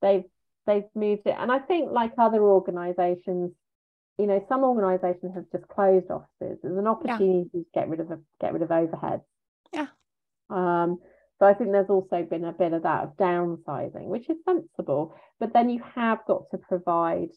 they've 0.01 0.25
they've 0.67 0.85
moved 0.95 1.27
it. 1.27 1.37
And 1.39 1.53
I 1.53 1.59
think 1.59 1.91
like 1.91 2.13
other 2.17 2.43
organizations, 2.43 3.53
you 4.19 4.27
know, 4.27 4.45
some 4.49 4.63
organizations 4.63 5.35
have 5.35 5.51
just 5.53 5.69
closed 5.69 6.11
offices. 6.11 6.59
There's 6.63 6.79
an 6.79 6.87
opportunity 6.87 7.51
yeah. 7.53 7.61
to 7.61 7.67
get 7.75 7.89
rid 7.89 8.01
of 8.01 8.11
a, 8.11 8.19
get 8.41 8.53
rid 8.53 8.63
of 8.63 8.71
overhead. 8.71 9.21
Yeah. 9.73 9.87
Um, 10.51 10.99
so 11.39 11.47
I 11.47 11.55
think 11.55 11.73
there's 11.73 11.91
also 11.91 12.23
been 12.23 12.45
a 12.45 12.53
bit 12.53 12.73
of 12.73 12.85
that 12.85 13.05
of 13.05 13.17
downsizing, 13.17 14.07
which 14.07 14.31
is 14.31 14.37
sensible. 14.45 15.17
But 15.41 15.53
then 15.53 15.69
you 15.69 15.83
have 15.95 16.21
got 16.27 16.51
to 16.53 16.59
provide 16.59 17.31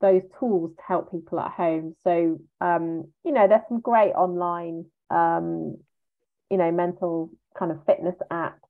those 0.00 0.22
tools 0.38 0.72
to 0.76 0.82
help 0.86 1.12
people 1.12 1.40
at 1.40 1.52
home. 1.52 1.94
So 2.04 2.40
um, 2.60 3.04
you 3.24 3.32
know, 3.32 3.48
there's 3.48 3.62
some 3.68 3.80
great 3.80 4.12
online 4.12 4.86
um, 5.10 5.76
you 6.52 6.58
know, 6.58 6.70
mental 6.70 7.30
kind 7.58 7.72
of 7.72 7.84
fitness 7.86 8.14
apps, 8.30 8.60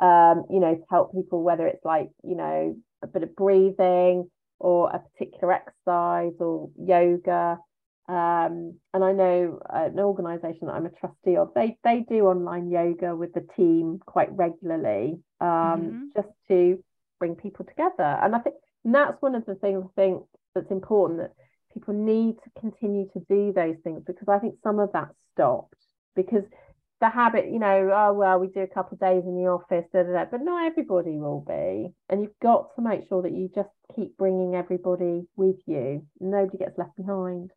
um, 0.00 0.44
you 0.50 0.58
know, 0.58 0.74
to 0.74 0.84
help 0.90 1.14
people, 1.14 1.44
whether 1.44 1.66
it's 1.66 1.84
like, 1.84 2.10
you 2.24 2.36
know, 2.36 2.76
a 3.02 3.06
bit 3.06 3.22
of 3.22 3.36
breathing 3.36 4.28
or 4.64 4.88
a 4.88 4.98
particular 4.98 5.52
exercise 5.52 6.32
or 6.40 6.70
yoga. 6.80 7.58
Um, 8.08 8.78
and 8.94 9.04
I 9.04 9.12
know 9.12 9.60
an 9.68 10.00
organization 10.00 10.66
that 10.66 10.72
I'm 10.72 10.86
a 10.86 10.90
trustee 10.90 11.36
of, 11.36 11.50
they 11.54 11.76
they 11.84 12.06
do 12.08 12.26
online 12.26 12.70
yoga 12.70 13.14
with 13.14 13.34
the 13.34 13.46
team 13.56 14.00
quite 14.06 14.34
regularly, 14.34 15.18
um, 15.40 15.48
mm-hmm. 15.48 16.04
just 16.16 16.28
to 16.48 16.82
bring 17.18 17.34
people 17.34 17.66
together. 17.66 18.18
And 18.22 18.34
I 18.34 18.38
think 18.38 18.56
and 18.86 18.94
that's 18.94 19.20
one 19.20 19.34
of 19.34 19.44
the 19.44 19.54
things 19.54 19.84
I 19.84 20.00
think 20.00 20.22
that's 20.54 20.70
important 20.70 21.20
that 21.20 21.32
people 21.74 21.92
need 21.92 22.36
to 22.44 22.60
continue 22.60 23.06
to 23.12 23.20
do 23.28 23.52
those 23.52 23.76
things 23.84 24.02
because 24.06 24.28
I 24.28 24.38
think 24.38 24.54
some 24.62 24.78
of 24.78 24.92
that 24.92 25.10
stopped 25.32 25.76
because 26.16 26.44
the 27.04 27.10
habit, 27.10 27.50
you 27.52 27.58
know, 27.58 27.90
oh 27.94 28.12
well, 28.14 28.38
we 28.38 28.46
do 28.48 28.60
a 28.60 28.66
couple 28.66 28.94
of 28.94 29.00
days 29.00 29.24
in 29.24 29.36
the 29.36 29.48
office, 29.48 29.84
da, 29.92 30.02
da, 30.02 30.12
da, 30.12 30.24
but 30.30 30.40
not 30.40 30.66
everybody 30.66 31.18
will 31.18 31.44
be. 31.46 31.92
And 32.08 32.22
you've 32.22 32.38
got 32.42 32.74
to 32.76 32.82
make 32.82 33.06
sure 33.08 33.22
that 33.22 33.32
you 33.32 33.50
just 33.54 33.68
keep 33.94 34.16
bringing 34.16 34.54
everybody 34.54 35.26
with 35.36 35.56
you. 35.66 36.06
Nobody 36.18 36.58
gets 36.58 36.78
left 36.78 36.96
behind. 36.96 37.50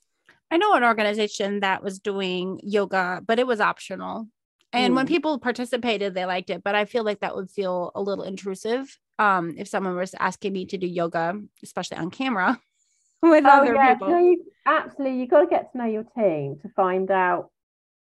I 0.51 0.57
know 0.57 0.73
an 0.73 0.83
organization 0.83 1.61
that 1.61 1.81
was 1.81 1.99
doing 1.99 2.59
yoga, 2.61 3.21
but 3.25 3.39
it 3.39 3.47
was 3.47 3.61
optional. 3.61 4.27
And 4.73 4.93
mm. 4.93 4.97
when 4.97 5.07
people 5.07 5.39
participated, 5.39 6.13
they 6.13 6.25
liked 6.25 6.49
it. 6.49 6.63
But 6.63 6.75
I 6.75 6.85
feel 6.85 7.03
like 7.03 7.21
that 7.21 7.35
would 7.35 7.49
feel 7.49 7.91
a 7.95 8.01
little 8.01 8.25
intrusive 8.25 8.97
um, 9.17 9.55
if 9.57 9.69
someone 9.69 9.95
was 9.95 10.13
asking 10.19 10.53
me 10.53 10.65
to 10.65 10.77
do 10.77 10.87
yoga, 10.87 11.39
especially 11.63 11.97
on 11.97 12.11
camera 12.11 12.59
with 13.21 13.45
oh, 13.45 13.49
other 13.49 13.75
yeah. 13.75 13.93
people. 13.93 14.09
No, 14.09 14.17
you, 14.19 14.43
absolutely. 14.65 15.19
You've 15.19 15.29
got 15.29 15.41
to 15.41 15.47
get 15.47 15.71
to 15.71 15.77
know 15.77 15.85
your 15.85 16.05
team 16.15 16.59
to 16.61 16.69
find 16.75 17.09
out 17.11 17.49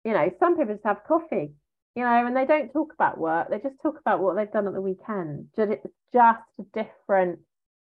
you 0.06 0.12
know, 0.12 0.30
some 0.38 0.56
people 0.56 0.74
just 0.74 0.86
have 0.86 1.02
coffee, 1.02 1.50
you 1.96 2.04
know, 2.04 2.26
and 2.26 2.36
they 2.36 2.46
don't 2.46 2.72
talk 2.72 2.92
about 2.94 3.18
work. 3.18 3.50
They 3.50 3.58
just 3.58 3.74
talk 3.82 3.98
about 3.98 4.20
what 4.20 4.36
they've 4.36 4.50
done 4.52 4.68
at 4.68 4.72
the 4.72 4.80
weekend. 4.80 5.48
Just 5.56 5.72
it's 5.72 5.94
just 6.12 6.38
a 6.60 6.62
different, 6.72 7.40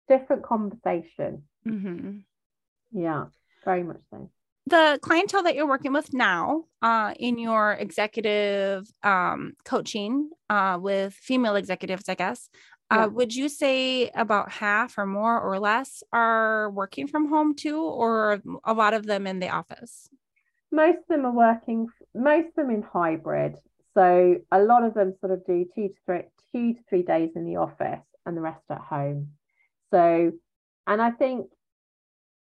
different 0.09 0.45
conversation. 0.45 1.43
Mm-hmm. 1.67 2.19
Yeah, 2.93 3.25
very 3.65 3.83
much 3.83 4.03
so. 4.11 4.31
The 4.67 5.01
clientele 5.03 5.43
that 5.43 5.57
you're 5.57 5.67
working 5.67 5.93
with 5.93 6.15
now, 6.15 6.67
uh, 6.81 7.13
in 7.19 7.39
your 7.39 7.73
executive 7.73 8.87
um, 9.03 9.55
coaching 9.65 10.31
uh, 10.49 10.79
with 10.81 11.15
female 11.15 11.57
executives, 11.57 12.09
I 12.09 12.15
guess, 12.15 12.49
uh, 12.89 13.09
would 13.11 13.35
you 13.35 13.49
say 13.49 14.11
about 14.11 14.53
half 14.53 14.97
or 14.97 15.07
more 15.07 15.41
or 15.41 15.59
less 15.59 16.05
are 16.13 16.71
working 16.71 17.09
from 17.09 17.31
home 17.31 17.57
too, 17.57 17.83
or 17.83 18.41
a 18.65 18.75
lot 18.75 18.95
of 18.95 19.07
them 19.07 19.27
in 19.27 19.41
the 19.41 19.49
office? 19.49 20.09
most 20.73 20.99
of 20.99 21.09
them 21.09 21.27
are 21.27 21.33
working 21.33 21.87
most 22.15 22.49
of 22.49 22.55
them 22.55 22.71
in 22.71 22.83
hybrid 22.83 23.57
so 23.95 24.37
a 24.51 24.61
lot 24.61 24.85
of 24.85 24.95
them 24.95 25.15
sort 25.21 25.33
of 25.33 25.45
do 25.47 25.67
two 25.75 25.89
to 25.89 25.95
three 26.07 26.23
two 26.53 26.75
to 26.75 26.81
three 26.89 27.03
days 27.03 27.31
in 27.37 27.45
the 27.45 27.57
office 27.57 28.05
and 28.25 28.37
the 28.37 28.41
rest 28.41 28.63
at 28.71 28.79
home. 28.79 29.29
So 29.93 30.33
and 30.87 31.03
i 31.03 31.11
think 31.11 31.47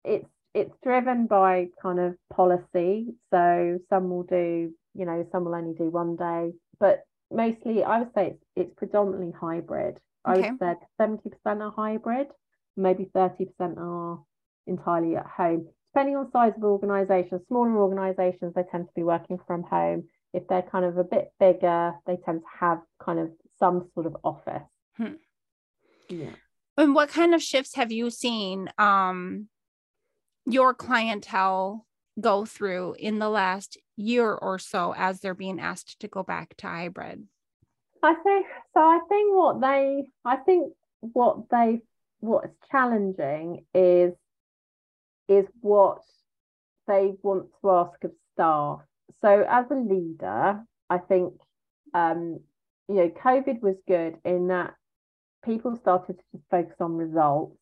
it's 0.05 0.29
it's 0.55 0.75
driven 0.83 1.27
by 1.27 1.69
kind 1.81 2.01
of 2.01 2.17
policy. 2.33 3.15
So 3.31 3.79
some 3.89 4.11
will 4.11 4.25
do 4.25 4.73
you 4.95 5.05
know 5.05 5.27
some 5.33 5.45
will 5.45 5.55
only 5.55 5.75
do 5.75 5.91
one 5.91 6.17
day 6.17 6.53
but 6.79 7.05
mostly 7.31 7.85
i 7.85 8.01
would 8.01 8.13
say 8.15 8.27
it's, 8.29 8.45
it's 8.57 8.75
predominantly 8.77 9.33
hybrid. 9.41 9.99
Okay. 10.29 10.49
i 10.49 10.51
would 10.51 10.59
say 10.59 10.75
70% 11.01 11.61
are 11.61 11.71
hybrid 11.71 12.27
maybe 12.77 13.09
30% 13.15 13.79
are 13.79 14.21
entirely 14.67 15.17
at 15.17 15.27
home 15.27 15.69
depending 15.92 16.16
on 16.16 16.31
size 16.31 16.53
of 16.57 16.64
organization, 16.64 17.40
smaller 17.48 17.76
organizations, 17.76 18.55
they 18.55 18.62
tend 18.70 18.87
to 18.87 18.92
be 18.94 19.03
working 19.03 19.38
from 19.46 19.62
home. 19.62 20.05
If 20.33 20.46
they're 20.48 20.62
kind 20.62 20.85
of 20.85 20.96
a 20.96 21.05
bit 21.05 21.33
bigger, 21.40 21.94
they 22.07 22.16
tend 22.24 22.40
to 22.40 22.46
have 22.61 22.79
kind 23.05 23.18
of 23.18 23.31
some 23.59 23.88
sort 23.94 24.07
of 24.07 24.16
office. 24.22 24.62
Hmm. 24.96 25.14
Yeah. 26.09 26.31
And 26.76 26.94
what 26.94 27.09
kind 27.09 27.35
of 27.35 27.42
shifts 27.42 27.74
have 27.74 27.90
you 27.90 28.11
seen 28.11 28.70
um, 28.79 29.48
your 30.46 30.72
clientele 30.74 31.87
go 32.20 32.44
through 32.44 32.94
in 32.98 33.18
the 33.18 33.29
last 33.29 33.76
year 33.96 34.33
or 34.33 34.59
so 34.59 34.94
as 34.96 35.20
they're 35.20 35.35
being 35.35 35.61
asked 35.61 36.00
to 36.00 36.09
go 36.09 36.22
back 36.22 36.57
to 36.59 36.66
hybrid? 36.66 37.24
I 38.03 38.14
think 38.14 38.46
so. 38.72 38.81
I 38.81 39.00
think 39.09 39.35
what 39.35 39.61
they, 39.61 40.05
I 40.24 40.37
think 40.37 40.72
what 41.00 41.50
they, 41.50 41.83
what's 42.20 42.55
challenging 42.70 43.66
is 43.74 44.12
is 45.31 45.47
what 45.61 46.03
they 46.87 47.12
want 47.23 47.47
to 47.61 47.71
ask 47.71 48.05
of 48.05 48.12
staff. 48.35 48.81
So 49.23 49.47
as 49.49 49.66
a 49.71 49.75
leader, 49.75 50.61
I 50.90 50.99
think 50.99 51.35
um, 51.95 52.40
you 52.88 52.97
know, 52.97 53.09
COVID 53.09 53.62
was 53.62 53.77
good 53.87 54.16
in 54.25 54.49
that 54.49 54.75
people 55.45 55.77
started 55.77 56.19
to 56.19 56.25
just 56.33 56.45
focus 56.51 56.75
on 56.81 56.97
results 56.97 57.57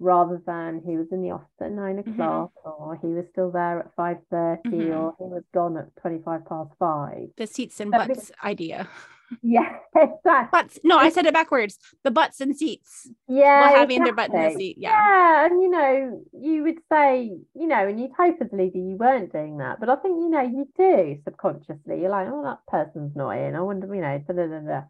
rather 0.00 0.42
than 0.44 0.82
he 0.84 0.96
was 0.96 1.06
in 1.12 1.22
the 1.22 1.30
office 1.30 1.46
at 1.60 1.70
9 1.70 1.96
mm-hmm. 1.96 2.10
o'clock 2.10 2.50
mm-hmm. 2.66 2.82
or 2.82 2.98
he 3.00 3.06
was 3.06 3.24
still 3.30 3.50
there 3.52 3.78
at 3.78 3.96
5.30 3.96 4.62
mm-hmm. 4.66 4.92
or 4.92 5.14
he 5.18 5.24
was 5.24 5.44
gone 5.54 5.76
at 5.76 5.94
25 6.02 6.44
past 6.46 6.70
5 6.78 7.28
the 7.36 7.46
seats 7.46 7.78
and 7.78 7.92
butts 7.92 8.32
idea 8.42 8.88
yeah, 9.42 9.76
exactly. 9.96 10.48
Butts. 10.50 10.78
No, 10.84 10.96
I 10.96 11.10
said 11.10 11.26
it 11.26 11.34
backwards. 11.34 11.78
The 12.02 12.10
butts 12.10 12.40
and 12.40 12.56
seats. 12.56 13.08
Yeah. 13.28 13.60
Well, 13.60 13.74
having 13.74 14.02
exactly. 14.02 14.04
their 14.04 14.14
butt 14.14 14.34
in 14.34 14.52
the 14.52 14.58
seat. 14.58 14.76
Yeah. 14.78 14.90
Yeah. 14.90 15.46
And 15.46 15.62
you 15.62 15.70
know, 15.70 16.24
you 16.32 16.62
would 16.62 16.78
say, 16.90 17.32
you 17.54 17.66
know, 17.66 17.86
and 17.88 18.00
you'd 18.00 18.12
hope 18.16 18.36
as 18.40 18.52
a 18.52 18.56
leader 18.56 18.78
you 18.78 18.96
weren't 18.96 19.32
doing 19.32 19.58
that. 19.58 19.80
But 19.80 19.88
I 19.88 19.96
think, 19.96 20.16
you 20.18 20.30
know, 20.30 20.42
you 20.42 20.68
do 20.76 21.20
subconsciously. 21.24 22.00
You're 22.00 22.10
like, 22.10 22.28
oh, 22.30 22.42
that 22.42 22.58
person's 22.68 23.16
not 23.16 23.32
in. 23.32 23.54
I 23.54 23.60
wonder, 23.60 23.92
you 23.94 24.00
know, 24.00 24.18
da, 24.26 24.34
da, 24.34 24.46
da. 24.46 24.82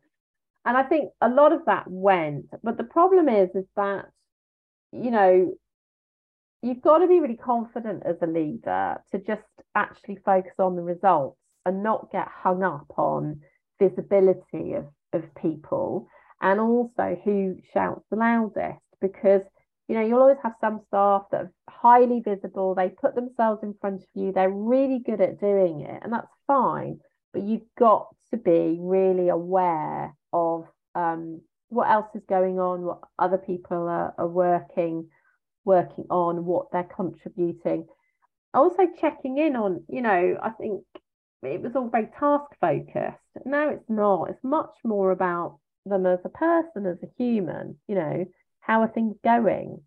And 0.64 0.76
I 0.76 0.82
think 0.82 1.10
a 1.20 1.28
lot 1.28 1.52
of 1.52 1.66
that 1.66 1.84
went. 1.86 2.46
But 2.62 2.76
the 2.78 2.84
problem 2.84 3.28
is, 3.28 3.50
is 3.54 3.66
that, 3.76 4.06
you 4.92 5.10
know, 5.10 5.54
you've 6.62 6.80
got 6.80 6.98
to 6.98 7.06
be 7.06 7.20
really 7.20 7.36
confident 7.36 8.02
as 8.06 8.16
a 8.22 8.26
leader 8.26 8.96
to 9.12 9.18
just 9.18 9.42
actually 9.74 10.18
focus 10.24 10.54
on 10.58 10.76
the 10.76 10.82
results 10.82 11.38
and 11.66 11.82
not 11.82 12.10
get 12.10 12.28
hung 12.28 12.62
up 12.62 12.86
on 12.96 13.40
visibility 13.78 14.74
of, 14.74 14.86
of 15.12 15.22
people 15.34 16.08
and 16.40 16.60
also 16.60 17.18
who 17.24 17.56
shouts 17.72 18.04
the 18.10 18.16
loudest 18.16 18.80
because 19.00 19.42
you 19.88 19.94
know 19.94 20.04
you'll 20.04 20.20
always 20.20 20.38
have 20.42 20.54
some 20.60 20.80
staff 20.88 21.24
that 21.30 21.42
are 21.42 21.52
highly 21.68 22.20
visible 22.20 22.74
they 22.74 22.88
put 22.88 23.14
themselves 23.14 23.62
in 23.62 23.74
front 23.80 24.00
of 24.02 24.08
you 24.14 24.32
they're 24.32 24.50
really 24.50 24.98
good 24.98 25.20
at 25.20 25.40
doing 25.40 25.80
it 25.80 26.00
and 26.02 26.12
that's 26.12 26.28
fine 26.46 26.98
but 27.32 27.42
you've 27.42 27.66
got 27.78 28.08
to 28.30 28.36
be 28.36 28.78
really 28.80 29.28
aware 29.28 30.14
of 30.32 30.66
um, 30.94 31.40
what 31.68 31.90
else 31.90 32.06
is 32.14 32.22
going 32.28 32.58
on, 32.58 32.82
what 32.82 33.00
other 33.18 33.38
people 33.38 33.88
are, 33.88 34.14
are 34.16 34.28
working 34.28 35.08
working 35.64 36.04
on, 36.10 36.44
what 36.44 36.66
they're 36.72 36.88
contributing. 36.94 37.86
Also 38.52 38.86
checking 39.00 39.38
in 39.38 39.56
on, 39.56 39.82
you 39.88 40.02
know, 40.02 40.38
I 40.42 40.50
think 40.50 40.84
it 41.46 41.62
was 41.62 41.72
all 41.74 41.88
very 41.88 42.08
task 42.18 42.50
focused. 42.60 43.18
Now 43.44 43.70
it's 43.70 43.88
not. 43.88 44.30
It's 44.30 44.44
much 44.44 44.74
more 44.84 45.10
about 45.10 45.58
them 45.86 46.06
as 46.06 46.20
a 46.24 46.28
person, 46.28 46.86
as 46.86 46.98
a 47.02 47.22
human, 47.22 47.76
you 47.86 47.94
know, 47.94 48.24
how 48.60 48.80
are 48.80 48.88
things 48.88 49.16
going? 49.22 49.82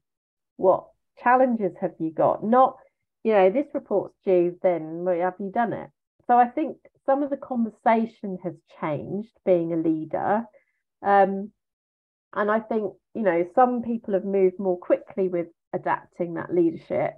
What 0.57 0.87
challenges 1.23 1.73
have 1.81 1.93
you 1.99 2.11
got? 2.11 2.43
Not, 2.43 2.77
you 3.23 3.33
know, 3.33 3.49
this 3.49 3.67
report's 3.73 4.15
due, 4.23 4.57
then 4.61 5.05
have 5.07 5.35
you 5.39 5.51
done 5.51 5.73
it? 5.73 5.89
So 6.27 6.37
I 6.37 6.47
think 6.47 6.77
some 7.05 7.23
of 7.23 7.29
the 7.29 7.37
conversation 7.37 8.37
has 8.43 8.53
changed 8.79 9.31
being 9.45 9.73
a 9.73 9.77
leader. 9.77 10.43
Um, 11.01 11.51
and 12.33 12.51
I 12.51 12.59
think, 12.59 12.93
you 13.15 13.23
know, 13.23 13.45
some 13.55 13.81
people 13.81 14.13
have 14.13 14.25
moved 14.25 14.59
more 14.59 14.77
quickly 14.77 15.29
with 15.29 15.47
adapting 15.73 16.35
that 16.35 16.53
leadership 16.53 17.13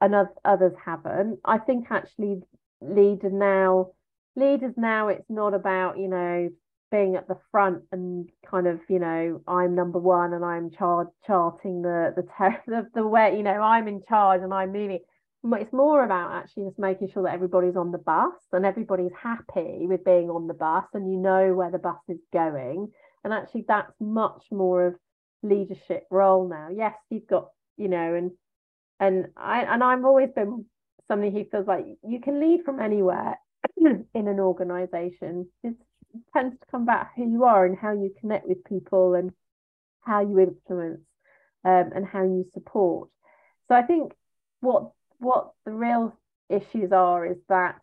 and 0.00 0.14
others 0.44 0.74
haven't. 0.84 1.40
I 1.44 1.58
think 1.58 1.86
actually 1.90 2.42
leader 2.80 3.30
now, 3.30 3.92
leaders 4.36 4.74
now, 4.76 5.08
it's 5.08 5.28
not 5.28 5.54
about, 5.54 5.98
you 5.98 6.08
know, 6.08 6.50
being 6.90 7.16
at 7.16 7.28
the 7.28 7.38
front 7.50 7.82
and 7.92 8.30
kind 8.50 8.66
of, 8.66 8.80
you 8.88 8.98
know, 8.98 9.42
I'm 9.46 9.74
number 9.74 9.98
one 9.98 10.32
and 10.32 10.44
I'm 10.44 10.70
char- 10.70 11.12
charting 11.26 11.82
the 11.82 12.14
the, 12.16 12.26
ter- 12.36 12.62
the 12.66 12.88
the 12.94 13.06
way, 13.06 13.36
you 13.36 13.42
know, 13.42 13.60
I'm 13.60 13.88
in 13.88 14.02
charge 14.08 14.42
and 14.42 14.52
I'm 14.52 14.72
moving. 14.72 15.00
It's 15.44 15.72
more 15.72 16.04
about 16.04 16.32
actually 16.32 16.64
just 16.64 16.78
making 16.80 17.10
sure 17.10 17.22
that 17.22 17.34
everybody's 17.34 17.76
on 17.76 17.92
the 17.92 17.98
bus 17.98 18.34
and 18.52 18.66
everybody's 18.66 19.12
happy 19.22 19.86
with 19.86 20.04
being 20.04 20.30
on 20.30 20.48
the 20.48 20.54
bus 20.54 20.84
and 20.94 21.10
you 21.10 21.16
know 21.16 21.54
where 21.54 21.70
the 21.70 21.78
bus 21.78 22.00
is 22.08 22.18
going. 22.32 22.88
And 23.22 23.32
actually 23.32 23.64
that's 23.68 23.92
much 24.00 24.42
more 24.50 24.88
of 24.88 24.94
leadership 25.42 26.06
role 26.10 26.48
now. 26.48 26.68
Yes 26.74 26.94
you've 27.08 27.28
got 27.28 27.50
you 27.78 27.88
know 27.88 28.14
and 28.14 28.32
and 29.00 29.26
i 29.36 29.62
and 29.62 29.82
i've 29.82 30.04
always 30.04 30.30
been 30.34 30.66
somebody 31.08 31.32
who 31.32 31.44
feels 31.50 31.66
like 31.66 31.84
you 32.06 32.20
can 32.20 32.40
lead 32.40 32.60
from 32.64 32.80
anywhere 32.80 33.38
in 33.76 34.06
an 34.14 34.40
organization 34.40 35.46
it 35.64 35.74
tends 36.32 36.58
to 36.58 36.66
come 36.70 36.84
back 36.84 37.12
who 37.16 37.30
you 37.30 37.44
are 37.44 37.66
and 37.66 37.76
how 37.76 37.92
you 37.92 38.12
connect 38.20 38.46
with 38.46 38.64
people 38.64 39.14
and 39.14 39.32
how 40.00 40.20
you 40.20 40.38
influence 40.38 41.00
um, 41.64 41.90
and 41.94 42.06
how 42.06 42.22
you 42.22 42.44
support 42.52 43.08
so 43.68 43.74
i 43.74 43.82
think 43.82 44.12
what 44.60 44.90
what 45.18 45.50
the 45.64 45.72
real 45.72 46.16
issues 46.48 46.92
are 46.92 47.26
is 47.26 47.36
that 47.48 47.76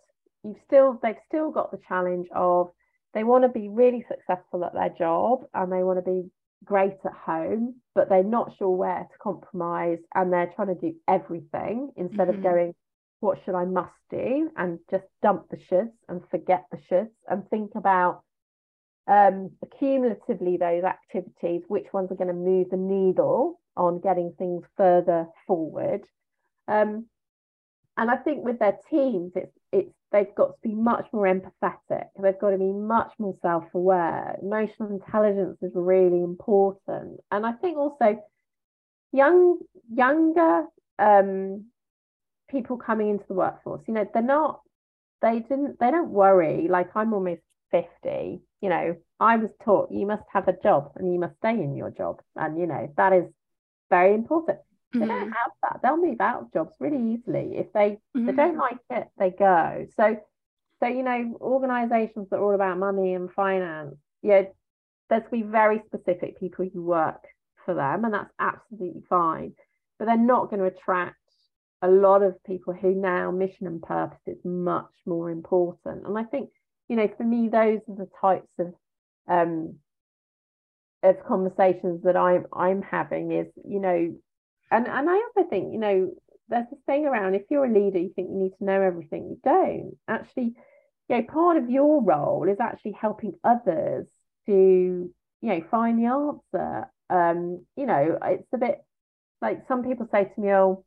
you've 0.43 0.57
still 0.65 0.99
they've 1.03 1.15
still 1.27 1.51
got 1.51 1.71
the 1.71 1.79
challenge 1.87 2.27
of 2.33 2.69
they 3.13 3.23
want 3.23 3.43
to 3.43 3.49
be 3.49 3.69
really 3.69 4.05
successful 4.09 4.65
at 4.65 4.73
their 4.73 4.89
job 4.89 5.45
and 5.53 5.71
they 5.71 5.83
want 5.83 6.03
to 6.03 6.11
be 6.11 6.29
great 6.65 6.97
at 7.05 7.13
home, 7.13 7.75
but 7.93 8.09
they're 8.09 8.23
not 8.23 8.51
sure 8.57 8.69
where 8.69 9.07
to 9.09 9.17
compromise 9.21 9.99
and 10.13 10.31
they're 10.31 10.51
trying 10.55 10.67
to 10.67 10.75
do 10.75 10.93
everything 11.07 11.91
instead 11.95 12.27
mm-hmm. 12.27 12.37
of 12.37 12.43
going, 12.43 12.75
what 13.25 13.39
should 13.43 13.55
I 13.55 13.65
must 13.65 13.91
do? 14.09 14.51
And 14.55 14.79
just 14.89 15.05
dump 15.21 15.49
the 15.49 15.57
shoulds 15.57 15.91
and 16.07 16.21
forget 16.29 16.65
the 16.71 16.77
shoulds 16.77 17.09
and 17.27 17.49
think 17.49 17.71
about 17.75 18.21
um, 19.07 19.51
cumulatively 19.79 20.57
those 20.57 20.83
activities, 20.83 21.63
which 21.67 21.91
ones 21.91 22.11
are 22.11 22.15
going 22.15 22.27
to 22.27 22.33
move 22.33 22.69
the 22.69 22.77
needle 22.77 23.59
on 23.75 23.99
getting 23.99 24.33
things 24.37 24.63
further 24.77 25.27
forward. 25.47 26.01
Um, 26.67 27.07
and 27.97 28.11
I 28.11 28.17
think 28.17 28.43
with 28.43 28.59
their 28.59 28.77
teams, 28.89 29.31
it's 29.35 29.57
it's 29.71 29.93
they've 30.11 30.35
got 30.35 30.47
to 30.47 30.69
be 30.69 30.75
much 30.75 31.07
more 31.11 31.25
empathetic. 31.25 32.07
They've 32.21 32.39
got 32.39 32.51
to 32.51 32.57
be 32.57 32.71
much 32.71 33.11
more 33.17 33.35
self-aware. 33.41 34.37
Emotional 34.41 34.89
intelligence 34.89 35.57
is 35.61 35.71
really 35.73 36.21
important, 36.21 37.21
and 37.31 37.45
I 37.45 37.53
think 37.53 37.77
also 37.77 38.21
young 39.11 39.59
younger 39.91 40.65
um, 40.99 41.65
people 42.49 42.77
coming 42.77 43.09
into 43.09 43.25
the 43.27 43.33
workforce, 43.33 43.81
you 43.87 43.93
know, 43.93 44.07
they're 44.13 44.23
not 44.23 44.61
they 45.21 45.39
didn't 45.39 45.79
they 45.79 45.91
don't 45.91 46.09
worry. 46.09 46.67
Like 46.69 46.95
I'm 46.95 47.13
almost 47.13 47.41
fifty. 47.71 48.41
You 48.61 48.69
know, 48.69 48.95
I 49.19 49.37
was 49.37 49.49
taught 49.63 49.91
you 49.91 50.05
must 50.05 50.23
have 50.31 50.47
a 50.47 50.57
job 50.61 50.91
and 50.95 51.11
you 51.11 51.19
must 51.19 51.37
stay 51.37 51.51
in 51.53 51.75
your 51.75 51.91
job, 51.91 52.21
and 52.35 52.57
you 52.59 52.67
know 52.67 52.91
that 52.97 53.13
is 53.13 53.25
very 53.89 54.13
important. 54.13 54.59
They 54.93 54.99
don't 54.99 55.09
mm-hmm. 55.09 55.31
have 55.31 55.51
that. 55.63 55.79
They'll 55.83 55.97
move 55.97 56.21
out 56.21 56.43
of 56.43 56.53
jobs 56.53 56.75
really 56.79 57.13
easily. 57.13 57.57
If 57.57 57.73
they 57.73 57.97
mm-hmm. 58.15 58.27
they 58.27 58.33
don't 58.33 58.57
like 58.57 58.77
it, 58.89 59.07
they 59.17 59.31
go. 59.31 59.87
So 59.97 60.17
so 60.79 60.87
you 60.87 61.03
know, 61.03 61.37
organizations 61.41 62.29
that 62.29 62.37
are 62.37 62.43
all 62.43 62.55
about 62.55 62.77
money 62.77 63.13
and 63.13 63.31
finance, 63.31 63.95
yeah, 64.21 64.43
there's 65.09 65.23
to 65.23 65.29
be 65.29 65.41
very 65.41 65.81
specific 65.87 66.39
people 66.39 66.69
who 66.71 66.83
work 66.83 67.23
for 67.65 67.73
them, 67.73 68.05
and 68.05 68.13
that's 68.13 68.33
absolutely 68.39 69.03
fine. 69.09 69.53
But 69.97 70.05
they're 70.05 70.17
not 70.17 70.49
going 70.49 70.59
to 70.59 70.65
attract 70.65 71.15
a 71.85 71.87
lot 71.87 72.23
of 72.23 72.43
people 72.43 72.73
who 72.73 72.95
now 72.95 73.31
mission 73.31 73.67
and 73.67 73.81
purpose 73.81 74.19
is 74.25 74.43
much 74.43 74.91
more 75.05 75.29
important. 75.29 76.05
And 76.05 76.17
I 76.17 76.23
think, 76.23 76.49
you 76.87 76.95
know, 76.95 77.09
for 77.15 77.23
me, 77.23 77.47
those 77.47 77.79
are 77.87 77.95
the 77.95 78.09
types 78.19 78.51
of 78.59 78.73
um 79.27 79.75
of 81.03 81.23
conversations 81.25 82.03
that 82.03 82.17
I'm 82.17 82.45
I'm 82.51 82.81
having 82.81 83.31
is, 83.31 83.47
you 83.63 83.79
know, 83.79 84.15
and 84.71 84.87
and 84.87 85.09
I 85.09 85.13
also 85.13 85.47
think, 85.49 85.73
you 85.73 85.79
know, 85.79 86.11
there's 86.49 86.69
this 86.71 86.79
thing 86.85 87.05
around 87.05 87.35
if 87.35 87.43
you're 87.49 87.65
a 87.65 87.73
leader, 87.73 87.99
you 87.99 88.11
think 88.15 88.29
you 88.29 88.37
need 88.37 88.57
to 88.57 88.65
know 88.65 88.81
everything. 88.81 89.29
You 89.29 89.39
don't. 89.43 89.97
Actually, 90.07 90.55
you 91.07 91.17
know, 91.17 91.23
part 91.23 91.57
of 91.57 91.69
your 91.69 92.01
role 92.03 92.47
is 92.49 92.59
actually 92.59 92.93
helping 92.99 93.33
others 93.43 94.07
to, 94.47 95.11
you 95.41 95.49
know, 95.49 95.63
find 95.69 95.99
the 95.99 96.05
answer. 96.05 96.89
Um, 97.09 97.65
you 97.75 97.85
know, 97.85 98.17
it's 98.23 98.53
a 98.53 98.57
bit 98.57 98.83
like 99.41 99.67
some 99.67 99.83
people 99.83 100.07
say 100.11 100.25
to 100.25 100.41
me, 100.41 100.51
oh, 100.51 100.83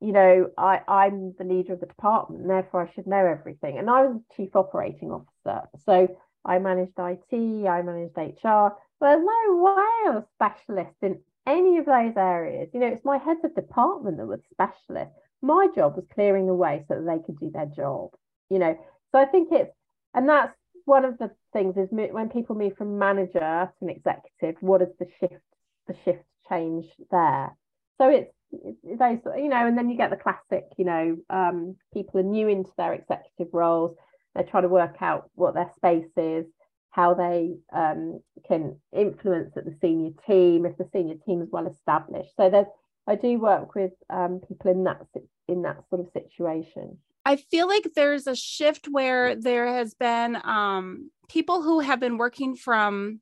you 0.00 0.12
know, 0.12 0.50
I, 0.56 0.80
I'm 0.86 1.34
the 1.38 1.44
leader 1.44 1.74
of 1.74 1.80
the 1.80 1.86
department, 1.86 2.46
therefore 2.46 2.88
I 2.88 2.94
should 2.94 3.06
know 3.06 3.26
everything. 3.26 3.78
And 3.78 3.90
I 3.90 4.06
was 4.06 4.16
the 4.16 4.34
chief 4.36 4.54
operating 4.54 5.10
officer. 5.10 5.68
So 5.84 6.16
I 6.44 6.58
managed 6.58 6.92
IT, 6.98 7.66
I 7.66 7.82
managed 7.82 8.16
HR. 8.16 8.68
There's 9.00 9.24
no 9.24 9.56
way 9.56 10.10
I'm 10.10 10.16
a 10.18 10.24
specialist 10.34 10.96
in 11.02 11.20
any 11.46 11.78
of 11.78 11.86
those 11.86 12.14
areas. 12.16 12.68
You 12.72 12.80
know, 12.80 12.86
it's 12.86 13.04
my 13.04 13.18
heads 13.18 13.40
of 13.44 13.54
department 13.54 14.18
that 14.18 14.26
were 14.26 14.40
specialists. 14.52 15.14
My 15.42 15.68
job 15.74 15.96
was 15.96 16.04
clearing 16.14 16.46
the 16.46 16.54
way 16.54 16.84
so 16.88 16.96
that 16.96 17.06
they 17.06 17.24
could 17.24 17.38
do 17.38 17.50
their 17.50 17.66
job. 17.66 18.10
You 18.50 18.58
know, 18.58 18.78
so 19.12 19.18
I 19.18 19.24
think 19.24 19.48
it's, 19.52 19.72
and 20.14 20.28
that's 20.28 20.54
one 20.84 21.04
of 21.04 21.18
the 21.18 21.30
things 21.52 21.76
is 21.76 21.88
when 21.90 22.28
people 22.28 22.56
move 22.56 22.76
from 22.76 22.98
manager 22.98 23.40
to 23.40 23.72
an 23.82 23.90
executive, 23.90 24.56
what 24.62 24.82
is 24.82 24.88
the 24.98 25.06
shift, 25.20 25.42
the 25.86 25.94
shift 26.04 26.24
change 26.48 26.86
there? 27.10 27.56
So 27.98 28.08
it's 28.08 28.32
those, 28.52 29.18
you 29.36 29.48
know, 29.48 29.66
and 29.66 29.76
then 29.76 29.90
you 29.90 29.96
get 29.96 30.10
the 30.10 30.16
classic, 30.16 30.64
you 30.76 30.84
know, 30.84 31.16
um, 31.30 31.76
people 31.92 32.20
are 32.20 32.24
new 32.24 32.48
into 32.48 32.70
their 32.76 32.94
executive 32.94 33.52
roles. 33.52 33.96
They're 34.34 34.44
trying 34.44 34.62
to 34.64 34.68
work 34.68 34.96
out 35.00 35.30
what 35.34 35.54
their 35.54 35.70
space 35.76 36.10
is 36.16 36.46
how 36.90 37.14
they 37.14 37.54
um, 37.72 38.20
can 38.46 38.76
influence 38.92 39.56
at 39.56 39.64
the 39.64 39.76
senior 39.80 40.10
team 40.26 40.66
if 40.66 40.76
the 40.78 40.88
senior 40.92 41.14
team 41.24 41.42
is 41.42 41.48
well 41.52 41.68
established. 41.68 42.30
So 42.36 42.50
there's 42.50 42.66
I 43.06 43.14
do 43.14 43.38
work 43.38 43.74
with 43.74 43.92
um, 44.10 44.40
people 44.46 44.70
in 44.70 44.84
that 44.84 45.00
in 45.46 45.62
that 45.62 45.82
sort 45.88 46.00
of 46.00 46.08
situation. 46.12 46.98
I 47.24 47.36
feel 47.36 47.68
like 47.68 47.90
there's 47.94 48.26
a 48.26 48.34
shift 48.34 48.86
where 48.90 49.34
there 49.34 49.66
has 49.66 49.94
been 49.94 50.36
um, 50.44 51.10
people 51.28 51.62
who 51.62 51.80
have 51.80 52.00
been 52.00 52.18
working 52.18 52.56
from 52.56 53.20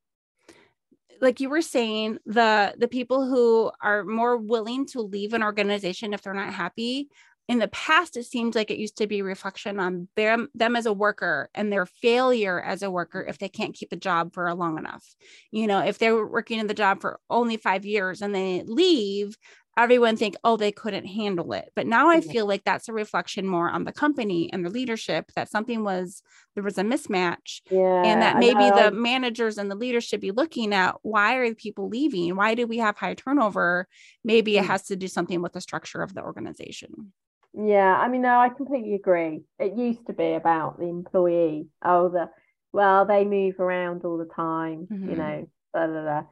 like 1.20 1.40
you 1.40 1.48
were 1.48 1.62
saying 1.62 2.18
the 2.26 2.74
the 2.78 2.88
people 2.88 3.26
who 3.26 3.70
are 3.82 4.04
more 4.04 4.36
willing 4.36 4.86
to 4.86 5.00
leave 5.00 5.32
an 5.32 5.42
organization 5.42 6.12
if 6.12 6.22
they're 6.22 6.34
not 6.34 6.52
happy 6.52 7.08
in 7.48 7.58
the 7.58 7.68
past 7.68 8.16
it 8.16 8.24
seemed 8.24 8.54
like 8.54 8.70
it 8.70 8.78
used 8.78 8.96
to 8.96 9.06
be 9.06 9.22
reflection 9.22 9.78
on 9.78 10.08
them 10.16 10.48
them 10.54 10.74
as 10.74 10.86
a 10.86 10.92
worker 10.92 11.48
and 11.54 11.72
their 11.72 11.86
failure 11.86 12.60
as 12.60 12.82
a 12.82 12.90
worker 12.90 13.24
if 13.28 13.38
they 13.38 13.48
can't 13.48 13.74
keep 13.74 13.92
a 13.92 13.96
job 13.96 14.32
for 14.34 14.52
long 14.54 14.78
enough. 14.78 15.14
You 15.52 15.66
know 15.66 15.80
if 15.80 15.98
they're 15.98 16.26
working 16.26 16.58
in 16.58 16.66
the 16.66 16.74
job 16.74 17.00
for 17.00 17.20
only 17.30 17.56
five 17.56 17.84
years 17.84 18.22
and 18.22 18.34
they 18.34 18.62
leave 18.66 19.36
everyone 19.76 20.16
think 20.16 20.36
oh 20.44 20.56
they 20.56 20.72
couldn't 20.72 21.06
handle 21.06 21.52
it 21.52 21.70
but 21.74 21.86
now 21.86 22.08
i 22.08 22.20
feel 22.20 22.46
like 22.46 22.64
that's 22.64 22.88
a 22.88 22.92
reflection 22.92 23.46
more 23.46 23.70
on 23.70 23.84
the 23.84 23.92
company 23.92 24.50
and 24.52 24.64
the 24.64 24.70
leadership 24.70 25.30
that 25.36 25.50
something 25.50 25.84
was 25.84 26.22
there 26.54 26.64
was 26.64 26.78
a 26.78 26.82
mismatch 26.82 27.60
yeah, 27.70 28.02
and 28.04 28.22
that 28.22 28.38
maybe 28.38 28.70
the 28.70 28.90
managers 28.90 29.58
and 29.58 29.70
the 29.70 29.74
leadership 29.74 30.20
be 30.20 30.30
looking 30.30 30.72
at 30.72 30.96
why 31.02 31.34
are 31.34 31.48
the 31.48 31.54
people 31.54 31.88
leaving 31.88 32.36
why 32.36 32.54
do 32.54 32.66
we 32.66 32.78
have 32.78 32.96
high 32.96 33.14
turnover 33.14 33.86
maybe 34.24 34.56
it 34.56 34.62
hmm. 34.62 34.68
has 34.68 34.84
to 34.84 34.96
do 34.96 35.08
something 35.08 35.42
with 35.42 35.52
the 35.52 35.60
structure 35.60 36.02
of 36.02 36.14
the 36.14 36.22
organization 36.22 37.12
yeah, 37.58 37.96
I 37.96 38.08
mean, 38.08 38.20
no, 38.20 38.38
I 38.38 38.50
completely 38.50 38.94
agree. 38.96 39.40
It 39.58 39.78
used 39.78 40.06
to 40.08 40.12
be 40.12 40.34
about 40.34 40.78
the 40.78 40.84
employee. 40.84 41.68
Oh, 41.82 42.10
the 42.10 42.28
well, 42.76 43.06
they 43.06 43.24
move 43.24 43.58
around 43.58 44.04
all 44.04 44.18
the 44.18 44.26
time, 44.26 44.86
mm-hmm. 44.92 45.08
you 45.08 45.16
know, 45.16 45.48
blah, 45.72 45.86
blah, 45.86 46.02
blah. 46.02 46.22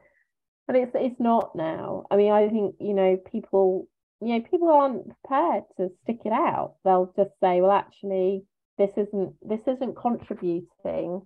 But 0.67 0.75
it's 0.77 0.91
it's 0.95 1.19
not 1.19 1.55
now. 1.55 2.05
I 2.09 2.15
mean, 2.15 2.31
I 2.31 2.49
think 2.49 2.75
you 2.79 2.93
know 2.93 3.17
people, 3.31 3.87
you 4.21 4.35
know, 4.35 4.41
people 4.49 4.69
aren't 4.69 5.07
prepared 5.07 5.63
to 5.77 5.89
stick 6.03 6.21
it 6.25 6.33
out. 6.33 6.75
They'll 6.83 7.13
just 7.15 7.31
say, 7.41 7.61
well, 7.61 7.71
actually, 7.71 8.45
this 8.77 8.91
isn't 8.97 9.33
this 9.47 9.61
isn't 9.67 9.95
contributing 9.95 11.21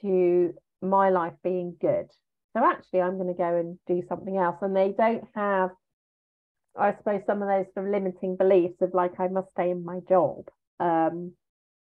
to 0.00 0.54
my 0.80 1.10
life 1.10 1.34
being 1.42 1.76
good 1.80 2.06
so 2.52 2.64
actually 2.64 3.00
i'm 3.00 3.16
going 3.16 3.28
to 3.28 3.34
go 3.34 3.56
and 3.56 3.78
do 3.86 4.02
something 4.08 4.36
else 4.36 4.56
and 4.62 4.74
they 4.76 4.92
don't 4.96 5.24
have 5.34 5.70
i 6.76 6.94
suppose 6.96 7.20
some 7.26 7.42
of 7.42 7.48
those 7.48 7.66
sort 7.74 7.86
of 7.86 7.92
limiting 7.92 8.36
beliefs 8.36 8.80
of 8.80 8.92
like 8.94 9.18
i 9.18 9.28
must 9.28 9.50
stay 9.50 9.70
in 9.70 9.84
my 9.84 10.00
job 10.08 10.44
um 10.80 11.32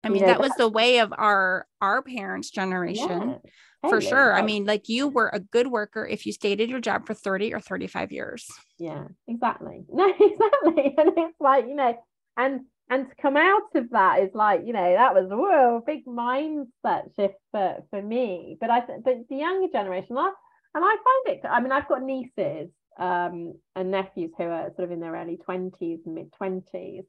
i 0.04 0.10
mean 0.10 0.26
that 0.26 0.40
was 0.40 0.54
the 0.58 0.70
way 0.70 1.00
of 1.00 1.14
our 1.18 1.68
our 1.82 2.02
parents 2.02 2.50
generation 2.50 3.36
yeah, 3.42 3.50
for 3.88 4.02
sure. 4.02 4.34
I 4.34 4.42
mean 4.42 4.66
like 4.66 4.90
you 4.90 5.08
were 5.08 5.30
a 5.32 5.40
good 5.40 5.68
worker 5.68 6.06
if 6.06 6.26
you 6.26 6.34
stayed 6.34 6.60
at 6.60 6.70
your 6.70 6.82
job 6.82 7.06
for 7.06 7.14
30 7.14 7.54
or 7.54 7.60
35 7.60 8.12
years. 8.12 8.48
Yeah 8.78 9.06
exactly. 9.28 9.86
No 9.94 10.10
exactly. 10.10 10.96
And 10.98 11.12
it's 11.16 11.40
like 11.40 11.66
you 11.68 11.76
know 11.76 11.98
and 12.38 12.62
and 12.90 13.08
to 13.08 13.16
come 13.22 13.38
out 13.38 13.76
of 13.76 13.90
that 13.92 14.22
is 14.22 14.32
like 14.34 14.62
you 14.66 14.74
know 14.74 14.94
that 14.94 15.14
was 15.14 15.28
whoa 15.30 15.82
big 15.86 16.06
mindset 16.06 17.16
shift 17.16 17.36
for 17.52 17.84
for 17.90 18.02
me. 18.02 18.58
But 18.60 18.70
i 18.70 18.82
but 18.82 19.28
the 19.30 19.36
younger 19.36 19.72
generation 19.72 20.18
I, 20.18 20.32
and 20.76 20.84
i 20.84 20.96
find 20.96 21.38
it 21.38 21.42
i 21.50 21.60
mean 21.60 21.72
i've 21.72 21.88
got 21.88 22.04
nieces 22.04 22.70
um 23.00 23.54
and 23.76 23.92
nephews 23.92 24.32
who 24.38 24.44
are 24.44 24.72
sort 24.76 24.86
of 24.86 24.92
in 24.92 25.00
their 25.00 25.14
early 25.14 25.40
20s 25.48 26.00
and 26.06 26.16
mid 26.16 26.32
20s 26.40 27.06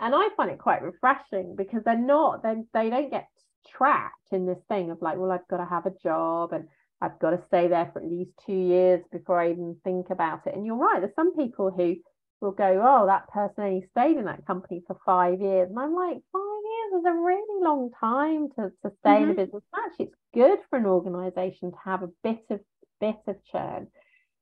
and 0.00 0.14
i 0.14 0.28
find 0.36 0.50
it 0.50 0.58
quite 0.58 0.82
refreshing 0.82 1.54
because 1.56 1.82
they're 1.84 1.98
not 1.98 2.42
they 2.42 2.54
they 2.72 2.90
don't 2.90 3.10
get 3.10 3.28
trapped 3.68 4.32
in 4.32 4.46
this 4.46 4.58
thing 4.68 4.90
of 4.90 5.00
like 5.02 5.18
well 5.18 5.30
i've 5.30 5.48
got 5.48 5.58
to 5.58 5.66
have 5.66 5.86
a 5.86 5.94
job 6.02 6.52
and 6.52 6.66
i've 7.00 7.18
got 7.18 7.30
to 7.30 7.42
stay 7.48 7.68
there 7.68 7.90
for 7.92 8.00
at 8.00 8.10
least 8.10 8.30
two 8.46 8.52
years 8.52 9.02
before 9.12 9.40
i 9.40 9.50
even 9.50 9.76
think 9.84 10.10
about 10.10 10.46
it 10.46 10.54
and 10.54 10.64
you're 10.64 10.76
right 10.76 11.00
there's 11.00 11.14
some 11.14 11.36
people 11.36 11.70
who 11.70 11.96
will 12.40 12.52
go, 12.52 12.82
oh, 12.82 13.06
that 13.06 13.28
person 13.28 13.64
only 13.64 13.86
stayed 13.90 14.16
in 14.16 14.24
that 14.24 14.46
company 14.46 14.82
for 14.86 14.96
five 15.04 15.40
years. 15.40 15.68
And 15.68 15.78
I'm 15.78 15.94
like, 15.94 16.16
five 16.32 16.62
years 16.64 17.00
is 17.00 17.06
a 17.06 17.12
really 17.12 17.62
long 17.62 17.90
time 18.00 18.48
to, 18.56 18.70
to 18.82 18.94
stay 19.00 19.10
mm-hmm. 19.10 19.22
in 19.22 19.30
a 19.30 19.32
mm-hmm. 19.32 19.44
business. 19.44 19.62
Actually, 19.76 20.06
it's 20.06 20.16
good 20.34 20.58
for 20.68 20.78
an 20.78 20.86
organization 20.86 21.70
to 21.70 21.76
have 21.84 22.02
a 22.02 22.10
bit 22.22 22.44
of 22.50 22.60
bit 23.00 23.16
of 23.26 23.36
churn. 23.50 23.88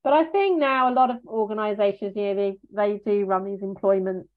But 0.03 0.13
I 0.13 0.25
think 0.25 0.59
now 0.59 0.91
a 0.91 0.95
lot 0.95 1.11
of 1.11 1.19
organizations, 1.27 2.15
you 2.17 2.23
know, 2.23 2.35
they, 2.35 2.57
they 2.73 3.01
do 3.05 3.25
run 3.25 3.45
these 3.45 3.63
employment 3.63 4.29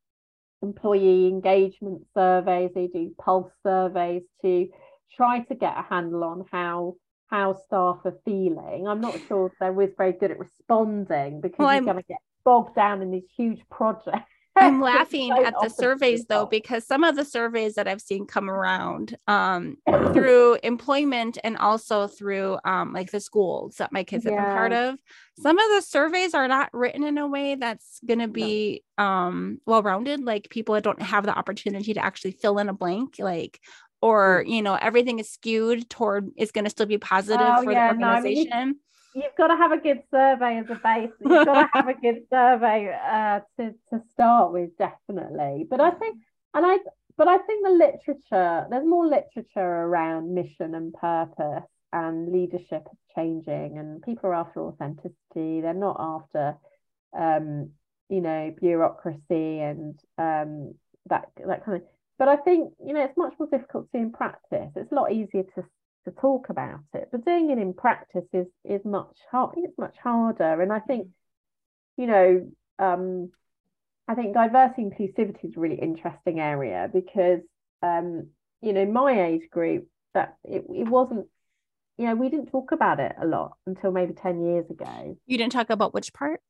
employee 0.61 1.27
engagement 1.27 2.05
surveys, 2.13 2.71
they 2.73 2.87
do 2.87 3.13
pulse 3.19 3.51
surveys 3.63 4.23
to 4.41 4.67
try 5.15 5.39
to 5.39 5.55
get 5.55 5.77
a 5.77 5.81
handle 5.81 6.23
on 6.23 6.45
how 6.51 6.95
how 7.27 7.53
staff 7.53 7.99
are 8.03 8.17
feeling. 8.25 8.87
I'm 8.87 8.99
not 8.99 9.17
sure 9.27 9.51
they're 9.59 9.69
always 9.69 9.91
very 9.97 10.11
good 10.11 10.31
at 10.31 10.39
responding 10.39 11.39
because 11.39 11.59
well, 11.59 11.73
you're 11.73 11.85
going 11.85 11.95
to 11.97 12.03
get 12.03 12.19
bogged 12.43 12.75
down 12.75 13.01
in 13.01 13.09
these 13.11 13.29
huge 13.37 13.61
projects. 13.69 14.30
I'm 14.55 14.81
laughing 14.81 15.31
at 15.31 15.53
the 15.61 15.69
surveys 15.69 16.25
though, 16.25 16.45
because 16.45 16.85
some 16.85 17.03
of 17.03 17.15
the 17.15 17.25
surveys 17.25 17.75
that 17.75 17.87
I've 17.87 18.01
seen 18.01 18.25
come 18.25 18.49
around 18.49 19.17
um, 19.27 19.77
through 20.13 20.57
employment 20.63 21.37
and 21.43 21.57
also 21.57 22.07
through 22.07 22.57
um, 22.65 22.93
like 22.93 23.11
the 23.11 23.19
schools 23.19 23.77
that 23.77 23.91
my 23.91 24.03
kids 24.03 24.25
yeah. 24.25 24.31
have 24.31 24.39
been 24.39 24.55
part 24.55 24.73
of, 24.73 24.99
some 25.39 25.57
of 25.57 25.65
the 25.75 25.81
surveys 25.81 26.33
are 26.33 26.47
not 26.47 26.69
written 26.73 27.03
in 27.03 27.17
a 27.17 27.27
way 27.27 27.55
that's 27.55 27.99
going 28.05 28.19
to 28.19 28.27
be 28.27 28.83
no. 28.97 29.03
um, 29.03 29.61
well 29.65 29.83
rounded. 29.83 30.23
Like 30.23 30.49
people 30.49 30.79
don't 30.81 31.01
have 31.01 31.25
the 31.25 31.37
opportunity 31.37 31.93
to 31.93 32.03
actually 32.03 32.31
fill 32.31 32.59
in 32.59 32.69
a 32.69 32.73
blank, 32.73 33.15
like, 33.19 33.59
or, 34.01 34.43
mm. 34.45 34.49
you 34.49 34.61
know, 34.61 34.75
everything 34.75 35.19
is 35.19 35.29
skewed 35.29 35.89
toward 35.89 36.29
is 36.37 36.51
going 36.51 36.65
to 36.65 36.69
still 36.69 36.85
be 36.85 36.97
positive 36.97 37.39
oh, 37.41 37.63
for 37.63 37.71
yeah, 37.71 37.93
the 37.93 38.03
organization. 38.03 38.49
No, 38.49 38.57
I 38.57 38.65
mean, 38.65 38.75
you've 39.13 39.35
got 39.37 39.47
to 39.47 39.55
have 39.55 39.71
a 39.71 39.77
good 39.77 40.01
survey 40.11 40.57
as 40.57 40.69
a 40.69 40.75
base. 40.75 41.11
You've 41.19 41.45
got 41.45 41.53
to 41.53 41.69
have 41.73 41.87
a 41.87 41.93
good 41.93 42.23
survey 42.29 42.93
uh, 42.93 43.41
to 43.57 43.71
to 43.89 44.01
start 44.11 44.53
with, 44.53 44.77
definitely. 44.77 45.65
But 45.69 45.81
I 45.81 45.91
think, 45.91 46.17
and 46.53 46.65
I, 46.65 46.77
but 47.17 47.27
I 47.27 47.37
think 47.39 47.65
the 47.65 47.71
literature, 47.71 48.67
there's 48.69 48.87
more 48.87 49.05
literature 49.05 49.59
around 49.59 50.33
mission 50.33 50.75
and 50.75 50.93
purpose 50.93 51.67
and 51.93 52.31
leadership 52.31 52.87
is 52.91 52.99
changing, 53.15 53.77
and 53.77 54.01
people 54.01 54.29
are 54.29 54.35
after 54.35 54.61
authenticity. 54.61 55.61
They're 55.61 55.73
not 55.73 55.97
after, 55.99 56.55
um, 57.17 57.71
you 58.09 58.21
know, 58.21 58.53
bureaucracy 58.59 59.59
and 59.59 59.99
um, 60.17 60.75
that 61.09 61.29
that 61.45 61.65
kind 61.65 61.77
of. 61.77 61.83
But 62.17 62.27
I 62.27 62.37
think 62.37 62.73
you 62.85 62.93
know 62.93 63.03
it's 63.03 63.17
much 63.17 63.33
more 63.39 63.49
difficult 63.49 63.91
to 63.91 63.97
in 63.97 64.11
practice. 64.11 64.71
It's 64.75 64.91
a 64.91 64.95
lot 64.95 65.11
easier 65.11 65.43
to 65.55 65.65
to 66.05 66.11
talk 66.11 66.49
about 66.49 66.79
it 66.93 67.09
but 67.11 67.25
doing 67.25 67.49
it 67.51 67.57
in 67.57 67.73
practice 67.73 68.25
is 68.33 68.47
is 68.63 68.83
much 68.85 69.17
hard 69.31 69.53
it's 69.57 69.77
much 69.77 69.95
harder. 70.01 70.61
And 70.61 70.73
i 70.73 70.79
think 70.79 71.07
you 71.97 72.07
know 72.07 72.49
um 72.79 73.31
i 74.07 74.15
think 74.15 74.33
diversity 74.33 74.83
inclusivity 74.83 75.45
is 75.45 75.57
a 75.57 75.59
really 75.59 75.79
interesting 75.79 76.39
area 76.39 76.89
because 76.91 77.41
um 77.83 78.27
you 78.61 78.73
know 78.73 78.85
my 78.85 79.27
age 79.27 79.49
group 79.51 79.87
that 80.13 80.35
it, 80.43 80.63
it 80.69 80.87
wasn't 80.87 81.27
you 81.97 82.05
know 82.07 82.15
we 82.15 82.29
didn't 82.29 82.47
talk 82.47 82.71
about 82.71 82.99
it 82.99 83.13
a 83.21 83.25
lot 83.25 83.53
until 83.65 83.91
maybe 83.91 84.13
10 84.13 84.45
years 84.45 84.69
ago. 84.69 85.17
You 85.25 85.37
didn't 85.37 85.51
talk 85.51 85.69
about 85.69 85.93
which 85.93 86.13
part? 86.13 86.41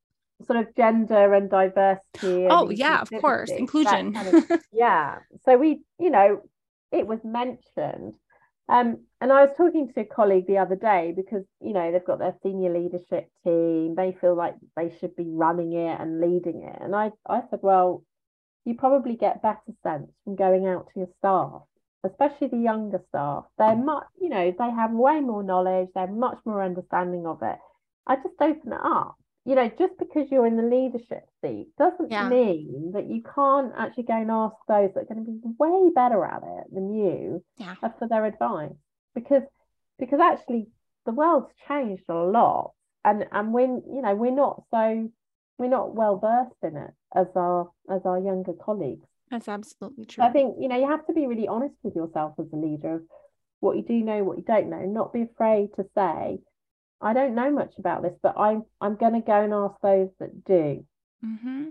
Sort 0.48 0.60
of 0.60 0.76
gender 0.76 1.34
and 1.34 1.50
diversity 1.50 2.48
oh 2.50 2.70
yeah 2.70 3.02
of 3.02 3.12
course 3.22 3.52
inclusion. 3.52 4.14
kind 4.14 4.28
of, 4.28 4.62
yeah. 4.72 5.20
So 5.46 5.58
we 5.58 5.82
you 6.00 6.10
know 6.10 6.42
it 6.92 7.06
was 7.06 7.20
mentioned 7.24 8.16
um, 8.72 9.00
and 9.20 9.34
I 9.34 9.46
was 9.46 9.54
talking 9.58 9.92
to 9.92 10.00
a 10.00 10.06
colleague 10.06 10.48
the 10.48 10.60
other 10.60 10.78
day 10.78 11.14
because, 11.14 11.44
you 11.60 11.74
know, 11.74 11.92
they've 11.92 12.06
got 12.06 12.20
their 12.20 12.36
senior 12.42 12.74
leadership 12.74 13.30
team. 13.44 13.96
They 13.96 14.16
feel 14.22 14.34
like 14.34 14.56
they 14.78 14.96
should 14.98 15.14
be 15.18 15.26
running 15.28 15.74
it 15.74 16.00
and 16.00 16.22
leading 16.22 16.64
it. 16.64 16.78
And 16.82 16.96
I, 16.96 17.12
I 17.28 17.42
said, 17.50 17.60
well, 17.62 18.04
you 18.64 18.76
probably 18.76 19.18
get 19.18 19.42
better 19.42 19.60
sense 19.84 20.10
from 20.24 20.38
going 20.38 20.68
out 20.68 20.88
to 20.94 21.00
your 21.02 21.10
staff, 21.20 21.64
especially 22.06 22.48
the 22.48 22.64
younger 22.64 23.02
staff. 23.10 23.44
They're 23.58 23.76
much, 23.76 24.08
you 24.22 24.30
know, 24.30 24.56
they 24.58 24.72
have 24.72 24.92
way 24.92 25.20
more 25.20 25.44
knowledge. 25.44 25.90
They're 25.94 26.08
much 26.08 26.38
more 26.46 26.64
understanding 26.64 27.28
of 27.28 27.42
it. 27.42 27.58
I 28.08 28.16
just 28.16 28.40
open 28.40 28.72
it 28.72 28.80
up 28.82 29.18
you 29.46 29.56
know, 29.56 29.72
just 29.78 29.94
because 29.98 30.28
you're 30.30 30.46
in 30.46 30.56
the 30.56 30.64
leadership 30.64 31.26
seat 31.44 31.68
doesn't 31.78 32.12
yeah. 32.12 32.30
mean 32.30 32.92
that 32.94 33.10
you 33.10 33.24
can't 33.24 33.74
actually 33.78 34.04
go 34.04 34.14
and 34.14 34.30
ask 34.30 34.56
those 34.68 34.92
that 34.94 35.02
are 35.02 35.14
going 35.14 35.26
to 35.26 35.32
be 35.32 35.40
way 35.58 35.90
better 35.96 36.24
at 36.24 36.44
it 36.44 36.74
than 36.74 36.94
you 36.94 37.44
yeah. 37.58 37.76
Uh, 37.82 37.90
for 37.98 38.08
their 38.08 38.26
advice. 38.26 38.72
Because 39.16 39.44
because 39.98 40.20
actually 40.20 40.68
the 41.06 41.12
world's 41.12 41.52
changed 41.68 42.04
a 42.08 42.14
lot 42.14 42.74
and 43.04 43.26
and 43.32 43.54
when 43.54 43.82
you 43.92 44.02
know 44.02 44.16
we're 44.16 44.32
not 44.34 44.64
so 44.72 45.10
we're 45.58 45.68
not 45.68 45.96
well 45.96 46.18
versed 46.18 46.56
in 46.64 46.78
it 46.78 46.92
as 47.16 47.28
our 47.36 47.70
as 47.90 48.02
our 48.06 48.20
younger 48.20 48.54
colleagues. 48.54 49.08
That's 49.30 49.48
absolutely 49.48 50.06
true. 50.06 50.24
I 50.24 50.30
think 50.30 50.58
you 50.60 50.68
know 50.68 50.78
you 50.78 50.88
have 50.88 51.06
to 51.08 51.14
be 51.14 51.28
really 51.28 51.48
honest 51.48 51.76
with 51.84 51.96
yourself 51.96 52.34
as 52.40 52.48
a 52.54 52.56
leader 52.56 52.96
of 52.96 53.02
what 53.60 53.78
you 53.78 53.84
do 53.84 53.94
know, 53.94 54.24
what 54.24 54.38
you 54.38 54.44
don't 54.44 54.70
know, 54.70 54.82
not 54.86 55.14
be 55.14 55.22
afraid 55.22 55.70
to 55.76 55.86
say, 55.96 56.40
I 57.02 57.14
don't 57.14 57.36
know 57.36 57.52
much 57.52 57.74
about 57.78 58.04
this, 58.04 58.14
but 58.22 58.38
I'm 58.38 58.64
I'm 58.80 58.96
going 58.96 59.14
to 59.14 59.22
go 59.22 59.42
and 59.42 59.54
ask 59.54 59.76
those 59.82 60.10
that 60.20 60.46
do. 60.46 60.86
Mm-hmm. 61.26 61.70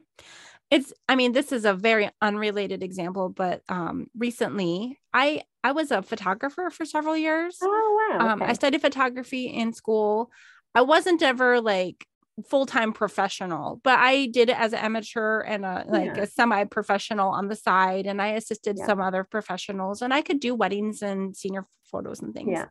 It's 0.70 0.92
I 1.08 1.16
mean 1.16 1.32
this 1.32 1.52
is 1.52 1.64
a 1.64 1.74
very 1.74 2.10
unrelated 2.20 2.82
example, 2.82 3.28
but 3.28 3.62
um, 3.68 4.06
recently 4.16 4.98
I 5.12 5.42
I 5.64 5.72
was 5.72 5.90
a 5.90 6.02
photographer 6.02 6.70
for 6.70 6.84
several 6.84 7.16
years. 7.16 7.58
Oh 7.62 8.08
wow! 8.12 8.28
Um, 8.28 8.42
I 8.42 8.52
studied 8.52 8.80
photography 8.80 9.46
in 9.46 9.72
school. 9.72 10.30
I 10.74 10.82
wasn't 10.82 11.22
ever 11.22 11.60
like 11.60 12.06
full-time 12.48 12.92
professional 12.92 13.80
but 13.84 13.98
i 13.98 14.26
did 14.26 14.48
it 14.48 14.58
as 14.58 14.72
an 14.72 14.78
amateur 14.78 15.40
and 15.40 15.64
a 15.64 15.84
like 15.88 16.16
yeah. 16.16 16.22
a 16.22 16.26
semi-professional 16.26 17.28
on 17.28 17.48
the 17.48 17.56
side 17.56 18.06
and 18.06 18.22
i 18.22 18.28
assisted 18.28 18.76
yeah. 18.78 18.86
some 18.86 19.00
other 19.00 19.24
professionals 19.24 20.00
and 20.00 20.14
i 20.14 20.22
could 20.22 20.40
do 20.40 20.54
weddings 20.54 21.02
and 21.02 21.36
senior 21.36 21.66
photos 21.84 22.20
and 22.20 22.32
things 22.32 22.48
yeah 22.50 22.66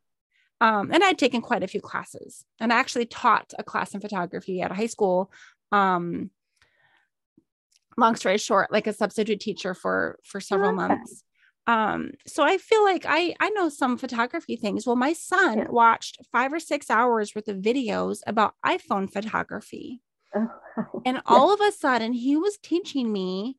um, 0.62 0.92
and 0.92 1.04
I'd 1.04 1.18
taken 1.18 1.42
quite 1.42 1.64
a 1.64 1.68
few 1.68 1.82
classes, 1.82 2.46
and 2.60 2.74
I 2.74 2.80
actually 2.80 3.06
taught 3.06 3.54
a 3.58 3.64
class 3.64 3.94
in 3.94 4.02
photography 4.02 4.62
at 4.62 4.72
a 4.72 4.76
high 4.76 4.88
school. 4.88 5.32
Um, 5.72 6.32
long 7.98 8.16
story 8.16 8.38
short, 8.38 8.72
like 8.72 8.88
a 8.88 8.94
substitute 8.94 9.40
teacher 9.40 9.74
for 9.74 10.20
for 10.24 10.40
several 10.40 10.70
okay. 10.70 10.88
months. 10.88 11.24
Um, 11.68 12.12
so 12.26 12.44
I 12.44 12.58
feel 12.58 12.84
like 12.84 13.06
I 13.08 13.36
I 13.40 13.50
know 13.52 13.70
some 13.70 13.98
photography 13.98 14.56
things. 14.56 14.88
Well, 14.88 14.96
my 14.96 15.14
son 15.14 15.60
yeah. 15.60 15.68
watched 15.70 16.18
five 16.32 16.52
or 16.52 16.60
six 16.60 16.90
hours 16.90 17.36
worth 17.36 17.48
of 17.48 17.58
videos 17.58 18.20
about 18.26 18.56
iPhone 18.66 19.12
photography, 19.12 20.02
oh, 20.36 20.48
and 21.06 21.18
yeah. 21.18 21.22
all 21.26 21.54
of 21.54 21.62
a 21.62 21.72
sudden 21.72 22.14
he 22.14 22.36
was 22.36 22.58
teaching 22.58 23.12
me 23.12 23.58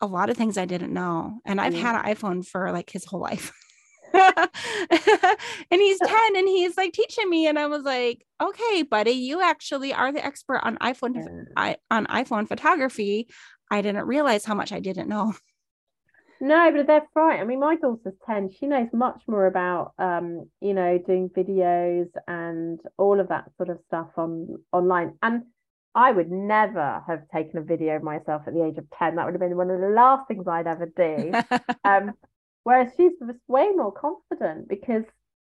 a 0.00 0.06
lot 0.06 0.30
of 0.30 0.36
things 0.36 0.56
I 0.58 0.64
didn't 0.64 0.92
know. 0.92 1.40
And 1.44 1.60
I've 1.60 1.74
had 1.74 1.96
an 1.96 2.14
iPhone 2.14 2.46
for 2.46 2.70
like 2.72 2.90
his 2.90 3.04
whole 3.04 3.20
life. 3.20 3.52
and 5.70 5.80
he's 5.80 5.98
10 6.04 6.36
and 6.36 6.48
he's 6.48 6.76
like 6.76 6.92
teaching 6.92 7.28
me 7.28 7.46
and 7.46 7.58
i 7.58 7.66
was 7.66 7.82
like 7.82 8.24
okay 8.40 8.82
buddy 8.82 9.12
you 9.12 9.42
actually 9.42 9.92
are 9.92 10.12
the 10.12 10.24
expert 10.24 10.60
on 10.62 10.76
iphone 10.78 11.44
I, 11.56 11.76
on 11.90 12.06
iphone 12.06 12.48
photography. 12.48 13.28
I 13.70 13.82
didn't 13.82 14.06
realize 14.06 14.44
how 14.44 14.54
much 14.54 14.72
i 14.72 14.80
didn't 14.80 15.08
know. 15.08 15.34
No 16.40 16.70
but 16.70 16.86
that's 16.86 17.10
right. 17.16 17.40
I 17.40 17.44
mean 17.44 17.58
my 17.58 17.74
daughter's 17.74 18.14
10 18.24 18.50
she 18.52 18.66
knows 18.68 18.86
much 18.92 19.22
more 19.26 19.46
about 19.46 19.92
um 19.98 20.48
you 20.60 20.72
know 20.72 20.96
doing 20.96 21.30
videos 21.30 22.08
and 22.28 22.78
all 22.96 23.18
of 23.18 23.30
that 23.30 23.50
sort 23.56 23.70
of 23.70 23.80
stuff 23.88 24.10
on 24.16 24.58
online. 24.72 25.14
And 25.20 25.42
I 25.96 26.12
would 26.12 26.30
never 26.30 27.02
have 27.08 27.28
taken 27.34 27.58
a 27.58 27.62
video 27.62 27.96
of 27.96 28.04
myself 28.04 28.42
at 28.46 28.54
the 28.54 28.64
age 28.64 28.78
of 28.78 28.86
10. 28.96 29.16
That 29.16 29.24
would 29.24 29.34
have 29.34 29.40
been 29.40 29.56
one 29.56 29.68
of 29.68 29.80
the 29.80 29.88
last 29.88 30.28
things 30.28 30.46
I'd 30.46 30.68
ever 30.68 30.86
do. 30.86 31.32
um, 31.84 32.12
Whereas 32.68 32.92
she's 32.98 33.12
way 33.46 33.70
more 33.74 33.92
confident 33.92 34.68
because, 34.68 35.04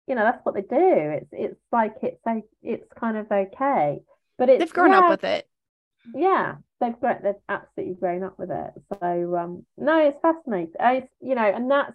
you 0.06 0.14
know, 0.14 0.24
that's 0.24 0.42
what 0.46 0.54
they 0.54 0.62
do. 0.62 0.66
It's 0.72 1.28
it's 1.32 1.60
like 1.70 1.92
it's 2.02 2.24
like 2.24 2.44
it's 2.62 2.90
kind 2.98 3.18
of 3.18 3.30
okay. 3.30 4.00
But 4.38 4.48
it's 4.48 4.60
they've 4.60 4.72
grown 4.72 4.92
yeah, 4.92 4.98
up 5.00 5.10
with 5.10 5.24
it. 5.24 5.46
Yeah, 6.14 6.54
they've 6.80 6.98
grown, 6.98 7.18
they've 7.22 7.34
absolutely 7.50 7.96
grown 7.96 8.22
up 8.22 8.38
with 8.38 8.50
it. 8.50 8.70
So 8.98 9.36
um, 9.36 9.66
no, 9.76 10.08
it's 10.08 10.16
fascinating. 10.22 10.72
It's, 10.80 11.12
you 11.20 11.34
know, 11.34 11.44
and 11.44 11.70
that's 11.70 11.92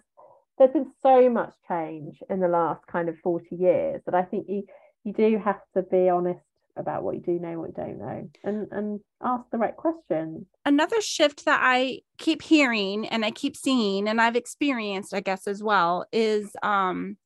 there's 0.56 0.70
been 0.70 0.92
so 1.02 1.28
much 1.28 1.52
change 1.66 2.22
in 2.30 2.38
the 2.38 2.46
last 2.46 2.86
kind 2.86 3.08
of 3.08 3.18
40 3.24 3.56
years 3.56 4.00
that 4.06 4.14
I 4.14 4.22
think 4.22 4.46
you 4.48 4.66
you 5.02 5.12
do 5.14 5.36
have 5.44 5.58
to 5.74 5.82
be 5.82 6.08
honest 6.08 6.44
about 6.78 7.02
what 7.02 7.16
you 7.16 7.20
do 7.20 7.38
know, 7.38 7.58
what 7.58 7.68
you 7.68 7.74
don't 7.74 7.98
know, 7.98 8.28
and 8.44 8.66
and 8.70 9.00
ask 9.22 9.44
the 9.50 9.58
right 9.58 9.76
questions. 9.76 10.46
Another 10.64 11.00
shift 11.00 11.44
that 11.44 11.60
I 11.62 12.00
keep 12.18 12.42
hearing 12.42 13.06
and 13.06 13.24
I 13.24 13.30
keep 13.30 13.56
seeing 13.56 14.08
and 14.08 14.20
I've 14.20 14.36
experienced, 14.36 15.12
I 15.12 15.20
guess, 15.20 15.46
as 15.46 15.62
well, 15.62 16.06
is 16.12 16.50
um 16.62 17.16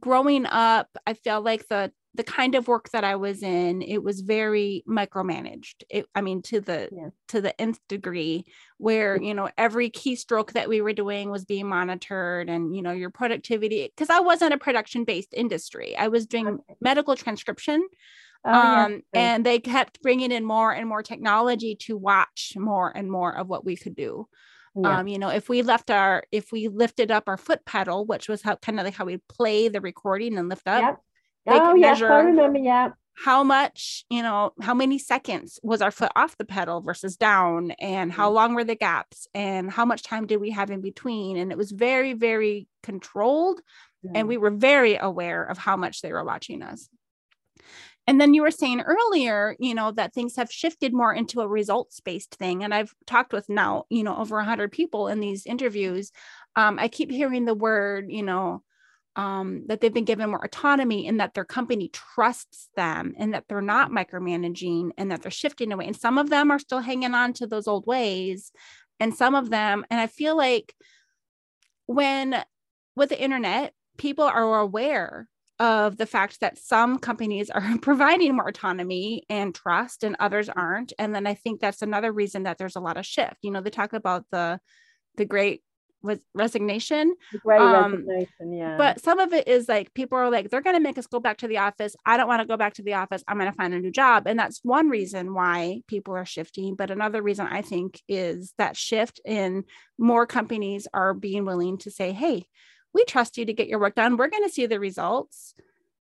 growing 0.00 0.46
up, 0.46 0.88
I 1.06 1.14
feel 1.14 1.40
like 1.40 1.68
the 1.68 1.92
the 2.16 2.24
kind 2.24 2.54
of 2.54 2.68
work 2.68 2.90
that 2.90 3.02
I 3.02 3.16
was 3.16 3.42
in, 3.42 3.82
it 3.82 4.02
was 4.02 4.20
very 4.20 4.84
micromanaged. 4.88 5.82
It, 5.90 6.06
I 6.14 6.20
mean, 6.20 6.42
to 6.42 6.60
the 6.60 6.88
yeah. 6.92 7.08
to 7.28 7.40
the 7.40 7.60
nth 7.60 7.80
degree, 7.88 8.44
where 8.78 9.20
you 9.20 9.34
know 9.34 9.50
every 9.58 9.90
keystroke 9.90 10.52
that 10.52 10.68
we 10.68 10.80
were 10.80 10.92
doing 10.92 11.30
was 11.30 11.44
being 11.44 11.68
monitored, 11.68 12.48
and 12.48 12.74
you 12.74 12.82
know 12.82 12.92
your 12.92 13.10
productivity. 13.10 13.90
Because 13.94 14.10
I 14.10 14.20
wasn't 14.20 14.54
a 14.54 14.58
production 14.58 15.04
based 15.04 15.34
industry, 15.34 15.96
I 15.96 16.08
was 16.08 16.26
doing 16.26 16.46
okay. 16.46 16.74
medical 16.80 17.16
transcription, 17.16 17.84
Oh, 18.44 18.52
um, 18.52 19.02
yeah. 19.14 19.20
and 19.20 19.46
they 19.46 19.58
kept 19.58 20.02
bringing 20.02 20.30
in 20.30 20.44
more 20.44 20.70
and 20.70 20.88
more 20.88 21.02
technology 21.02 21.76
to 21.86 21.96
watch 21.96 22.52
more 22.56 22.94
and 22.94 23.10
more 23.10 23.34
of 23.34 23.48
what 23.48 23.64
we 23.64 23.74
could 23.74 23.96
do. 23.96 24.28
Yeah. 24.76 24.98
Um, 24.98 25.08
you 25.08 25.18
know, 25.18 25.30
if 25.30 25.48
we 25.48 25.62
left 25.62 25.90
our, 25.90 26.24
if 26.30 26.52
we 26.52 26.68
lifted 26.68 27.10
up 27.10 27.24
our 27.26 27.36
foot 27.38 27.64
pedal, 27.64 28.04
which 28.04 28.28
was 28.28 28.42
how 28.42 28.56
kind 28.56 28.78
of 28.78 28.84
like 28.84 28.94
how 28.94 29.04
we 29.04 29.18
play 29.28 29.68
the 29.68 29.80
recording 29.80 30.36
and 30.36 30.48
lift 30.48 30.66
up. 30.66 30.82
Yep. 30.82 31.00
Oh, 31.46 31.74
yes, 31.74 32.02
I 32.02 32.20
remember. 32.20 32.58
Yeah. 32.58 32.88
How 33.16 33.44
much, 33.44 34.04
you 34.10 34.22
know, 34.22 34.52
how 34.60 34.74
many 34.74 34.98
seconds 34.98 35.60
was 35.62 35.80
our 35.80 35.92
foot 35.92 36.10
off 36.16 36.36
the 36.36 36.44
pedal 36.44 36.80
versus 36.80 37.16
down, 37.16 37.70
and 37.78 38.12
how 38.12 38.30
mm. 38.30 38.34
long 38.34 38.54
were 38.54 38.64
the 38.64 38.74
gaps, 38.74 39.28
and 39.34 39.70
how 39.70 39.84
much 39.84 40.02
time 40.02 40.26
did 40.26 40.40
we 40.40 40.50
have 40.50 40.70
in 40.70 40.80
between? 40.80 41.36
And 41.36 41.52
it 41.52 41.58
was 41.58 41.70
very, 41.70 42.14
very 42.14 42.66
controlled, 42.82 43.60
yeah. 44.02 44.12
and 44.16 44.26
we 44.26 44.36
were 44.36 44.50
very 44.50 44.96
aware 44.96 45.44
of 45.44 45.58
how 45.58 45.76
much 45.76 46.02
they 46.02 46.12
were 46.12 46.24
watching 46.24 46.62
us. 46.62 46.88
And 48.06 48.20
then 48.20 48.34
you 48.34 48.42
were 48.42 48.50
saying 48.50 48.82
earlier, 48.82 49.56
you 49.58 49.74
know, 49.74 49.90
that 49.92 50.12
things 50.12 50.36
have 50.36 50.52
shifted 50.52 50.92
more 50.92 51.12
into 51.14 51.40
a 51.40 51.48
results 51.48 52.00
based 52.00 52.34
thing. 52.34 52.62
And 52.62 52.74
I've 52.74 52.94
talked 53.06 53.32
with 53.32 53.48
now, 53.48 53.84
you 53.88 54.04
know, 54.04 54.16
over 54.16 54.36
100 54.36 54.70
people 54.72 55.08
in 55.08 55.20
these 55.20 55.46
interviews. 55.46 56.12
Um, 56.54 56.78
I 56.78 56.88
keep 56.88 57.10
hearing 57.10 57.46
the 57.46 57.54
word, 57.54 58.06
you 58.10 58.22
know, 58.22 58.62
um, 59.16 59.64
that 59.68 59.80
they've 59.80 59.94
been 59.94 60.04
given 60.04 60.30
more 60.30 60.44
autonomy 60.44 61.06
and 61.06 61.20
that 61.20 61.34
their 61.34 61.44
company 61.44 61.88
trusts 61.88 62.68
them 62.76 63.14
and 63.16 63.32
that 63.32 63.44
they're 63.48 63.62
not 63.62 63.90
micromanaging 63.90 64.90
and 64.98 65.10
that 65.10 65.22
they're 65.22 65.30
shifting 65.30 65.72
away. 65.72 65.86
And 65.86 65.96
some 65.96 66.18
of 66.18 66.30
them 66.30 66.50
are 66.50 66.58
still 66.58 66.80
hanging 66.80 67.14
on 67.14 67.32
to 67.34 67.46
those 67.46 67.68
old 67.68 67.86
ways. 67.86 68.52
And 69.00 69.14
some 69.14 69.34
of 69.34 69.50
them, 69.50 69.84
and 69.90 70.00
I 70.00 70.08
feel 70.08 70.36
like 70.36 70.74
when 71.86 72.42
with 72.96 73.08
the 73.08 73.20
internet, 73.20 73.72
people 73.96 74.24
are 74.24 74.60
aware 74.60 75.28
of 75.60 75.96
the 75.96 76.06
fact 76.06 76.40
that 76.40 76.58
some 76.58 76.98
companies 76.98 77.50
are 77.50 77.78
providing 77.82 78.34
more 78.34 78.48
autonomy 78.48 79.22
and 79.28 79.54
trust 79.54 80.02
and 80.02 80.16
others 80.18 80.48
aren't 80.48 80.92
and 80.98 81.14
then 81.14 81.26
i 81.26 81.34
think 81.34 81.60
that's 81.60 81.82
another 81.82 82.12
reason 82.12 82.42
that 82.42 82.58
there's 82.58 82.76
a 82.76 82.80
lot 82.80 82.96
of 82.96 83.06
shift. 83.06 83.36
You 83.42 83.50
know 83.50 83.60
they 83.60 83.70
talk 83.70 83.92
about 83.92 84.24
the 84.30 84.58
the 85.16 85.24
great 85.24 85.62
was 86.02 86.18
resignation 86.34 87.14
great 87.42 87.60
um, 87.60 87.92
resignation 87.92 88.52
yeah. 88.52 88.76
but 88.76 89.02
some 89.02 89.18
of 89.18 89.32
it 89.32 89.48
is 89.48 89.68
like 89.68 89.94
people 89.94 90.18
are 90.18 90.30
like 90.30 90.50
they're 90.50 90.60
going 90.60 90.76
to 90.76 90.82
make 90.82 90.98
us 90.98 91.06
go 91.06 91.18
back 91.18 91.38
to 91.38 91.48
the 91.48 91.56
office. 91.58 91.96
I 92.04 92.18
don't 92.18 92.28
want 92.28 92.42
to 92.42 92.46
go 92.46 92.58
back 92.58 92.74
to 92.74 92.82
the 92.82 92.92
office. 92.94 93.24
I'm 93.26 93.38
going 93.38 93.50
to 93.50 93.56
find 93.56 93.72
a 93.72 93.80
new 93.80 93.90
job. 93.90 94.26
And 94.26 94.38
that's 94.38 94.60
one 94.62 94.90
reason 94.90 95.32
why 95.32 95.80
people 95.86 96.14
are 96.14 96.26
shifting 96.26 96.74
but 96.74 96.90
another 96.90 97.22
reason 97.22 97.46
i 97.46 97.62
think 97.62 98.00
is 98.08 98.52
that 98.58 98.76
shift 98.76 99.20
in 99.24 99.64
more 99.98 100.26
companies 100.26 100.86
are 100.92 101.14
being 101.14 101.44
willing 101.44 101.78
to 101.78 101.90
say 101.90 102.12
hey 102.12 102.44
we 102.94 103.04
trust 103.04 103.36
you 103.36 103.44
to 103.44 103.52
get 103.52 103.68
your 103.68 103.78
work 103.78 103.94
done 103.94 104.16
we're 104.16 104.28
going 104.28 104.44
to 104.44 104.52
see 104.52 104.66
the 104.66 104.80
results 104.80 105.54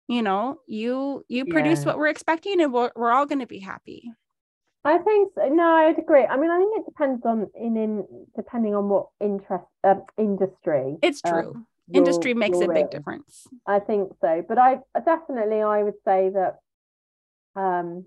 you 0.08 0.22
know 0.22 0.58
you 0.66 1.24
you 1.28 1.44
produce 1.46 1.80
yeah. 1.80 1.86
what 1.86 1.98
we're 1.98 2.08
expecting 2.08 2.60
and 2.60 2.72
we're, 2.72 2.90
we're 2.94 3.12
all 3.12 3.26
going 3.26 3.40
to 3.40 3.46
be 3.46 3.58
happy 3.58 4.10
i 4.84 4.98
think 4.98 5.32
so. 5.34 5.48
no 5.48 5.64
i'd 5.64 5.98
agree 5.98 6.24
i 6.24 6.36
mean 6.36 6.50
i 6.50 6.58
think 6.58 6.78
it 6.78 6.84
depends 6.84 7.24
on 7.24 7.50
in 7.54 7.76
in 7.76 8.06
depending 8.36 8.74
on 8.74 8.88
what 8.88 9.06
interest 9.20 9.64
uh, 9.82 9.94
industry 10.18 10.96
it's 11.02 11.20
um, 11.24 11.32
true 11.32 11.50
um, 11.54 11.66
industry 11.92 12.34
makes 12.34 12.58
a 12.60 12.68
big 12.68 12.84
in. 12.84 12.90
difference 12.90 13.46
i 13.66 13.78
think 13.78 14.12
so 14.20 14.44
but 14.46 14.58
i 14.58 14.78
definitely 15.04 15.62
i 15.62 15.82
would 15.82 15.94
say 16.04 16.30
that 16.30 16.58
um 17.56 18.04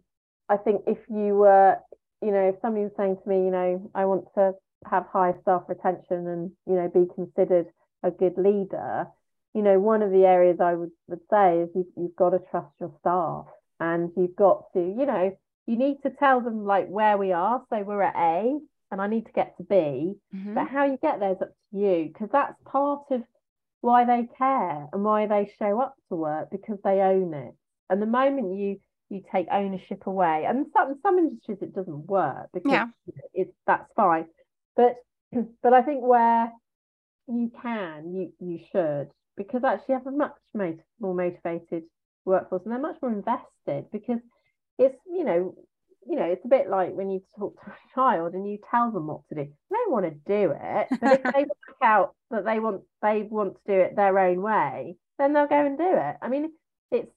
i 0.49 0.57
think 0.57 0.81
if 0.87 0.99
you 1.09 1.35
were 1.35 1.77
you 2.21 2.31
know 2.31 2.49
if 2.49 2.55
somebody 2.61 2.83
was 2.83 2.93
saying 2.97 3.17
to 3.21 3.29
me 3.29 3.45
you 3.45 3.51
know 3.51 3.91
i 3.95 4.05
want 4.05 4.25
to 4.35 4.53
have 4.89 5.05
high 5.11 5.33
staff 5.41 5.63
retention 5.67 6.27
and 6.27 6.51
you 6.67 6.75
know 6.75 6.87
be 6.93 7.07
considered 7.15 7.65
a 8.07 8.11
good 8.11 8.37
leader, 8.37 9.07
you 9.53 9.61
know, 9.61 9.79
one 9.79 10.01
of 10.01 10.11
the 10.11 10.25
areas 10.25 10.59
I 10.59 10.73
would, 10.73 10.91
would 11.07 11.21
say 11.29 11.59
is 11.59 11.69
you've, 11.75 11.87
you've 11.95 12.15
got 12.15 12.31
to 12.31 12.39
trust 12.51 12.73
your 12.79 12.93
staff 12.99 13.45
and 13.79 14.11
you've 14.15 14.35
got 14.35 14.71
to, 14.73 14.79
you 14.79 15.05
know, 15.05 15.37
you 15.65 15.77
need 15.77 15.97
to 16.03 16.09
tell 16.09 16.41
them 16.41 16.65
like 16.65 16.87
where 16.87 17.17
we 17.17 17.31
are. 17.31 17.63
So 17.69 17.81
we're 17.81 18.01
at 18.01 18.15
A 18.15 18.59
and 18.91 19.01
I 19.01 19.07
need 19.07 19.25
to 19.25 19.31
get 19.33 19.57
to 19.57 19.63
B, 19.63 20.15
mm-hmm. 20.35 20.53
but 20.53 20.67
how 20.67 20.85
you 20.85 20.97
get 21.01 21.19
there 21.19 21.31
is 21.31 21.41
up 21.41 21.49
to 21.49 21.77
you 21.77 22.09
because 22.11 22.29
that's 22.31 22.55
part 22.65 23.03
of 23.11 23.21
why 23.81 24.05
they 24.05 24.27
care 24.37 24.87
and 24.91 25.03
why 25.03 25.27
they 25.27 25.51
show 25.59 25.81
up 25.81 25.95
to 26.09 26.15
work 26.15 26.49
because 26.51 26.77
they 26.83 27.01
own 27.01 27.33
it. 27.33 27.53
And 27.89 28.01
the 28.01 28.05
moment 28.05 28.57
you 28.57 28.79
you 29.09 29.23
take 29.31 29.47
ownership 29.51 30.05
away, 30.05 30.45
and 30.47 30.65
some 30.73 30.99
some 31.01 31.17
industries 31.17 31.59
it 31.61 31.73
doesn't 31.73 32.07
work 32.07 32.49
because 32.53 32.71
yeah. 32.71 32.85
it's 33.33 33.53
that's 33.65 33.91
fine. 33.95 34.25
But 34.75 34.95
but 35.63 35.73
I 35.73 35.81
think 35.81 36.01
where 36.01 36.51
you 37.27 37.51
can, 37.61 38.13
you 38.13 38.33
you 38.39 38.59
should, 38.71 39.09
because 39.35 39.63
actually 39.63 39.93
you 39.93 40.01
have 40.03 40.07
a 40.07 40.11
much 40.11 40.35
more 40.99 41.13
motivated 41.13 41.83
workforce 42.25 42.63
and 42.63 42.71
they're 42.71 42.79
much 42.79 42.97
more 43.01 43.11
invested 43.11 43.89
because 43.91 44.19
it's 44.77 44.97
you 45.07 45.23
know 45.23 45.55
you 46.07 46.15
know 46.17 46.25
it's 46.25 46.45
a 46.45 46.49
bit 46.49 46.69
like 46.69 46.93
when 46.93 47.09
you 47.09 47.21
talk 47.37 47.55
to 47.63 47.71
a 47.71 47.75
child 47.95 48.33
and 48.33 48.49
you 48.49 48.57
tell 48.69 48.91
them 48.91 49.07
what 49.07 49.21
to 49.29 49.35
do. 49.35 49.43
They 49.43 49.75
don't 49.75 49.91
want 49.91 50.05
to 50.05 50.11
do 50.11 50.53
it 50.59 50.87
but 51.01 51.13
if 51.13 51.23
they 51.23 51.43
work 51.43 51.77
out 51.81 52.15
that 52.31 52.45
they 52.45 52.59
want 52.59 52.81
they 53.01 53.23
want 53.23 53.55
to 53.55 53.73
do 53.73 53.79
it 53.79 53.95
their 53.95 54.17
own 54.19 54.41
way 54.41 54.97
then 55.17 55.33
they'll 55.33 55.47
go 55.47 55.65
and 55.65 55.77
do 55.77 55.93
it. 55.93 56.15
I 56.21 56.27
mean 56.29 56.51
it's 56.91 57.11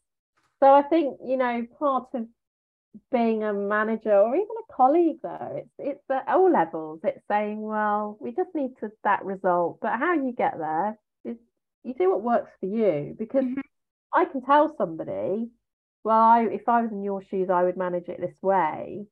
so 0.60 0.72
i 0.72 0.82
think 0.82 1.18
you 1.24 1.36
know 1.36 1.66
part 1.78 2.08
of 2.14 2.26
being 3.12 3.44
a 3.44 3.52
manager 3.52 4.16
or 4.16 4.34
even 4.34 4.48
a 4.48 4.72
colleague 4.72 5.18
though 5.22 5.52
it's 5.56 5.70
it's 5.78 6.10
at 6.10 6.28
all 6.28 6.50
levels. 6.50 7.00
It's 7.04 7.22
saying 7.28 7.60
well 7.62 8.16
we 8.20 8.32
just 8.32 8.50
need 8.54 8.72
to 8.80 8.90
that 9.04 9.24
result. 9.24 9.78
But 9.80 9.98
how 9.98 10.14
you 10.14 10.32
get 10.32 10.58
there 10.58 10.98
is 11.24 11.36
you 11.84 11.94
do 11.94 12.10
what 12.10 12.22
works 12.22 12.50
for 12.60 12.66
you. 12.66 13.14
Because 13.18 13.44
mm-hmm. 13.44 13.60
i 14.12 14.24
can 14.24 14.42
tell 14.42 14.74
somebody 14.76 15.50
well 16.02 16.16
I, 16.16 16.42
if 16.44 16.68
i 16.68 16.82
was 16.82 16.90
in 16.92 17.02
your 17.04 17.22
shoes 17.22 17.48
i 17.50 17.62
would 17.62 17.76
manage 17.76 18.08
it 18.08 18.20
this 18.20 18.36
way. 18.42 19.06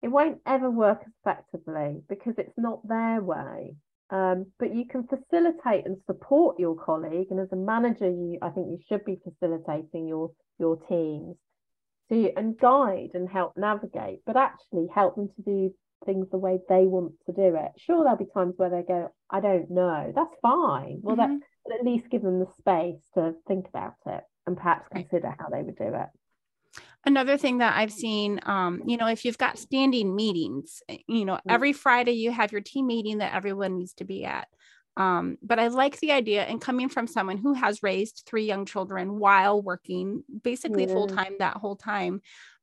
It 0.00 0.08
won't 0.08 0.40
ever 0.46 0.70
work 0.70 1.02
effectively 1.24 2.02
because 2.08 2.34
it's 2.38 2.56
not 2.56 2.86
their 2.86 3.20
way. 3.20 3.74
Um, 4.10 4.46
but 4.60 4.72
you 4.72 4.86
can 4.86 5.08
facilitate 5.08 5.86
and 5.86 5.96
support 6.06 6.60
your 6.60 6.76
colleague. 6.76 7.26
And 7.30 7.40
as 7.40 7.50
a 7.50 7.56
manager 7.56 8.08
you 8.08 8.38
i 8.42 8.50
think 8.50 8.68
you 8.68 8.78
should 8.88 9.04
be 9.04 9.20
facilitating 9.24 10.06
your 10.06 10.30
your 10.60 10.76
teams 10.88 11.36
to 12.08 12.32
and 12.36 12.58
guide 12.58 13.10
and 13.14 13.28
help 13.28 13.56
navigate, 13.56 14.20
but 14.26 14.36
actually 14.36 14.88
help 14.94 15.16
them 15.16 15.28
to 15.36 15.42
do 15.42 15.74
things 16.04 16.26
the 16.30 16.38
way 16.38 16.58
they 16.68 16.84
want 16.86 17.12
to 17.26 17.32
do 17.32 17.56
it. 17.56 17.72
Sure, 17.78 18.02
there'll 18.02 18.18
be 18.18 18.26
times 18.32 18.54
where 18.56 18.70
they 18.70 18.82
go, 18.82 19.12
I 19.30 19.40
don't 19.40 19.70
know. 19.70 20.12
That's 20.14 20.34
fine. 20.42 21.00
Well, 21.02 21.16
mm-hmm. 21.16 21.38
that 21.66 21.78
at 21.78 21.84
least 21.84 22.10
give 22.10 22.22
them 22.22 22.38
the 22.38 22.48
space 22.58 23.00
to 23.14 23.34
think 23.46 23.68
about 23.68 23.94
it 24.06 24.22
and 24.46 24.56
perhaps 24.56 24.88
consider 24.92 25.34
how 25.38 25.48
they 25.48 25.62
would 25.62 25.76
do 25.76 25.94
it. 25.94 26.08
Another 27.04 27.36
thing 27.36 27.58
that 27.58 27.76
I've 27.76 27.92
seen, 27.92 28.40
um, 28.44 28.82
you 28.86 28.96
know, 28.96 29.06
if 29.06 29.24
you've 29.24 29.38
got 29.38 29.58
standing 29.58 30.14
meetings, 30.14 30.82
eh, 30.88 30.98
you 31.06 31.24
know, 31.24 31.34
mm-hmm. 31.34 31.50
every 31.50 31.72
Friday 31.72 32.12
you 32.12 32.30
have 32.32 32.52
your 32.52 32.60
team 32.60 32.86
meeting 32.86 33.18
that 33.18 33.34
everyone 33.34 33.78
needs 33.78 33.94
to 33.94 34.04
be 34.04 34.24
at. 34.24 34.48
Um, 34.98 35.38
but 35.40 35.60
I 35.60 35.68
like 35.68 36.00
the 36.00 36.10
idea, 36.10 36.42
and 36.42 36.60
coming 36.60 36.88
from 36.88 37.06
someone 37.06 37.38
who 37.38 37.54
has 37.54 37.84
raised 37.84 38.24
three 38.26 38.44
young 38.44 38.66
children 38.66 39.18
while 39.18 39.62
working 39.62 40.24
basically 40.42 40.86
yeah. 40.86 40.92
full 40.92 41.06
time 41.06 41.36
that 41.38 41.56
whole 41.56 41.76
time, 41.76 42.20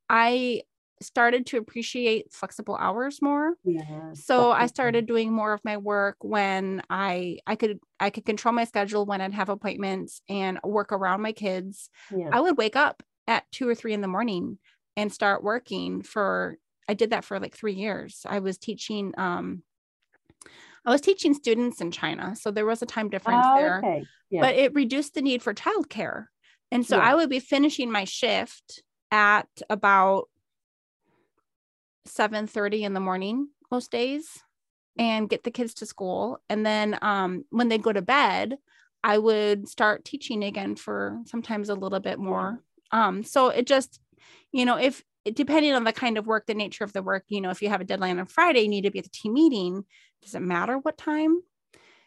I 0.09 0.63
started 1.01 1.45
to 1.45 1.57
appreciate 1.57 2.33
flexible 2.33 2.75
hours 2.75 3.21
more. 3.21 3.53
Yeah, 3.63 4.13
so 4.13 4.51
I 4.51 4.67
started 4.67 5.05
doing 5.05 5.31
more 5.31 5.53
of 5.53 5.63
my 5.63 5.77
work 5.77 6.17
when 6.21 6.81
I 6.89 7.39
I 7.47 7.55
could 7.55 7.79
I 7.99 8.09
could 8.09 8.25
control 8.25 8.53
my 8.53 8.65
schedule 8.65 9.05
when 9.05 9.21
I'd 9.21 9.33
have 9.33 9.49
appointments 9.49 10.21
and 10.27 10.59
work 10.63 10.91
around 10.91 11.21
my 11.21 11.31
kids. 11.31 11.89
Yeah. 12.15 12.29
I 12.31 12.41
would 12.41 12.57
wake 12.57 12.75
up 12.75 13.01
at 13.27 13.49
two 13.51 13.67
or 13.67 13.75
three 13.75 13.93
in 13.93 14.01
the 14.01 14.07
morning 14.07 14.57
and 14.97 15.11
start 15.11 15.43
working 15.43 16.01
for 16.01 16.57
I 16.87 16.93
did 16.93 17.11
that 17.11 17.25
for 17.25 17.39
like 17.39 17.55
three 17.55 17.73
years. 17.73 18.25
I 18.27 18.39
was 18.39 18.57
teaching 18.57 19.13
um 19.17 19.63
I 20.85 20.91
was 20.91 21.01
teaching 21.01 21.33
students 21.33 21.81
in 21.81 21.91
China, 21.91 22.35
so 22.35 22.51
there 22.51 22.65
was 22.65 22.81
a 22.81 22.85
time 22.85 23.09
difference 23.09 23.45
Oh, 23.49 23.55
there, 23.55 23.79
okay. 23.79 24.05
Yeah. 24.29 24.41
but 24.41 24.55
it 24.55 24.73
reduced 24.73 25.13
the 25.15 25.21
need 25.21 25.41
for 25.41 25.53
childcare. 25.53 26.27
And 26.71 26.85
so 26.85 26.97
Yeah. 26.97 27.03
I 27.03 27.15
would 27.15 27.29
be 27.29 27.39
finishing 27.39 27.91
my 27.91 28.03
shift 28.03 28.83
at 29.11 29.47
about 29.69 30.29
7:30 32.05 32.83
in 32.83 32.93
the 32.93 32.99
morning 32.99 33.49
most 33.71 33.91
days 33.91 34.43
and 34.97 35.29
get 35.29 35.43
the 35.43 35.51
kids 35.51 35.73
to 35.75 35.85
school. 35.85 36.39
And 36.49 36.65
then 36.65 36.97
um, 37.01 37.45
when 37.49 37.69
they 37.69 37.77
go 37.77 37.91
to 37.91 38.01
bed, 38.01 38.57
I 39.03 39.17
would 39.17 39.67
start 39.67 40.05
teaching 40.05 40.43
again 40.43 40.75
for 40.75 41.19
sometimes 41.25 41.69
a 41.69 41.75
little 41.75 41.99
bit 41.99 42.19
more. 42.19 42.61
Um, 42.91 43.23
so 43.23 43.49
it 43.49 43.67
just, 43.67 43.99
you 44.51 44.65
know, 44.65 44.77
if 44.77 45.03
depending 45.33 45.73
on 45.73 45.83
the 45.83 45.93
kind 45.93 46.17
of 46.17 46.27
work, 46.27 46.45
the 46.45 46.53
nature 46.53 46.83
of 46.83 46.93
the 46.93 47.01
work, 47.01 47.25
you 47.29 47.41
know, 47.41 47.49
if 47.49 47.61
you 47.61 47.69
have 47.69 47.81
a 47.81 47.85
deadline 47.85 48.19
on 48.19 48.25
Friday, 48.25 48.61
you 48.61 48.69
need 48.69 48.83
to 48.83 48.91
be 48.91 48.99
at 48.99 49.05
the 49.05 49.09
team 49.09 49.33
meeting. 49.33 49.83
Does 50.21 50.35
it 50.35 50.41
matter 50.41 50.77
what 50.77 50.97
time 50.97 51.41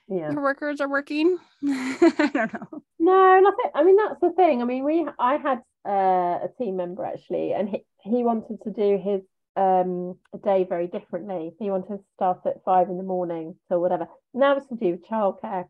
yeah. 0.09 0.31
your 0.31 0.43
workers 0.43 0.81
are 0.81 0.89
working? 0.89 1.39
I 1.65 2.31
don't 2.33 2.53
know. 2.53 2.83
No, 2.99 3.41
nothing. 3.41 3.71
I 3.75 3.85
mean, 3.85 3.97
that's 3.97 4.21
the 4.21 4.33
thing. 4.33 4.63
I 4.63 4.65
mean, 4.65 4.85
we 4.85 5.07
I 5.19 5.37
had 5.37 5.63
uh, 5.87 6.45
a 6.45 6.49
team 6.59 6.77
member 6.77 7.05
actually, 7.05 7.53
and 7.53 7.69
he, 7.69 7.85
he 8.03 8.23
wanted 8.23 8.63
to 8.65 8.71
do 8.71 8.99
his 9.03 9.23
um 9.57 10.17
day 10.45 10.65
very 10.69 10.87
differently. 10.87 11.53
He 11.59 11.71
wanted 11.71 11.89
to 11.89 12.05
start 12.15 12.41
at 12.47 12.63
five 12.65 12.89
in 12.89 12.97
the 12.97 13.03
morning 13.03 13.57
till 13.69 13.81
whatever. 13.81 14.07
And 14.35 14.43
that 14.43 14.55
was 14.55 14.67
to 14.67 14.77
do 14.77 14.93
with 14.93 15.09
childcare. 15.09 15.65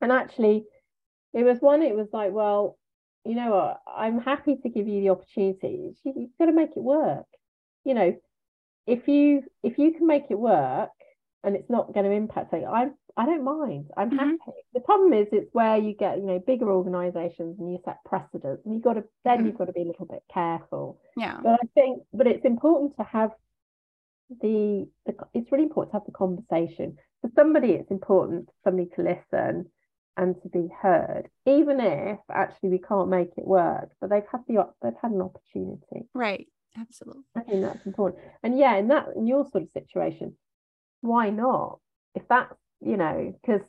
And 0.00 0.12
actually, 0.12 0.64
it 1.32 1.44
was 1.44 1.60
one. 1.60 1.82
It 1.82 1.96
was 1.96 2.08
like, 2.12 2.32
well, 2.32 2.78
you 3.26 3.34
know 3.34 3.50
what? 3.50 3.80
I'm 3.86 4.20
happy 4.20 4.56
to 4.56 4.68
give 4.68 4.86
you 4.88 5.00
the 5.02 5.10
opportunity. 5.10 5.94
You- 6.04 6.12
You've 6.16 6.38
got 6.38 6.46
to 6.46 6.52
make 6.52 6.76
it 6.76 6.82
work. 6.82 7.26
You 7.84 7.94
know, 7.94 8.16
if 8.86 9.08
you 9.08 9.42
if 9.62 9.78
you 9.78 9.92
can 9.92 10.06
make 10.06 10.26
it 10.30 10.38
work 10.38 10.90
and 11.44 11.54
it's 11.56 11.68
not 11.70 11.92
going 11.92 12.06
to 12.06 12.12
impact 12.12 12.50
something, 12.50 12.66
I 12.68 12.90
I 13.16 13.24
don't 13.26 13.44
mind. 13.44 13.90
I'm 13.96 14.10
Mhm. 14.10 14.18
happy. 14.18 14.58
The 14.74 14.80
problem 14.80 15.12
is 15.14 15.26
it's 15.32 15.52
where 15.54 15.76
you 15.78 15.94
get, 15.94 16.18
you 16.18 16.24
know, 16.26 16.38
bigger 16.38 16.70
organizations 16.70 17.58
and 17.58 17.72
you 17.72 17.78
set 17.84 17.98
precedents 18.04 18.62
and 18.64 18.74
you've 18.74 18.82
got 18.82 18.94
to 18.94 19.04
then 19.24 19.38
Mhm. 19.40 19.46
you've 19.46 19.58
got 19.58 19.64
to 19.66 19.72
be 19.72 19.82
a 19.82 19.86
little 19.86 20.06
bit 20.06 20.22
careful. 20.32 20.98
Yeah. 21.16 21.40
But 21.42 21.60
I 21.62 21.66
think 21.74 22.02
but 22.12 22.26
it's 22.26 22.44
important 22.44 22.96
to 22.96 23.04
have 23.04 23.34
the, 24.40 24.88
the 25.06 25.14
it's 25.34 25.50
really 25.52 25.64
important 25.64 25.92
to 25.92 25.98
have 25.98 26.06
the 26.06 26.12
conversation. 26.12 26.98
For 27.22 27.30
somebody 27.34 27.72
it's 27.72 27.90
important 27.90 28.46
for 28.46 28.54
somebody 28.64 28.90
to 28.96 29.02
listen 29.02 29.70
and 30.16 30.40
to 30.42 30.48
be 30.48 30.68
heard, 30.82 31.28
even 31.46 31.80
if 31.80 32.18
actually 32.30 32.70
we 32.70 32.78
can't 32.78 33.08
make 33.08 33.32
it 33.36 33.46
work, 33.46 33.90
but 34.00 34.10
they've 34.10 34.26
had 34.30 34.42
the 34.48 34.68
they've 34.82 34.92
had 35.00 35.12
an 35.12 35.22
opportunity. 35.22 36.08
Right. 36.14 36.48
Absolutely. 36.78 37.22
I 37.34 37.40
think 37.40 37.62
that's 37.62 37.86
important. 37.86 38.22
And 38.42 38.58
yeah, 38.58 38.76
in 38.76 38.88
that 38.88 39.08
in 39.16 39.26
your 39.26 39.44
sort 39.50 39.64
of 39.64 39.70
situation, 39.70 40.36
why 41.00 41.30
not? 41.30 41.80
If 42.14 42.22
that's 42.28 42.54
you 42.80 42.96
know, 42.96 43.34
because 43.40 43.66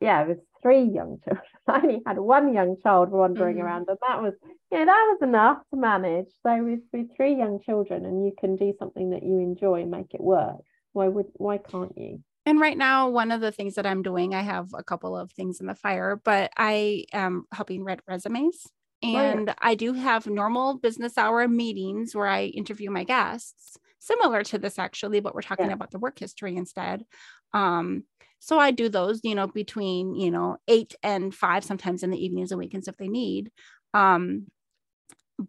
yeah, 0.00 0.26
with 0.26 0.38
three 0.62 0.82
young 0.82 1.20
children, 1.24 1.44
I 1.68 1.80
only 1.80 2.02
had 2.06 2.18
one 2.18 2.52
young 2.54 2.76
child 2.82 3.10
wandering 3.10 3.56
Mhm. 3.56 3.62
around, 3.62 3.88
and 3.88 3.98
that 4.06 4.22
was 4.22 4.34
you 4.70 4.78
know 4.78 4.84
that 4.86 5.08
was 5.12 5.22
enough 5.22 5.62
to 5.70 5.76
manage. 5.76 6.28
So 6.42 6.62
with 6.64 6.80
with 6.92 7.14
three 7.16 7.34
young 7.36 7.60
children, 7.60 8.04
and 8.04 8.24
you 8.24 8.32
can 8.38 8.56
do 8.56 8.74
something 8.78 9.10
that 9.10 9.22
you 9.22 9.38
enjoy 9.38 9.82
and 9.82 9.90
make 9.90 10.14
it 10.14 10.20
work. 10.20 10.60
Why 10.92 11.08
would 11.08 11.26
why 11.34 11.58
can't 11.58 11.96
you? 11.96 12.22
And 12.46 12.60
right 12.60 12.76
now, 12.76 13.08
one 13.08 13.30
of 13.30 13.40
the 13.40 13.52
things 13.52 13.74
that 13.74 13.86
I'm 13.86 14.02
doing, 14.02 14.34
I 14.34 14.42
have 14.42 14.68
a 14.74 14.84
couple 14.84 15.16
of 15.16 15.32
things 15.32 15.60
in 15.60 15.66
the 15.66 15.74
fire, 15.74 16.20
but 16.24 16.50
I 16.56 17.04
am 17.12 17.46
helping 17.52 17.84
read 17.84 18.00
resumes. 18.06 18.66
And 19.02 19.54
I 19.58 19.74
do 19.74 19.92
have 19.94 20.26
normal 20.26 20.78
business 20.78 21.16
hour 21.18 21.46
meetings 21.48 22.14
where 22.14 22.26
I 22.26 22.44
interview 22.44 22.90
my 22.90 23.04
guests, 23.04 23.76
similar 23.98 24.42
to 24.44 24.58
this 24.58 24.78
actually, 24.78 25.20
but 25.20 25.34
we're 25.34 25.42
talking 25.42 25.70
Yeah. 25.70 25.72
about 25.72 25.90
the 25.90 25.98
work 25.98 26.18
history 26.18 26.56
instead. 26.56 27.04
Um, 27.52 28.04
so 28.40 28.58
I 28.58 28.70
do 28.70 28.88
those, 28.88 29.20
you 29.24 29.34
know, 29.34 29.46
between, 29.46 30.14
you 30.14 30.30
know, 30.30 30.58
eight 30.68 30.94
and 31.02 31.34
five, 31.34 31.64
sometimes 31.64 32.02
in 32.02 32.10
the 32.10 32.22
evenings 32.22 32.50
and 32.52 32.58
weekends 32.58 32.88
if 32.88 32.96
they 32.98 33.08
need. 33.08 33.50
Um, 33.94 34.48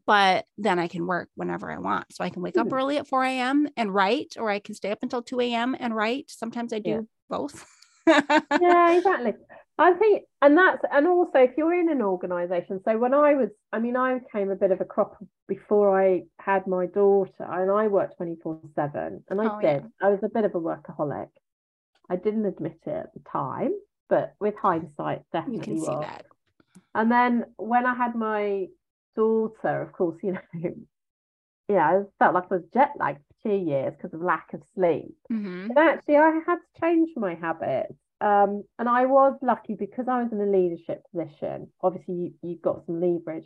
but 0.05 0.45
then 0.57 0.79
I 0.79 0.87
can 0.87 1.05
work 1.05 1.29
whenever 1.35 1.71
I 1.71 1.77
want. 1.77 2.13
So 2.13 2.23
I 2.23 2.29
can 2.29 2.41
wake 2.41 2.57
up 2.57 2.67
Mhm. 2.67 2.73
early 2.73 2.97
at 2.97 3.07
4 3.07 3.23
a.m. 3.23 3.67
and 3.77 3.93
write, 3.93 4.35
or 4.37 4.49
I 4.49 4.59
can 4.59 4.75
stay 4.75 4.91
up 4.91 5.03
until 5.03 5.21
2 5.21 5.39
a.m. 5.41 5.75
and 5.79 5.95
write. 5.95 6.29
Sometimes 6.29 6.73
I 6.73 6.79
do 6.79 6.89
Yeah. 6.89 7.01
both. 7.29 7.65
yeah, 8.07 8.91
exactly. 8.97 9.33
I 9.77 9.93
think, 9.93 10.23
and 10.41 10.57
that's, 10.57 10.81
and 10.89 11.05
also 11.05 11.39
if 11.39 11.51
you're 11.57 11.73
in 11.73 11.89
an 11.89 12.01
organization, 12.01 12.79
so 12.85 12.97
when 12.97 13.13
I 13.13 13.33
was, 13.33 13.49
I 13.73 13.79
mean, 13.79 13.97
I 13.97 14.19
became 14.19 14.49
a 14.49 14.55
bit 14.55 14.71
of 14.71 14.79
a 14.79 14.85
crop 14.85 15.17
before 15.47 16.01
I 16.01 16.23
had 16.39 16.65
my 16.65 16.85
daughter, 16.85 17.31
and 17.39 17.69
I 17.69 17.87
worked 17.87 18.15
24 18.17 18.61
7, 18.73 19.23
and 19.29 19.41
I 19.41 19.45
Oh, 19.45 19.59
yeah. 19.59 19.73
did. 19.73 19.83
I 20.01 20.09
was 20.09 20.23
a 20.23 20.29
bit 20.29 20.45
of 20.45 20.55
a 20.55 20.59
workaholic. 20.59 21.27
I 22.09 22.15
didn't 22.15 22.45
admit 22.45 22.79
it 22.85 22.89
at 22.89 23.13
the 23.13 23.19
time, 23.29 23.71
but 24.07 24.35
with 24.39 24.55
hindsight, 24.55 25.23
definitely. 25.33 25.57
you 25.57 25.61
can 25.63 25.77
see 25.77 25.87
was. 25.87 25.99
that. 25.99 26.25
And 26.93 27.11
then 27.11 27.45
when 27.57 27.85
I 27.85 27.95
had 27.95 28.15
my 28.15 28.67
daughter, 29.15 29.81
of 29.81 29.91
course, 29.93 30.17
you 30.23 30.33
know, 30.53 30.75
yeah, 31.67 31.87
I 31.87 32.03
felt 32.19 32.35
like 32.35 32.45
I 32.51 32.55
was 32.55 32.63
jet 32.73 32.91
lagged 32.97 33.19
for 33.27 33.49
two 33.49 33.55
years 33.55 33.93
because 33.95 34.13
of 34.13 34.21
lack 34.21 34.53
of 34.53 34.61
sleep. 34.75 35.15
Mhm. 35.31 35.69
And 35.69 35.77
actually, 35.77 36.17
I 36.17 36.41
had 36.45 36.57
to 36.57 36.81
change 36.81 37.09
my 37.15 37.35
habits. 37.35 37.93
Um, 38.21 38.63
and 38.79 38.87
I 38.87 39.05
was 39.05 39.37
lucky 39.41 39.75
because 39.75 40.07
I 40.07 40.23
was 40.23 40.31
in 40.31 40.39
a 40.41 40.45
leadership 40.45 41.03
position. 41.11 41.71
Obviously, 41.81 42.13
you, 42.15 42.33
you've 42.41 42.61
got 42.61 42.85
some 42.85 43.01
leverage, 43.01 43.45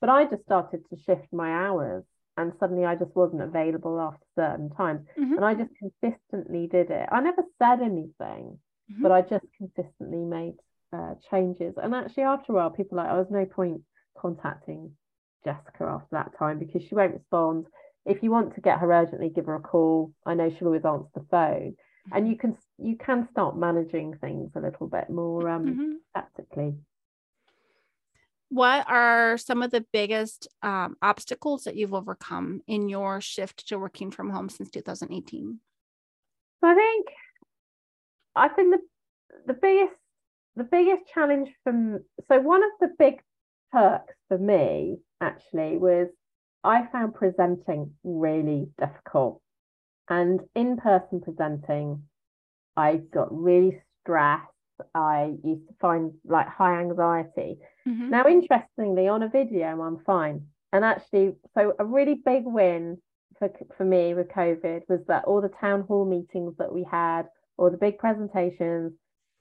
but 0.00 0.10
I 0.10 0.24
just 0.24 0.42
started 0.42 0.84
to 0.90 0.96
shift 0.96 1.32
my 1.32 1.50
hours, 1.52 2.04
and 2.36 2.52
suddenly 2.58 2.84
I 2.84 2.96
just 2.96 3.14
wasn't 3.16 3.42
available 3.42 4.00
after 4.00 4.26
certain 4.34 4.70
times. 4.70 5.06
Mhm. 5.16 5.36
And 5.36 5.44
I 5.44 5.54
just 5.54 5.70
consistently 5.78 6.66
did 6.66 6.90
it. 6.90 7.08
I 7.10 7.20
never 7.20 7.42
said 7.58 7.80
anything, 7.82 8.58
Mhm. 8.90 9.02
but 9.02 9.12
I 9.12 9.22
just 9.22 9.46
consistently 9.56 10.24
made 10.24 10.56
uh, 10.92 11.14
changes. 11.30 11.74
And 11.78 11.94
actually, 11.94 12.24
after 12.24 12.52
a 12.52 12.56
while, 12.56 12.70
people 12.70 12.96
like, 12.96 13.08
oh, 13.10 13.16
there's 13.16 13.30
no 13.30 13.46
point 13.46 13.82
contacting 14.18 14.96
Jessica 15.44 15.84
after 15.84 16.08
that 16.12 16.36
time 16.38 16.58
because 16.58 16.82
she 16.82 16.94
won't 16.94 17.14
respond. 17.14 17.66
If 18.06 18.22
you 18.22 18.30
want 18.30 18.54
to 18.54 18.60
get 18.60 18.78
her 18.78 18.92
urgently, 18.92 19.30
give 19.30 19.46
her 19.46 19.56
a 19.56 19.60
call. 19.60 20.12
I 20.24 20.34
know 20.34 20.50
she'll 20.50 20.68
always 20.68 20.84
answer 20.84 21.08
the 21.14 21.26
phone. 21.30 21.76
And 22.12 22.28
you 22.28 22.36
can 22.36 22.56
you 22.78 22.96
can 22.96 23.28
start 23.30 23.56
managing 23.56 24.16
things 24.16 24.50
a 24.56 24.60
little 24.60 24.86
bit 24.88 25.10
more 25.10 25.48
um 25.48 25.64
Mhm. 25.66 25.96
tactically. 26.14 26.74
What 28.48 28.84
are 28.88 29.38
some 29.38 29.62
of 29.62 29.70
the 29.70 29.86
biggest 29.92 30.48
um, 30.60 30.96
obstacles 31.00 31.64
that 31.64 31.76
you've 31.76 31.94
overcome 31.94 32.62
in 32.66 32.88
your 32.88 33.20
shift 33.20 33.68
to 33.68 33.78
working 33.78 34.10
from 34.10 34.30
home 34.30 34.48
since 34.48 34.70
2018? 34.70 35.60
I 36.62 36.74
think 36.74 37.06
I 38.34 38.48
think 38.48 38.74
the 38.74 38.80
the 39.46 39.54
biggest 39.54 39.94
the 40.56 40.64
biggest 40.64 41.04
challenge 41.14 41.50
from 41.62 42.00
so 42.28 42.40
one 42.40 42.64
of 42.64 42.70
the 42.80 42.88
big 42.98 43.22
perks 43.72 44.14
for 44.28 44.38
me 44.38 44.98
actually 45.20 45.76
was 45.76 46.08
I 46.62 46.86
found 46.92 47.14
presenting 47.14 47.92
really 48.04 48.68
difficult. 48.78 49.40
And 50.08 50.40
in 50.54 50.76
person 50.76 51.20
presenting, 51.20 52.02
I 52.76 52.96
got 52.96 53.28
really 53.30 53.80
stressed. 54.00 54.46
I 54.94 55.34
used 55.44 55.68
to 55.68 55.74
find 55.80 56.12
like 56.24 56.48
high 56.48 56.80
anxiety. 56.80 57.58
Mhm. 57.86 58.10
Now, 58.10 58.26
interestingly, 58.26 59.08
on 59.08 59.22
a 59.22 59.28
video, 59.28 59.80
I'm 59.80 59.98
fine. 59.98 60.48
And 60.72 60.84
actually, 60.84 61.36
so 61.54 61.74
a 61.78 61.84
really 61.84 62.14
big 62.14 62.44
win 62.44 63.00
for 63.38 63.50
for 63.76 63.84
me 63.84 64.14
with 64.14 64.28
COVID 64.28 64.88
was 64.88 65.04
that 65.06 65.24
all 65.24 65.40
the 65.40 65.48
town 65.48 65.82
hall 65.82 66.04
meetings 66.04 66.56
that 66.58 66.72
we 66.72 66.84
had, 66.84 67.28
all 67.56 67.70
the 67.70 67.76
big 67.76 67.98
presentations, 67.98 68.92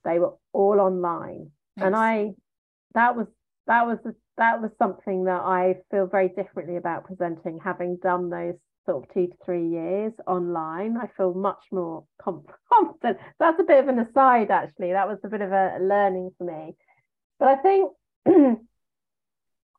they 0.04 0.20
were 0.20 0.34
all 0.54 0.80
online. 0.80 1.52
And 1.78 1.96
I, 1.96 2.36
that 2.94 3.16
was 3.16 3.28
that 3.70 3.86
was 3.86 4.00
that 4.38 4.62
was 4.62 4.72
something 4.80 5.26
that 5.26 5.42
I 5.42 5.76
feel 5.92 6.08
very 6.08 6.30
differently 6.30 6.78
about 6.78 7.06
presenting, 7.06 7.60
having 7.64 7.98
done 8.02 8.30
those 8.30 8.56
sort 8.88 9.04
of 9.04 9.14
two 9.14 9.28
to 9.28 9.34
three 9.46 9.68
years 9.70 10.12
online. 10.26 10.98
I 10.98 11.08
feel 11.16 11.36
much 11.36 11.62
more 11.72 12.04
confident. 12.22 13.20
That's 13.40 13.60
a 13.60 13.64
bit 13.64 13.84
of 13.84 13.88
an 13.88 14.00
aside, 14.00 14.50
actually. 14.50 14.92
That 14.94 15.08
was 15.08 15.20
a 15.24 15.30
bit 15.30 15.42
of 15.42 15.52
a 15.52 15.78
learning 15.80 16.32
for 16.38 16.46
me. 16.46 16.76
But 17.38 17.50
I 17.50 17.56
think 17.58 17.92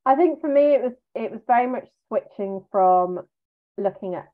I 0.06 0.14
think 0.14 0.40
for 0.40 0.48
me 0.48 0.74
it 0.74 0.82
was 0.82 0.92
it 1.16 1.32
was 1.32 1.40
very 1.48 1.66
much 1.66 1.88
switching 2.06 2.64
from 2.70 3.20
looking 3.76 4.14
at 4.14 4.28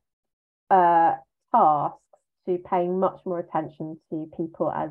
uh, 0.71 1.15
tasks 1.51 1.99
to 2.47 2.59
paying 2.59 3.01
much 3.01 3.21
more 3.25 3.39
attention 3.39 3.99
to 4.11 4.31
people 4.37 4.71
as 4.71 4.91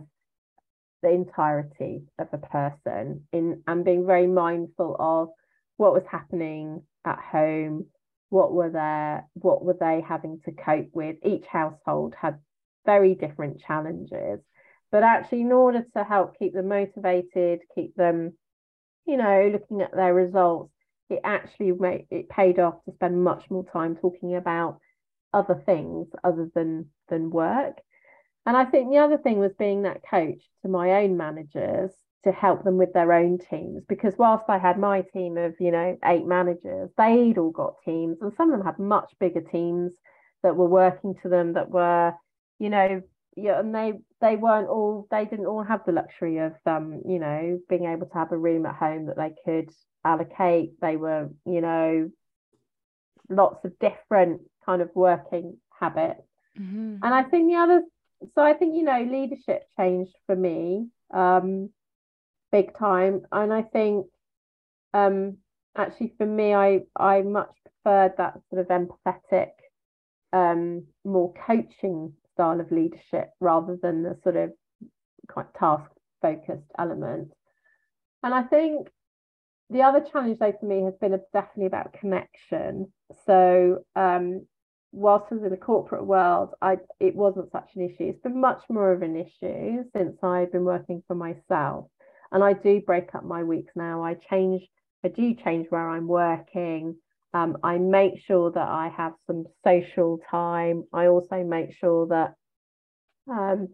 the 1.01 1.09
entirety 1.09 2.03
of 2.19 2.27
a 2.33 2.37
person 2.37 3.27
in 3.31 3.61
and 3.67 3.85
being 3.85 4.05
very 4.05 4.27
mindful 4.27 4.95
of 4.99 5.29
what 5.77 5.93
was 5.93 6.03
happening 6.09 6.81
at 7.05 7.19
home 7.19 7.85
what 8.29 8.53
were 8.53 8.69
their 8.71 9.27
what 9.33 9.63
were 9.63 9.77
they 9.79 10.01
having 10.07 10.39
to 10.43 10.51
cope 10.51 10.89
with. 10.93 11.15
Each 11.23 11.45
household 11.45 12.15
had 12.19 12.39
very 12.85 13.15
different 13.15 13.59
challenges 13.61 14.39
but 14.91 15.03
actually 15.03 15.41
in 15.41 15.51
order 15.51 15.83
to 15.95 16.03
help 16.03 16.37
keep 16.37 16.53
them 16.53 16.67
motivated 16.69 17.59
keep 17.73 17.95
them 17.95 18.33
you 19.05 19.17
know 19.17 19.49
looking 19.51 19.81
at 19.81 19.93
their 19.93 20.13
results 20.13 20.71
it 21.09 21.19
actually 21.23 21.71
made 21.73 22.07
it 22.09 22.29
paid 22.29 22.59
off 22.59 22.75
to 22.85 22.93
spend 22.93 23.23
much 23.23 23.49
more 23.49 23.65
time 23.71 23.95
talking 23.95 24.35
about 24.35 24.79
other 25.33 25.61
things 25.65 26.07
other 26.23 26.49
than 26.55 26.85
than 27.09 27.29
work 27.29 27.77
and 28.45 28.55
I 28.55 28.65
think 28.65 28.89
the 28.89 28.99
other 28.99 29.17
thing 29.17 29.39
was 29.39 29.53
being 29.57 29.83
that 29.83 30.01
coach 30.09 30.41
to 30.61 30.67
my 30.67 31.03
own 31.03 31.17
managers 31.17 31.91
to 32.25 32.31
help 32.31 32.63
them 32.63 32.77
with 32.77 32.91
their 32.93 33.13
own 33.13 33.37
teams 33.37 33.83
because 33.87 34.13
whilst 34.17 34.45
I 34.49 34.57
had 34.57 34.79
my 34.79 35.01
team 35.01 35.37
of 35.37 35.55
you 35.59 35.71
know 35.71 35.97
eight 36.03 36.25
managers 36.25 36.89
they'd 36.97 37.37
all 37.37 37.51
got 37.51 37.75
teams 37.85 38.17
and 38.21 38.33
some 38.35 38.51
of 38.51 38.57
them 38.57 38.65
had 38.65 38.79
much 38.79 39.13
bigger 39.19 39.41
teams 39.41 39.93
that 40.41 40.55
were 40.55 40.67
working 40.67 41.15
to 41.21 41.29
them 41.29 41.53
that 41.53 41.69
were 41.69 42.13
you 42.59 42.69
know 42.69 43.01
yeah 43.35 43.59
and 43.59 43.75
they 43.75 43.93
they 44.21 44.35
weren't 44.35 44.69
all 44.69 45.07
they 45.11 45.25
didn't 45.25 45.45
all 45.45 45.63
have 45.63 45.81
the 45.85 45.91
luxury 45.91 46.39
of 46.39 46.53
um 46.65 47.01
you 47.07 47.19
know 47.19 47.59
being 47.69 47.85
able 47.85 48.07
to 48.07 48.13
have 48.15 48.31
a 48.31 48.37
room 48.37 48.65
at 48.65 48.75
home 48.75 49.05
that 49.05 49.17
they 49.17 49.33
could 49.45 49.69
allocate 50.03 50.71
they 50.81 50.97
were 50.97 51.29
you 51.45 51.61
know 51.61 52.09
lots 53.29 53.63
of 53.65 53.77
different 53.79 54.41
kind 54.65 54.81
of 54.81 54.89
working 54.95 55.57
habits 55.79 56.21
mm-hmm. 56.59 56.97
and 57.03 57.13
I 57.13 57.23
think 57.23 57.51
the 57.51 57.57
other 57.57 57.83
so 58.33 58.41
I 58.41 58.53
think 58.53 58.75
you 58.75 58.83
know 58.83 59.01
leadership 59.03 59.63
changed 59.77 60.15
for 60.25 60.35
me 60.35 60.87
um 61.13 61.69
big 62.55 62.77
time. 62.77 63.21
And 63.31 63.53
I 63.53 63.63
think 63.63 64.07
um, 64.93 65.37
actually 65.75 66.13
for 66.17 66.25
me, 66.25 66.53
I 66.53 66.81
I 66.95 67.21
much 67.21 67.51
preferred 67.83 68.13
that 68.17 68.39
sort 68.49 68.61
of 68.61 68.67
empathetic, 68.67 69.51
um, 70.31 70.85
more 71.03 71.33
coaching 71.45 72.13
style 72.33 72.59
of 72.61 72.71
leadership 72.71 73.29
rather 73.39 73.77
than 73.81 74.03
the 74.03 74.17
sort 74.23 74.37
of 74.37 74.51
quite 75.27 75.53
task 75.53 75.91
focused 76.21 76.71
element. 76.79 77.31
And 78.23 78.33
I 78.33 78.43
think 78.43 78.87
the 79.69 79.81
other 79.81 80.01
challenge 80.01 80.39
though 80.39 80.53
for 80.57 80.65
me 80.65 80.83
has 80.83 80.95
been 81.01 81.19
definitely 81.33 81.65
about 81.65 81.93
connection. 81.93 82.91
So 83.25 83.83
um, 83.95 84.47
whilst 84.95 85.31
I 85.31 85.35
was 85.35 85.43
in 85.43 85.51
the 85.51 85.57
corporate 85.57 86.05
world, 86.05 86.55
I 86.61 86.77
it 86.99 87.15
wasn't 87.15 87.51
such 87.51 87.69
an 87.75 87.83
issue. 87.83 88.09
It's 88.09 88.21
been 88.21 88.39
much 88.39 88.61
more 88.69 88.91
of 88.91 89.01
an 89.01 89.15
issue 89.15 89.83
since 89.95 90.17
I've 90.23 90.51
been 90.51 90.65
working 90.65 91.03
for 91.07 91.15
myself 91.15 91.87
and 92.31 92.43
I 92.43 92.53
do 92.53 92.81
break 92.81 93.13
up 93.15 93.23
my 93.23 93.43
weeks 93.43 93.71
now. 93.75 94.03
I 94.03 94.15
change, 94.15 94.63
I 95.03 95.07
do 95.07 95.35
change 95.35 95.67
where 95.69 95.89
I'm 95.89 96.07
working. 96.07 96.95
Um, 97.33 97.57
I 97.63 97.77
make 97.77 98.19
sure 98.25 98.51
that 98.51 98.67
I 98.67 98.89
have 98.95 99.13
some 99.27 99.45
social 99.65 100.19
time. 100.29 100.83
I 100.93 101.07
also 101.07 101.43
make 101.43 101.73
sure 101.73 102.07
that 102.07 102.33
um, 103.29 103.69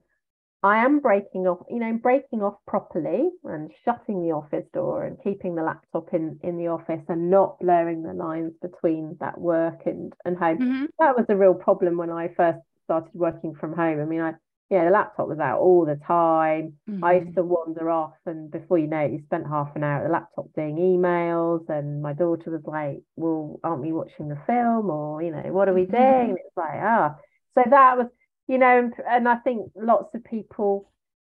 I 0.64 0.86
am 0.86 1.00
breaking 1.00 1.48
off, 1.48 1.66
you 1.70 1.80
know, 1.80 1.94
breaking 1.94 2.44
off 2.44 2.56
properly 2.68 3.30
and 3.44 3.72
shutting 3.84 4.22
the 4.22 4.34
office 4.34 4.66
door 4.74 5.06
and 5.06 5.18
keeping 5.24 5.56
the 5.56 5.64
laptop 5.64 6.14
in 6.14 6.40
in 6.44 6.58
the 6.58 6.68
office 6.68 7.02
and 7.08 7.32
not 7.32 7.60
blurring 7.60 8.04
the 8.04 8.14
lines 8.14 8.54
between 8.62 9.18
that 9.20 9.40
work 9.40 9.82
and 9.86 10.14
and 10.24 10.38
home. 10.38 10.60
Mm-hmm. 10.60 10.86
That 11.00 11.18
was 11.18 11.26
a 11.30 11.36
real 11.36 11.56
problem 11.56 11.98
when 11.98 12.12
I 12.12 12.30
first 12.38 12.60
started 12.84 13.12
working 13.14 13.56
from 13.56 13.74
home. 13.74 14.00
I 14.00 14.06
mean, 14.06 14.22
I 14.22 14.34
yeah, 14.70 14.86
the 14.86 14.92
laptop 14.92 15.28
was 15.28 15.40
out 15.40 15.60
all 15.60 15.86
the 15.86 16.00
time. 16.08 16.78
Mm-hmm. 16.90 17.04
I 17.04 17.14
used 17.16 17.28
mm-hmm. 17.30 17.36
to 17.36 17.44
wander 17.44 17.90
off, 17.90 18.14
and 18.26 18.50
before 18.50 18.78
you 18.78 18.88
know 18.88 19.00
it, 19.00 19.12
you 19.12 19.22
spent 19.26 19.46
half 19.46 19.76
an 19.76 19.84
hour 19.84 20.02
at 20.02 20.08
the 20.08 20.14
laptop 20.14 20.46
doing 20.56 20.78
emails. 20.78 21.68
And 21.70 22.02
my 22.02 22.14
daughter 22.14 22.52
was 22.52 22.64
like, 22.66 23.02
"Well, 23.16 23.60
aren't 23.64 23.82
we 23.82 23.92
watching 23.92 24.30
the 24.30 24.40
film? 24.48 24.90
Or 24.92 25.22
you 25.24 25.32
know, 25.32 25.44
what 25.52 25.68
are 25.68 25.74
we 25.74 25.86
mm-hmm. 25.86 26.28
doing?" 26.28 26.38
It's 26.40 26.56
like, 26.56 26.80
ah, 26.82 27.16
oh. 27.18 27.22
so 27.56 27.70
that 27.70 27.98
was, 27.98 28.08
you 28.52 28.58
know, 28.58 28.80
and, 28.80 28.94
and 29.10 29.30
I 29.30 29.38
think 29.38 29.72
lots 29.78 30.14
of 30.14 30.26
people, 30.26 30.92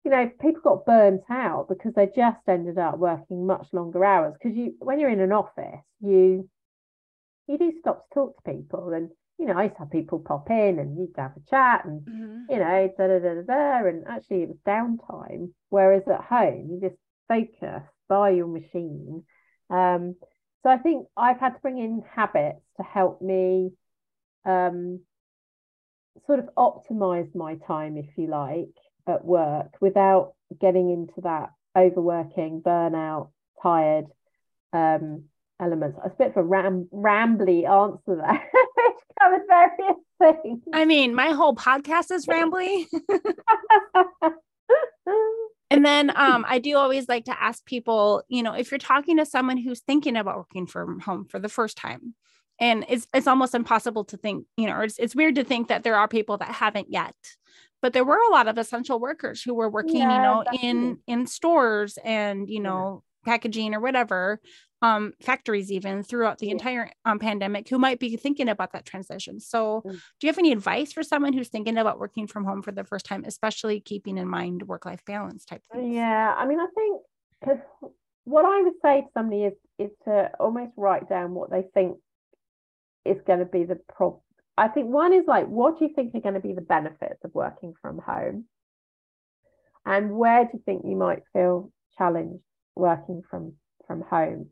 you 0.03 0.09
know, 0.09 0.31
people 0.41 0.61
got 0.63 0.85
burnt 0.87 1.21
out 1.29 1.67
because 1.69 1.93
they 1.93 2.07
just 2.07 2.39
ended 2.47 2.79
up 2.79 2.97
working 2.97 3.45
much 3.45 3.67
longer 3.71 4.03
hours. 4.03 4.33
Because 4.33 4.57
you, 4.57 4.73
when 4.79 4.99
you're 4.99 5.11
in 5.11 5.19
an 5.19 5.31
office, 5.31 5.85
you 6.01 6.49
you 7.47 7.57
do 7.59 7.71
stop 7.79 8.09
to 8.09 8.13
talk 8.15 8.35
to 8.37 8.51
people 8.51 8.93
and 8.93 9.09
you 9.37 9.45
know, 9.45 9.53
I 9.53 9.63
used 9.63 9.75
to 9.75 9.79
have 9.79 9.91
people 9.91 10.19
pop 10.19 10.49
in 10.49 10.79
and 10.79 10.97
you'd 10.97 11.13
have 11.17 11.33
a 11.35 11.49
chat 11.49 11.85
and, 11.85 12.01
mm-hmm. 12.01 12.51
you 12.51 12.59
know, 12.59 12.93
da 12.97 13.07
da 13.07 13.19
da 13.19 13.33
da 13.33 13.41
da. 13.41 13.87
And 13.87 14.07
actually, 14.07 14.43
it 14.43 14.49
was 14.49 14.57
downtime. 14.65 15.51
Whereas 15.69 16.03
at 16.07 16.21
home, 16.21 16.69
you 16.71 16.89
just 16.89 16.99
focus 17.27 17.83
by 18.09 18.31
your 18.31 18.47
machine. 18.47 19.23
Um, 19.69 20.15
so 20.63 20.69
I 20.69 20.77
think 20.77 21.07
I've 21.15 21.39
had 21.39 21.55
to 21.55 21.61
bring 21.61 21.77
in 21.77 22.03
habits 22.15 22.61
to 22.77 22.83
help 22.83 23.21
me 23.21 23.71
um, 24.45 25.01
sort 26.25 26.39
of 26.39 26.49
optimize 26.57 27.33
my 27.35 27.55
time, 27.67 27.97
if 27.97 28.07
you 28.17 28.27
like, 28.27 28.69
at 29.07 29.25
work 29.25 29.75
without 29.81 30.33
getting 30.59 30.91
into 30.91 31.21
that 31.21 31.49
overworking, 31.77 32.61
burnout, 32.61 33.29
tired 33.61 34.05
um, 34.71 35.25
elements. 35.59 35.99
It's 36.05 36.13
a 36.13 36.17
bit 36.17 36.29
of 36.31 36.37
a 36.37 36.43
ram- 36.43 36.89
rambly 36.93 37.67
answer 37.67 38.15
there. 38.15 38.49
covered 39.23 39.41
various 39.47 39.97
things. 40.19 40.61
I 40.73 40.85
mean, 40.85 41.15
my 41.15 41.29
whole 41.29 41.55
podcast 41.55 42.11
is 42.11 42.25
rambly. 42.25 42.85
and 45.69 45.85
then 45.85 46.11
um, 46.15 46.45
I 46.47 46.59
do 46.59 46.77
always 46.77 47.07
like 47.07 47.25
to 47.25 47.41
ask 47.41 47.65
people, 47.65 48.23
you 48.27 48.43
know, 48.43 48.53
if 48.53 48.71
you're 48.71 48.77
talking 48.77 49.17
to 49.17 49.25
someone 49.25 49.57
who's 49.57 49.81
thinking 49.81 50.15
about 50.15 50.37
working 50.37 50.67
from 50.67 50.99
home 50.99 51.25
for 51.25 51.39
the 51.39 51.49
first 51.49 51.77
time, 51.77 52.15
and 52.59 52.85
it's 52.87 53.07
it's 53.13 53.27
almost 53.27 53.55
impossible 53.55 54.05
to 54.05 54.17
think, 54.17 54.45
you 54.57 54.67
know, 54.67 54.79
it's 54.81 54.97
it's 54.99 55.15
weird 55.15 55.35
to 55.35 55.43
think 55.43 55.67
that 55.67 55.83
there 55.83 55.95
are 55.95 56.07
people 56.07 56.37
that 56.37 56.49
haven't 56.49 56.91
yet. 56.91 57.15
But 57.81 57.93
there 57.93 58.05
were 58.05 58.19
a 58.29 58.31
lot 58.31 58.47
of 58.47 58.57
essential 58.57 58.99
workers 58.99 59.41
who 59.41 59.53
were 59.53 59.69
working, 59.69 59.97
yeah, 59.97 60.15
you 60.15 60.21
know, 60.21 60.43
in 60.61 60.99
in 61.07 61.27
stores 61.27 61.97
and 62.03 62.49
you 62.49 62.61
know 62.61 63.03
packaging 63.25 63.73
or 63.73 63.79
whatever 63.79 64.39
um, 64.83 65.13
factories 65.21 65.71
even 65.71 66.03
throughout 66.03 66.39
the 66.39 66.47
yeah. 66.47 66.51
entire 66.51 66.91
um, 67.05 67.17
pandemic 67.17 67.69
who 67.69 67.79
might 67.79 67.99
be 67.99 68.17
thinking 68.17 68.49
about 68.49 68.73
that 68.73 68.85
transition. 68.85 69.39
So, 69.39 69.81
mm. 69.85 69.91
do 69.91 69.99
you 70.21 70.27
have 70.27 70.37
any 70.37 70.51
advice 70.51 70.91
for 70.91 71.03
someone 71.03 71.31
who's 71.31 71.47
thinking 71.47 71.77
about 71.77 71.99
working 71.99 72.27
from 72.27 72.43
home 72.43 72.61
for 72.61 72.73
the 72.73 72.83
first 72.83 73.05
time, 73.05 73.23
especially 73.25 73.79
keeping 73.79 74.17
in 74.17 74.27
mind 74.27 74.63
work 74.63 74.85
life 74.85 75.03
balance 75.05 75.45
type 75.45 75.61
things? 75.71 75.95
Yeah, 75.95 76.35
I 76.37 76.45
mean, 76.45 76.59
I 76.59 76.67
think 76.75 77.01
because 77.39 77.59
what 78.25 78.43
I 78.43 78.61
would 78.61 78.73
say 78.81 79.01
to 79.01 79.07
somebody 79.13 79.43
is 79.43 79.53
is 79.79 79.89
to 80.05 80.29
almost 80.39 80.73
write 80.75 81.09
down 81.09 81.33
what 81.33 81.49
they 81.49 81.63
think 81.73 81.97
is 83.05 83.17
going 83.25 83.39
to 83.39 83.45
be 83.45 83.63
the 83.63 83.79
problem. 83.95 84.21
I 84.57 84.67
think 84.67 84.87
one 84.87 85.13
is 85.13 85.25
like, 85.27 85.47
what 85.47 85.79
do 85.79 85.85
you 85.85 85.93
think 85.93 86.13
are 86.13 86.21
going 86.21 86.35
to 86.35 86.39
be 86.39 86.53
the 86.53 86.61
benefits 86.61 87.23
of 87.23 87.33
working 87.33 87.73
from 87.81 87.97
home? 87.97 88.45
And 89.85 90.11
where 90.11 90.45
do 90.45 90.51
you 90.53 90.61
think 90.65 90.83
you 90.85 90.95
might 90.95 91.23
feel 91.33 91.71
challenged 91.97 92.43
working 92.75 93.23
from 93.29 93.53
from 93.87 94.01
home? 94.01 94.49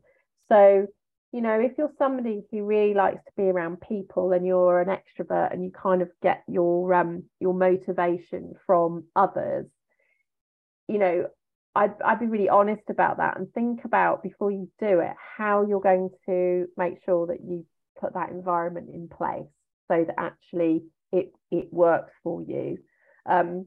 So, 0.48 0.86
you 1.32 1.40
know, 1.40 1.58
if 1.58 1.72
you're 1.78 1.92
somebody 1.98 2.42
who 2.50 2.64
really 2.64 2.94
likes 2.94 3.24
to 3.24 3.32
be 3.36 3.44
around 3.44 3.80
people 3.80 4.32
and 4.32 4.46
you're 4.46 4.80
an 4.80 4.88
extrovert 4.88 5.52
and 5.52 5.64
you 5.64 5.70
kind 5.70 6.02
of 6.02 6.10
get 6.22 6.42
your 6.48 6.92
um 6.92 7.24
your 7.40 7.54
motivation 7.54 8.54
from 8.66 9.04
others, 9.16 9.66
you 10.88 10.98
know, 10.98 11.28
I'd 11.74 11.94
I'd 12.04 12.20
be 12.20 12.26
really 12.26 12.50
honest 12.50 12.82
about 12.90 13.16
that 13.18 13.38
and 13.38 13.52
think 13.52 13.84
about 13.84 14.22
before 14.22 14.50
you 14.50 14.68
do 14.78 15.00
it 15.00 15.14
how 15.38 15.64
you're 15.64 15.80
going 15.80 16.10
to 16.26 16.66
make 16.76 17.02
sure 17.04 17.28
that 17.28 17.40
you 17.40 17.64
put 18.00 18.14
that 18.14 18.30
environment 18.30 18.88
in 18.92 19.08
place 19.08 19.48
so 19.90 20.04
that 20.04 20.14
actually 20.18 20.84
it 21.12 21.32
it 21.50 21.72
works 21.72 22.12
for 22.22 22.42
you. 22.42 22.78
Um, 23.26 23.66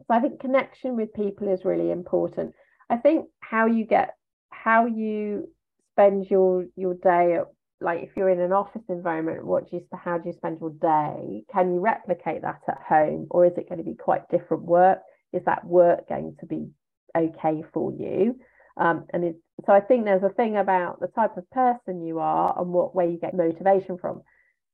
so 0.00 0.14
I 0.14 0.20
think 0.20 0.40
connection 0.40 0.96
with 0.96 1.14
people 1.14 1.52
is 1.52 1.64
really 1.64 1.90
important. 1.90 2.54
I 2.88 2.96
think 2.96 3.26
how 3.40 3.66
you 3.66 3.84
get 3.84 4.14
how 4.50 4.86
you 4.86 5.48
spend 5.92 6.30
your 6.30 6.66
your 6.76 6.94
day 6.94 7.36
at 7.36 7.46
like 7.80 8.02
if 8.02 8.10
you're 8.16 8.30
in 8.30 8.40
an 8.40 8.52
office 8.52 8.82
environment 8.88 9.44
what 9.44 9.70
do 9.70 9.76
you 9.76 9.86
how 9.92 10.18
do 10.18 10.28
you 10.28 10.34
spend 10.34 10.58
your 10.60 10.70
day 10.70 11.42
can 11.52 11.74
you 11.74 11.80
replicate 11.80 12.42
that 12.42 12.60
at 12.68 12.78
home 12.86 13.26
or 13.30 13.44
is 13.44 13.52
it 13.56 13.68
going 13.68 13.78
to 13.78 13.84
be 13.84 13.94
quite 13.94 14.28
different 14.30 14.62
work 14.62 14.98
is 15.32 15.42
that 15.44 15.64
work 15.64 16.08
going 16.08 16.34
to 16.40 16.46
be 16.46 16.68
okay 17.16 17.62
for 17.72 17.92
you 17.92 18.34
um, 18.76 19.06
and 19.12 19.24
it's, 19.24 19.38
so 19.64 19.72
I 19.72 19.80
think 19.80 20.04
there's 20.04 20.22
a 20.22 20.28
thing 20.28 20.56
about 20.56 21.00
the 21.00 21.08
type 21.08 21.36
of 21.36 21.48
person 21.50 22.04
you 22.04 22.18
are 22.18 22.54
and 22.58 22.72
what 22.72 22.94
where 22.94 23.08
you 23.08 23.18
get 23.18 23.34
motivation 23.34 23.98
from. 23.98 24.22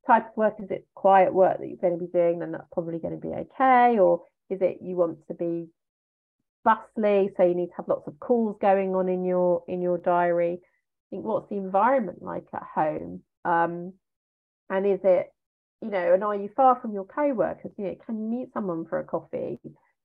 Type 0.05 0.27
of 0.27 0.37
work 0.37 0.55
is 0.61 0.69
it 0.71 0.85
quiet 0.95 1.33
work 1.33 1.59
that 1.59 1.67
you're 1.67 1.77
going 1.77 1.97
to 1.97 2.05
be 2.05 2.11
doing 2.11 2.39
then 2.39 2.51
that's 2.51 2.67
probably 2.73 2.99
going 2.99 3.19
to 3.19 3.27
be 3.27 3.33
okay? 3.33 3.97
Or 3.99 4.23
is 4.49 4.61
it 4.61 4.79
you 4.81 4.95
want 4.97 5.19
to 5.27 5.33
be 5.33 5.67
bustly 6.65 7.29
so 7.35 7.43
you 7.43 7.55
need 7.55 7.67
to 7.67 7.77
have 7.77 7.87
lots 7.87 8.07
of 8.07 8.19
calls 8.19 8.57
going 8.61 8.93
on 8.95 9.07
in 9.07 9.23
your 9.23 9.63
in 9.67 9.81
your 9.81 9.97
diary? 9.97 10.59
Think 11.09 11.23
what's 11.23 11.49
the 11.49 11.55
environment 11.55 12.21
like 12.21 12.45
at 12.53 12.63
home? 12.75 13.21
Um, 13.45 13.93
and 14.69 14.85
is 14.85 14.99
it 15.05 15.27
you 15.81 15.89
know 15.89 16.13
and 16.13 16.23
are 16.25 16.35
you 16.35 16.49
far 16.55 16.77
from 16.81 16.93
your 16.93 17.05
co-workers? 17.05 17.71
You 17.77 17.85
know 17.85 17.95
can 18.05 18.19
you 18.19 18.39
meet 18.39 18.53
someone 18.53 18.85
for 18.85 18.99
a 18.99 19.05
coffee 19.05 19.59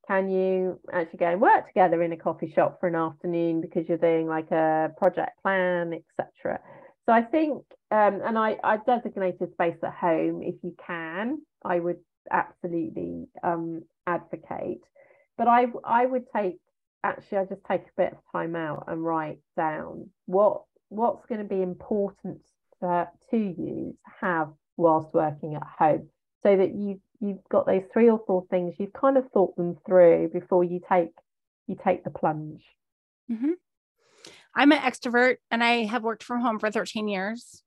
can 0.09 0.29
you 0.31 0.81
actually 0.93 1.19
go 1.19 1.27
and 1.27 1.41
work 1.41 1.69
together 1.69 2.03
in 2.03 2.13
a 2.13 2.17
coffee 2.17 2.51
shop 2.55 2.81
for 2.81 2.89
an 2.89 2.95
afternoon 2.97 3.61
because 3.61 3.89
you're 3.89 3.99
doing 3.99 4.27
like 4.27 4.51
a 4.51 4.91
project 4.97 5.41
plan 5.43 5.93
etc 5.93 6.59
so 7.07 7.13
i 7.13 7.23
think 7.23 7.63
um, 7.91 8.21
and 8.25 8.39
i 8.39 8.57
i 8.65 8.79
designated 8.87 9.53
space 9.53 9.77
at 9.83 9.95
home 9.95 10.43
if 10.43 10.57
you 10.63 10.75
can. 10.85 11.39
I 11.65 11.81
would 11.81 11.99
absolutely 12.31 13.27
um, 13.43 13.83
advocate. 14.07 14.83
But 15.37 15.49
i 15.49 15.67
i 15.85 16.05
would 16.05 16.25
take 16.35 16.59
actually 17.05 17.39
i 17.39 17.45
just 17.45 17.65
take 17.69 17.83
a 17.83 17.97
bit 17.97 18.13
of 18.13 18.19
time 18.33 18.57
out 18.57 18.85
and 18.89 19.05
write 19.05 19.39
down 19.57 20.11
what 20.27 20.63
what's 20.89 21.25
going 21.27 21.41
to 21.41 21.49
be 21.49 21.63
important 21.63 22.41
to, 22.81 23.09
to 23.31 23.37
you 23.37 23.97
to 24.05 24.11
have 24.21 24.49
whilst 24.77 25.15
working 25.15 25.55
at 25.55 25.63
home 25.79 26.09
so 26.43 26.57
that 26.57 26.75
you 26.75 27.01
you've 27.21 27.43
got 27.51 27.67
those 27.67 27.83
three 27.93 28.09
or 28.09 28.21
four 28.27 28.45
things 28.51 28.75
you've 28.79 28.93
kind 28.93 29.17
of 29.17 29.31
thought 29.33 29.57
them 29.57 29.77
through 29.87 30.29
before 30.33 30.65
you 30.65 30.81
take 30.89 31.11
you 31.67 31.77
take 31.85 32.05
the 32.05 32.11
plunge. 32.11 32.65
Mm-hmm. 33.31 33.53
i'm 34.55 34.73
an 34.73 34.79
extrovert 34.79 35.37
and 35.51 35.63
i 35.63 35.85
have 35.85 36.03
worked 36.03 36.23
from 36.23 36.41
home 36.41 36.59
for 36.59 36.71
13 36.71 37.09
years. 37.09 37.63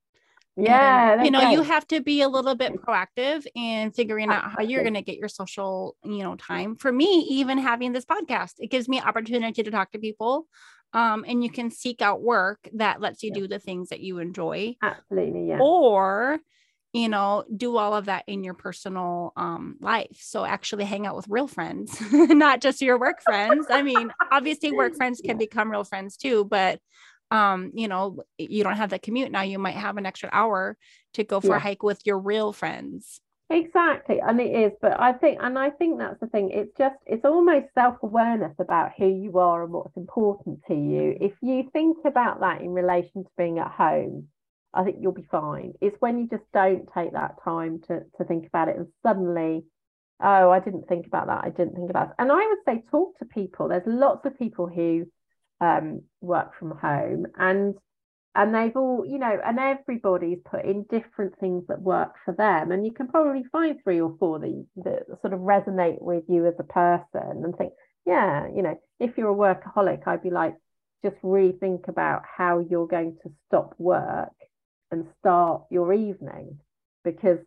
Yeah 0.56 1.22
you 1.22 1.30
know 1.30 1.50
you 1.50 1.62
have 1.62 1.86
to 1.88 2.02
be 2.02 2.20
a 2.20 2.28
little 2.28 2.54
bit 2.54 2.74
proactive 2.82 3.46
in 3.54 3.90
figuring 3.92 4.28
out 4.28 4.50
how 4.50 4.62
you're 4.62 4.82
going 4.82 4.94
to 4.94 5.02
get 5.02 5.16
your 5.16 5.28
social 5.28 5.96
you 6.04 6.22
know 6.22 6.36
time. 6.36 6.76
For 6.76 6.92
me 6.92 7.26
even 7.30 7.58
having 7.58 7.92
this 7.92 8.04
podcast 8.04 8.54
it 8.58 8.70
gives 8.70 8.88
me 8.88 9.00
opportunity 9.00 9.62
to 9.62 9.70
talk 9.70 9.92
to 9.92 9.98
people 9.98 10.46
um, 10.94 11.24
and 11.26 11.42
you 11.42 11.50
can 11.50 11.70
seek 11.70 12.02
out 12.02 12.22
work 12.22 12.68
that 12.74 13.00
lets 13.00 13.22
you 13.22 13.30
yeah. 13.34 13.40
do 13.40 13.48
the 13.48 13.58
things 13.58 13.88
that 13.88 14.00
you 14.00 14.18
enjoy. 14.18 14.76
Absolutely 14.82 15.48
yeah. 15.48 15.58
Or 15.60 16.38
you 16.92 17.08
know 17.08 17.44
do 17.56 17.76
all 17.76 17.94
of 17.94 18.06
that 18.06 18.24
in 18.26 18.44
your 18.44 18.54
personal 18.54 19.32
um, 19.36 19.76
life 19.80 20.18
so 20.20 20.44
actually 20.44 20.84
hang 20.84 21.06
out 21.06 21.16
with 21.16 21.26
real 21.28 21.48
friends 21.48 22.00
not 22.12 22.60
just 22.60 22.82
your 22.82 22.98
work 22.98 23.22
friends 23.22 23.66
i 23.70 23.82
mean 23.82 24.12
obviously 24.32 24.72
work 24.72 24.94
friends 24.94 25.20
can 25.20 25.36
yeah. 25.36 25.46
become 25.46 25.70
real 25.70 25.84
friends 25.84 26.16
too 26.16 26.44
but 26.44 26.80
um, 27.32 27.72
you 27.74 27.88
know, 27.88 28.22
you 28.36 28.62
don't 28.62 28.76
have 28.76 28.90
that 28.90 29.00
commute 29.00 29.32
now, 29.32 29.40
you 29.40 29.58
might 29.58 29.74
have 29.74 29.96
an 29.96 30.04
extra 30.04 30.28
hour 30.32 30.76
to 31.14 31.24
go 31.24 31.40
for 31.40 31.48
yeah. 31.48 31.56
a 31.56 31.60
hike 31.60 31.82
with 31.82 32.02
your 32.04 32.18
real 32.18 32.52
friends. 32.52 33.22
Exactly. 33.48 34.20
And 34.20 34.38
it 34.38 34.54
is, 34.54 34.72
but 34.82 35.00
I 35.00 35.14
think, 35.14 35.38
and 35.42 35.58
I 35.58 35.70
think 35.70 35.98
that's 35.98 36.20
the 36.20 36.26
thing, 36.26 36.50
it's 36.50 36.76
just, 36.76 36.96
it's 37.06 37.24
almost 37.24 37.66
self 37.74 37.96
awareness 38.02 38.54
about 38.58 38.92
who 38.98 39.06
you 39.06 39.38
are 39.38 39.64
and 39.64 39.72
what's 39.72 39.96
important 39.96 40.60
to 40.68 40.74
you. 40.74 41.16
If 41.20 41.32
you 41.40 41.70
think 41.72 41.98
about 42.04 42.40
that 42.40 42.60
in 42.60 42.70
relation 42.70 43.24
to 43.24 43.30
being 43.38 43.58
at 43.58 43.70
home, 43.70 44.28
I 44.74 44.84
think 44.84 44.98
you'll 45.00 45.12
be 45.12 45.26
fine. 45.30 45.74
It's 45.80 45.96
when 46.00 46.18
you 46.18 46.28
just 46.28 46.44
don't 46.52 46.88
take 46.94 47.12
that 47.12 47.36
time 47.44 47.80
to, 47.88 48.00
to 48.18 48.24
think 48.24 48.46
about 48.46 48.68
it 48.68 48.76
and 48.76 48.86
suddenly, 49.02 49.64
oh, 50.22 50.50
I 50.50 50.60
didn't 50.60 50.88
think 50.88 51.06
about 51.06 51.26
that. 51.26 51.44
I 51.44 51.50
didn't 51.50 51.74
think 51.74 51.90
about 51.90 52.08
it. 52.08 52.14
And 52.18 52.32
I 52.32 52.46
would 52.46 52.58
say, 52.66 52.84
talk 52.90 53.18
to 53.18 53.24
people. 53.24 53.68
There's 53.68 53.82
lots 53.86 54.24
of 54.24 54.38
people 54.38 54.66
who 54.66 55.06
um, 55.60 56.02
work 56.20 56.58
from 56.58 56.72
home 56.72 57.26
and 57.36 57.74
and 58.34 58.54
they've 58.54 58.76
all 58.76 59.04
you 59.06 59.18
know 59.18 59.38
and 59.44 59.58
everybody's 59.58 60.38
put 60.44 60.64
in 60.64 60.84
different 60.90 61.38
things 61.38 61.64
that 61.68 61.80
work 61.80 62.14
for 62.24 62.34
them 62.34 62.72
and 62.72 62.84
you 62.84 62.92
can 62.92 63.08
probably 63.08 63.44
find 63.52 63.78
three 63.82 64.00
or 64.00 64.16
four 64.18 64.38
that, 64.38 64.66
that 64.76 65.06
sort 65.20 65.34
of 65.34 65.40
resonate 65.40 66.00
with 66.00 66.24
you 66.28 66.46
as 66.46 66.54
a 66.58 66.64
person 66.64 67.44
and 67.44 67.56
think 67.56 67.72
yeah 68.06 68.46
you 68.54 68.62
know 68.62 68.78
if 68.98 69.16
you're 69.16 69.30
a 69.30 69.34
workaholic 69.34 70.06
i'd 70.06 70.22
be 70.22 70.30
like 70.30 70.54
just 71.04 71.16
rethink 71.22 71.88
about 71.88 72.22
how 72.24 72.58
you're 72.70 72.86
going 72.86 73.16
to 73.22 73.30
stop 73.46 73.74
work 73.78 74.32
and 74.92 75.06
start 75.18 75.62
your 75.70 75.92
evening 75.92 76.58
because 77.04 77.38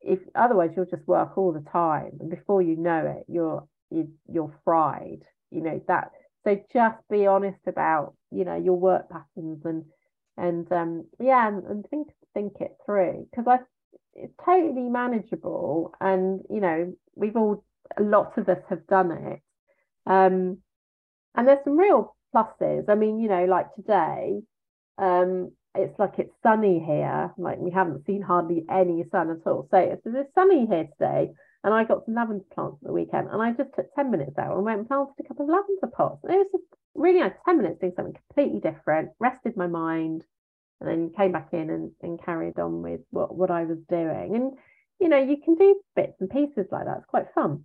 if 0.00 0.20
otherwise 0.34 0.70
you'll 0.76 0.84
just 0.84 1.06
work 1.08 1.36
all 1.36 1.52
the 1.52 1.64
time 1.70 2.12
and 2.20 2.30
before 2.30 2.62
you 2.62 2.76
know 2.76 3.04
it 3.18 3.24
you're 3.28 3.66
you, 3.90 4.08
you're 4.32 4.54
fried 4.64 5.22
you 5.50 5.60
know 5.60 5.80
that 5.88 6.12
so 6.44 6.60
just 6.72 6.96
be 7.10 7.26
honest 7.26 7.58
about 7.66 8.14
you 8.30 8.44
know 8.44 8.56
your 8.56 8.78
work 8.78 9.08
patterns 9.10 9.64
and 9.64 9.84
and 10.36 10.70
um 10.72 11.04
yeah 11.18 11.48
and, 11.48 11.64
and 11.64 11.86
think 11.90 12.08
think 12.34 12.52
it 12.60 12.76
through 12.86 13.26
because 13.30 13.46
i 13.48 13.58
it's 14.14 14.34
totally 14.44 14.88
manageable 14.88 15.94
and 16.00 16.42
you 16.50 16.60
know 16.60 16.92
we've 17.14 17.36
all 17.36 17.64
lots 17.98 18.36
of 18.38 18.48
us 18.48 18.58
have 18.68 18.86
done 18.86 19.10
it 19.10 19.40
um 20.06 20.58
and 21.34 21.46
there's 21.46 21.62
some 21.64 21.78
real 21.78 22.14
pluses. 22.34 22.88
I 22.88 22.94
mean 22.94 23.18
you 23.20 23.28
know 23.28 23.44
like 23.44 23.74
today 23.74 24.42
um 24.98 25.52
it's 25.74 25.98
like 25.98 26.14
it's 26.18 26.32
sunny 26.42 26.82
here 26.84 27.32
like 27.38 27.58
we 27.58 27.70
haven't 27.70 28.04
seen 28.06 28.22
hardly 28.22 28.64
any 28.70 29.04
sun 29.12 29.30
at 29.30 29.46
all 29.46 29.68
so 29.70 29.78
it's, 29.78 30.02
it's 30.04 30.34
sunny 30.34 30.66
here 30.66 30.88
today 30.98 31.30
and 31.64 31.74
I 31.74 31.84
got 31.84 32.04
some 32.04 32.14
lavender 32.14 32.44
plants 32.54 32.78
at 32.80 32.86
the 32.86 32.92
weekend 32.92 33.28
and 33.30 33.42
I 33.42 33.52
just 33.52 33.74
took 33.74 33.92
10 33.94 34.10
minutes 34.10 34.38
out 34.38 34.54
and 34.56 34.64
went 34.64 34.78
and 34.78 34.88
planted 34.88 35.14
a 35.18 35.22
couple 35.24 35.44
of 35.44 35.50
lavender 35.50 35.94
pots. 35.94 36.20
And 36.22 36.32
it 36.32 36.38
was 36.38 36.48
just 36.52 36.64
really 36.94 37.20
nice 37.20 37.32
10 37.44 37.56
minutes 37.56 37.80
doing 37.80 37.92
something 37.96 38.14
completely 38.14 38.60
different, 38.60 39.10
rested 39.18 39.56
my 39.56 39.66
mind, 39.66 40.22
and 40.80 40.88
then 40.88 41.12
came 41.16 41.32
back 41.32 41.48
in 41.52 41.70
and, 41.70 41.90
and 42.02 42.22
carried 42.24 42.58
on 42.58 42.82
with 42.82 43.00
what, 43.10 43.34
what 43.34 43.50
I 43.50 43.64
was 43.64 43.78
doing. 43.88 44.36
And, 44.36 44.52
you 45.00 45.08
know, 45.08 45.18
you 45.18 45.36
can 45.44 45.56
do 45.56 45.80
bits 45.96 46.14
and 46.20 46.30
pieces 46.30 46.66
like 46.70 46.84
that. 46.84 46.98
It's 46.98 47.06
quite 47.06 47.26
fun. 47.34 47.64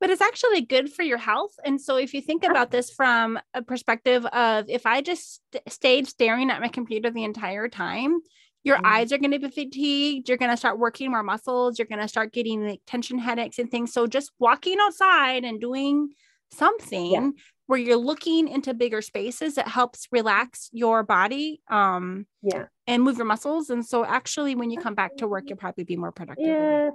But 0.00 0.10
it's 0.10 0.20
actually 0.20 0.62
good 0.62 0.92
for 0.92 1.02
your 1.02 1.18
health. 1.18 1.52
And 1.64 1.80
so, 1.80 1.96
if 1.96 2.14
you 2.14 2.20
think 2.20 2.44
about 2.44 2.70
this 2.70 2.90
from 2.90 3.38
a 3.54 3.62
perspective 3.62 4.24
of 4.26 4.68
if 4.68 4.86
I 4.86 5.00
just 5.00 5.40
st- 5.52 5.72
stayed 5.72 6.06
staring 6.06 6.50
at 6.50 6.60
my 6.60 6.68
computer 6.68 7.10
the 7.10 7.24
entire 7.24 7.68
time, 7.68 8.20
your 8.66 8.76
mm-hmm. 8.78 8.86
eyes 8.86 9.12
are 9.12 9.18
going 9.18 9.30
to 9.30 9.38
be 9.38 9.48
fatigued 9.48 10.28
you're 10.28 10.36
going 10.36 10.50
to 10.50 10.56
start 10.56 10.78
working 10.78 11.10
more 11.10 11.22
muscles 11.22 11.78
you're 11.78 11.86
going 11.86 12.00
to 12.00 12.08
start 12.08 12.32
getting 12.32 12.66
like 12.66 12.80
tension 12.86 13.18
headaches 13.18 13.58
and 13.58 13.70
things. 13.70 13.92
So 13.92 14.06
just 14.06 14.32
walking 14.38 14.76
outside 14.80 15.44
and 15.44 15.60
doing 15.60 16.10
something 16.52 17.12
yeah. 17.12 17.30
where 17.66 17.78
you're 17.78 17.96
looking 17.96 18.48
into 18.48 18.74
bigger 18.74 19.00
spaces 19.00 19.56
it 19.56 19.68
helps 19.68 20.08
relax 20.10 20.68
your 20.72 21.02
body 21.04 21.62
um 21.70 22.26
yeah. 22.42 22.64
and 22.86 23.02
move 23.02 23.16
your 23.16 23.26
muscles. 23.26 23.70
And 23.70 23.86
so 23.86 24.04
actually 24.04 24.54
when 24.54 24.70
you 24.70 24.78
come 24.78 24.94
back 24.94 25.16
to 25.18 25.28
work 25.28 25.44
you'll 25.46 25.58
probably 25.58 25.84
be 25.84 25.96
more 25.96 26.12
productive 26.12 26.46
yeah 26.46 26.90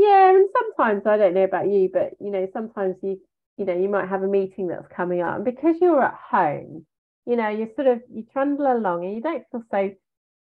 yeah 0.00 0.30
and 0.30 0.48
sometimes 0.56 1.02
i 1.06 1.16
don't 1.16 1.34
know 1.34 1.44
about 1.44 1.68
you 1.68 1.88
but 1.92 2.12
you 2.20 2.30
know 2.30 2.48
sometimes 2.52 2.96
you 3.02 3.20
you 3.56 3.64
know 3.64 3.76
you 3.76 3.88
might 3.88 4.08
have 4.08 4.22
a 4.22 4.28
meeting 4.28 4.68
that's 4.68 4.88
coming 4.94 5.20
up 5.20 5.36
and 5.36 5.44
because 5.44 5.76
you're 5.80 6.02
at 6.02 6.18
home 6.30 6.86
you 7.26 7.36
know 7.36 7.48
you 7.48 7.68
sort 7.76 7.86
of 7.86 8.00
you 8.12 8.24
trundle 8.32 8.66
along 8.72 9.04
and 9.04 9.14
you 9.14 9.20
don't 9.20 9.44
feel 9.50 9.62
so 9.70 9.90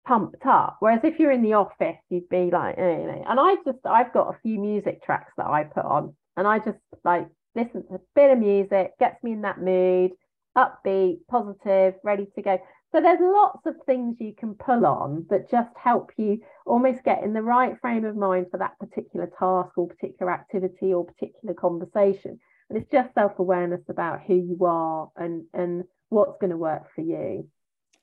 pumped 0.09 0.47
up. 0.47 0.79
Whereas 0.81 1.01
if 1.05 1.19
you're 1.19 1.31
in 1.31 1.43
the 1.43 1.53
office, 1.53 1.99
you'd 2.09 2.29
be 2.31 2.51
like, 2.51 2.77
eh, 2.79 2.99
you 2.99 3.07
know, 3.07 3.25
and 3.29 3.39
I 3.39 3.57
just, 3.65 3.85
I've 3.85 4.13
got 4.13 4.35
a 4.35 4.39
few 4.41 4.59
music 4.59 5.05
tracks 5.05 5.33
that 5.37 5.47
I 5.47 5.65
put 5.65 5.85
on 5.85 6.17
and 6.37 6.47
I 6.49 6.59
just 6.59 6.79
like 7.05 7.29
listen 7.55 7.87
to 7.89 7.97
a 7.97 8.01
bit 8.15 8.31
of 8.31 8.39
music, 8.39 8.93
gets 8.99 9.23
me 9.23 9.33
in 9.33 9.43
that 9.43 9.61
mood, 9.61 10.13
upbeat, 10.57 11.19
positive, 11.31 11.95
ready 12.03 12.27
to 12.35 12.43
go. 12.43 12.59
So 12.93 13.03
there's 13.03 13.20
lots 13.20 13.66
of 13.66 13.74
things 13.84 14.16
you 14.18 14.34
can 14.34 14.55
pull 14.55 14.86
on 14.86 15.26
that 15.28 15.51
just 15.51 15.70
help 15.76 16.11
you 16.16 16.41
almost 16.64 17.05
get 17.05 17.22
in 17.22 17.34
the 17.34 17.43
right 17.43 17.78
frame 17.80 18.07
of 18.07 18.16
mind 18.16 18.47
for 18.51 18.59
that 18.59 18.78
particular 18.78 19.26
task 19.39 19.76
or 19.76 19.89
particular 19.89 20.32
activity 20.32 20.95
or 20.95 21.05
particular 21.05 21.55
conversation. 21.55 22.39
And 22.70 22.78
it's 22.78 22.91
just 22.91 23.14
self-awareness 23.14 23.82
about 23.89 24.22
who 24.26 24.34
you 24.34 24.64
are 24.64 25.11
and 25.16 25.45
and 25.53 25.84
what's 26.09 26.39
going 26.41 26.51
to 26.51 26.57
work 26.57 26.95
for 26.95 27.03
you. 27.03 27.49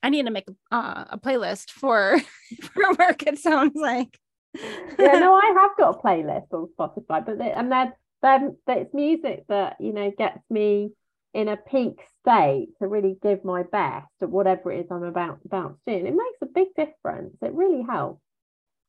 I 0.04 0.10
need 0.10 0.26
to 0.26 0.32
make 0.32 0.48
uh, 0.72 1.06
a 1.10 1.18
playlist 1.18 1.72
for 1.72 2.20
for 2.62 2.94
work. 3.00 3.24
It 3.24 3.40
sounds 3.40 3.76
like. 3.76 4.20
yeah, 4.54 5.20
no, 5.20 5.34
I 5.34 5.54
have 5.62 5.78
got 5.78 5.96
a 5.96 6.00
playlist 6.00 6.54
on 6.54 6.70
Spotify, 6.78 7.26
but 7.26 7.40
they, 7.40 7.52
and 7.52 7.72
then 7.72 7.94
then 8.22 8.58
it's 8.68 8.94
music 8.94 9.46
that 9.50 9.78
you 9.80 9.94
know 9.94 10.12
gets 10.16 10.40
me 10.50 10.92
in 11.36 11.50
a 11.50 11.58
peak 11.58 12.00
state 12.22 12.70
to 12.80 12.88
really 12.88 13.18
give 13.22 13.44
my 13.44 13.64
best 13.64 14.08
at 14.22 14.30
whatever 14.30 14.72
it 14.72 14.80
is 14.80 14.86
I'm 14.90 15.04
about 15.04 15.40
about 15.46 15.78
to 15.86 15.92
do. 15.92 15.98
And 16.00 16.08
it 16.08 16.16
makes 16.16 16.40
a 16.42 16.46
big 16.48 16.70
difference. 16.76 17.36
It 17.42 17.54
really 17.54 17.84
helps. 17.84 18.22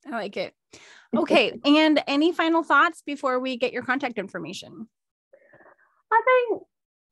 I 0.07 0.11
like 0.11 0.37
it. 0.37 0.55
Okay, 1.17 1.59
and 1.65 2.03
any 2.09 2.33
final 2.33 2.63
thoughts 2.63 3.01
before 3.01 3.39
we 3.41 3.57
get 3.57 3.73
your 3.73 3.83
contact 3.83 4.19
information? 4.19 4.87
I 6.13 6.23
think 6.25 6.63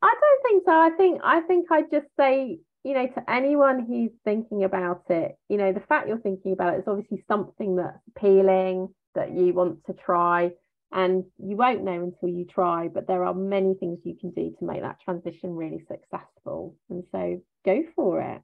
I 0.02 0.14
don't 0.20 0.42
think 0.42 0.64
so. 0.66 0.72
I 0.72 0.90
think 0.90 1.20
I 1.24 1.40
think 1.40 1.72
I'd 1.72 1.90
just 1.90 2.08
say 2.18 2.58
you 2.84 2.92
know, 2.92 3.06
to 3.06 3.30
anyone 3.30 3.86
who's 3.86 4.10
thinking 4.24 4.64
about 4.64 5.04
it, 5.08 5.36
you 5.48 5.56
know, 5.56 5.72
the 5.72 5.80
fact 5.80 6.06
you're 6.06 6.18
thinking 6.18 6.52
about 6.52 6.74
it 6.74 6.80
is 6.80 6.84
obviously 6.86 7.24
something 7.26 7.76
that's 7.76 7.96
appealing 8.14 8.88
that 9.14 9.32
you 9.32 9.54
want 9.54 9.78
to 9.86 9.94
try. 9.94 10.50
And 10.92 11.24
you 11.38 11.56
won't 11.56 11.82
know 11.82 12.04
until 12.04 12.28
you 12.28 12.44
try, 12.44 12.88
but 12.88 13.06
there 13.06 13.24
are 13.24 13.34
many 13.34 13.74
things 13.74 13.98
you 14.04 14.14
can 14.14 14.30
do 14.30 14.54
to 14.58 14.64
make 14.64 14.82
that 14.82 15.00
transition 15.00 15.56
really 15.56 15.84
successful. 15.88 16.76
And 16.88 17.04
so 17.10 17.42
go 17.64 17.82
for 17.96 18.20
it. 18.20 18.42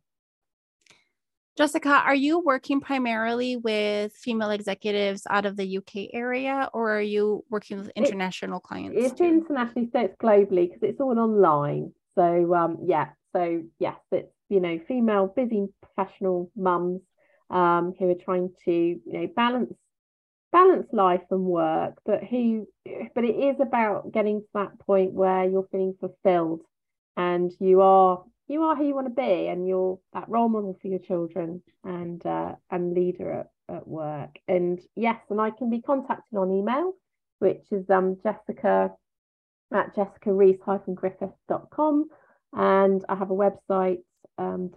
Jessica, 1.57 1.91
are 1.91 2.14
you 2.14 2.38
working 2.38 2.80
primarily 2.80 3.57
with 3.57 4.12
female 4.14 4.51
executives 4.51 5.26
out 5.28 5.45
of 5.45 5.57
the 5.57 5.78
UK 5.78 6.09
area 6.14 6.70
or 6.72 6.97
are 6.97 7.03
you 7.03 7.45
working 7.51 7.76
with 7.76 7.91
international 7.95 8.59
it, 8.59 8.62
clients? 8.62 8.97
It's 8.99 9.18
too? 9.18 9.24
internationally, 9.24 9.91
so 9.93 10.01
it's 10.01 10.16
globally 10.16 10.68
because 10.68 10.82
it's 10.82 11.01
all 11.01 11.18
online. 11.18 11.93
So 12.14 12.55
um, 12.55 12.78
yeah, 12.86 13.09
so 13.34 13.62
yes, 13.78 13.99
it's 14.11 14.32
you 14.49 14.61
know 14.61 14.80
female 14.88 15.26
busy 15.34 15.68
professional 15.82 16.51
mums 16.57 17.03
um, 17.51 17.95
who 17.99 18.09
are 18.09 18.14
trying 18.14 18.51
to 18.64 18.72
you 18.72 19.01
know 19.07 19.26
balance 19.26 19.74
balance 20.53 20.89
life 20.93 21.23
and 21.31 21.45
work, 21.45 21.95
but 22.05 22.25
who 22.25 22.67
but 23.15 23.25
it 23.25 23.37
is 23.37 23.61
about 23.61 24.13
getting 24.13 24.41
to 24.41 24.47
that 24.55 24.79
point 24.81 25.13
where 25.13 25.49
you're 25.49 25.69
feeling 25.71 25.95
fulfilled 26.01 26.63
and 27.17 27.53
you 27.61 27.81
are 27.81 28.25
you 28.49 28.63
are 28.63 28.75
who 28.77 28.87
you 28.87 28.95
want 28.95 29.07
to 29.07 29.15
be 29.15 29.47
and 29.49 29.69
you're 29.69 29.99
that 30.13 30.29
role 30.29 30.49
model 30.49 30.77
for 30.81 30.89
your 30.89 30.99
children 30.99 31.63
and 31.85 32.25
uh, 32.27 32.55
and 32.71 32.95
leader 32.95 33.33
at, 33.33 33.51
at 33.75 33.87
work. 33.87 34.39
And 34.49 34.81
yes, 34.97 35.21
and 35.31 35.41
I 35.41 35.51
can 35.51 35.71
be 35.71 35.81
contacted 35.81 36.37
on 36.37 36.51
email, 36.53 36.95
which 37.39 37.65
is 37.71 37.89
um 37.91 38.17
Jessica 38.23 38.91
at 39.73 39.95
jessicarhys-griffith.com 39.95 42.09
and 42.53 43.05
I 43.09 43.15
have 43.15 43.31
a 43.31 43.35
website, 43.35 44.03
um, 44.39 44.71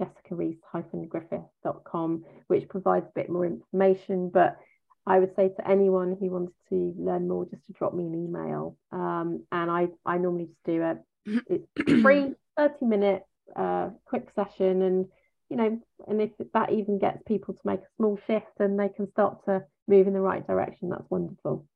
www.jessicarhys-griffith.com, 0.00 2.24
which 2.46 2.68
provides 2.68 3.06
a 3.06 3.12
bit 3.14 3.30
more 3.30 3.46
information. 3.46 4.30
But 4.30 4.58
I 5.06 5.18
would 5.18 5.34
say 5.36 5.48
to 5.48 5.68
anyone 5.68 6.16
who 6.18 6.30
wanted 6.30 6.54
to 6.70 6.94
learn 6.98 7.28
more, 7.28 7.46
just 7.46 7.66
to 7.66 7.72
drop 7.72 7.94
me 7.94 8.06
an 8.06 8.14
email. 8.14 8.76
Um, 8.92 9.44
and 9.52 9.70
I, 9.70 9.88
I 10.04 10.18
normally 10.18 10.46
just 10.46 10.64
do 10.64 10.82
a 10.82 10.98
it's 11.26 11.66
free 12.02 12.34
30 12.56 12.86
minute 12.86 13.22
uh, 13.56 13.90
quick 14.04 14.28
session 14.34 14.82
and 14.82 15.06
you 15.48 15.56
know 15.56 15.80
and 16.06 16.22
if 16.22 16.30
that 16.54 16.72
even 16.72 16.98
gets 16.98 17.22
people 17.26 17.54
to 17.54 17.60
make 17.64 17.80
a 17.80 17.96
small 17.96 18.18
shift 18.26 18.60
and 18.60 18.78
they 18.78 18.88
can 18.88 19.10
start 19.10 19.44
to 19.44 19.64
move 19.88 20.06
in 20.06 20.12
the 20.12 20.20
right 20.20 20.46
direction 20.46 20.88
that's 20.88 21.10
wonderful 21.10 21.66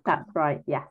that's 0.06 0.30
right 0.36 0.62
yes. 0.68 0.86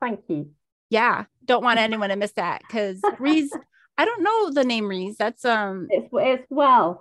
Thank 0.00 0.20
you. 0.28 0.50
Yeah 0.90 1.24
don't 1.44 1.64
want 1.64 1.78
anyone 1.78 2.10
to 2.10 2.16
miss 2.16 2.32
that 2.32 2.60
because 2.60 3.00
rhys 3.18 3.50
i 3.98 4.04
don't 4.04 4.22
know 4.22 4.50
the 4.50 4.64
name 4.64 4.84
rhys 4.84 5.16
that's 5.16 5.44
um 5.44 5.86
it's 5.90 6.08
it's 6.12 6.46
welsh. 6.50 6.98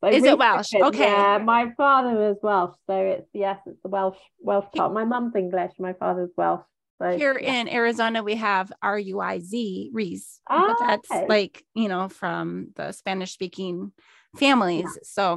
So 0.00 0.08
is 0.08 0.24
it 0.24 0.36
welsh? 0.36 0.74
Okay. 0.74 1.04
yeah 1.04 1.38
my 1.38 1.72
father 1.76 2.14
was 2.14 2.36
welsh 2.42 2.74
so 2.86 2.96
it's 2.96 3.28
yes 3.32 3.58
it's 3.66 3.80
the 3.82 3.88
welsh 3.88 4.18
welsh 4.40 4.66
part. 4.74 4.92
My 4.92 5.04
mum's 5.04 5.34
english 5.36 5.72
my 5.78 5.92
father's 5.94 6.30
welsh 6.36 6.64
so, 7.00 7.16
here 7.16 7.38
yeah. 7.40 7.60
in 7.60 7.68
arizona 7.68 8.22
we 8.22 8.36
have 8.36 8.72
r-u-i-z 8.82 9.90
rees 9.92 10.40
but 10.48 10.56
ah, 10.56 10.76
that's 10.80 11.10
okay. 11.10 11.26
like 11.28 11.64
you 11.74 11.88
know 11.88 12.08
from 12.08 12.68
the 12.76 12.92
spanish 12.92 13.32
speaking 13.32 13.92
families 14.36 14.84
yeah. 14.84 15.02
so 15.02 15.32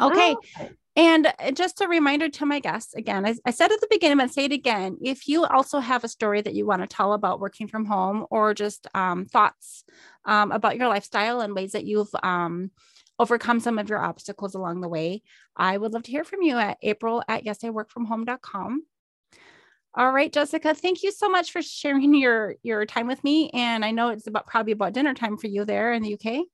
okay. 0.00 0.34
Oh, 0.34 0.40
okay. 0.60 0.70
And 0.98 1.28
uh, 1.28 1.52
just 1.52 1.80
a 1.80 1.86
reminder 1.86 2.28
to 2.28 2.44
my 2.44 2.58
guests 2.58 2.92
again, 2.92 3.24
I, 3.24 3.36
I 3.46 3.52
said 3.52 3.70
at 3.70 3.80
the 3.80 3.86
beginning, 3.88 4.18
but 4.18 4.32
say 4.32 4.46
it 4.46 4.52
again. 4.52 4.98
If 5.00 5.28
you 5.28 5.44
also 5.44 5.78
have 5.78 6.02
a 6.02 6.08
story 6.08 6.42
that 6.42 6.54
you 6.54 6.66
want 6.66 6.82
to 6.82 6.88
tell 6.88 7.12
about 7.12 7.38
working 7.38 7.68
from 7.68 7.84
home 7.84 8.26
or 8.30 8.52
just 8.52 8.88
um, 8.94 9.24
thoughts 9.24 9.84
um, 10.24 10.50
about 10.50 10.76
your 10.76 10.88
lifestyle 10.88 11.40
and 11.40 11.54
ways 11.54 11.70
that 11.72 11.84
you've 11.84 12.12
um, 12.24 12.72
overcome 13.20 13.60
some 13.60 13.78
of 13.78 13.88
your 13.88 14.00
obstacles 14.00 14.56
along 14.56 14.80
the 14.80 14.88
way, 14.88 15.22
I 15.56 15.78
would 15.78 15.92
love 15.92 16.02
to 16.02 16.10
hear 16.10 16.24
from 16.24 16.42
you 16.42 16.58
at 16.58 16.78
april 16.82 17.22
at 17.28 17.44
yesiworkfromhome.com. 17.44 18.82
All 19.94 20.12
right, 20.12 20.32
Jessica, 20.32 20.74
thank 20.74 21.02
you 21.02 21.10
so 21.10 21.28
much 21.28 21.50
for 21.50 21.62
sharing 21.62 22.14
your 22.14 22.56
your 22.62 22.84
time 22.86 23.06
with 23.06 23.22
me. 23.24 23.50
And 23.50 23.84
I 23.84 23.90
know 23.90 24.08
it's 24.08 24.26
about 24.26 24.46
probably 24.46 24.72
about 24.72 24.92
dinner 24.92 25.14
time 25.14 25.36
for 25.36 25.46
you 25.46 25.64
there 25.64 25.92
in 25.92 26.02
the 26.02 26.14
UK. 26.14 26.44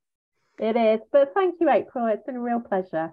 It 0.59 0.77
is, 0.77 1.01
but 1.13 1.33
thank 1.35 1.57
you, 1.61 1.69
April. 1.69 2.07
It's 2.07 2.25
been 2.25 2.37
a 2.37 2.41
real 2.41 2.61
pleasure. 2.61 3.13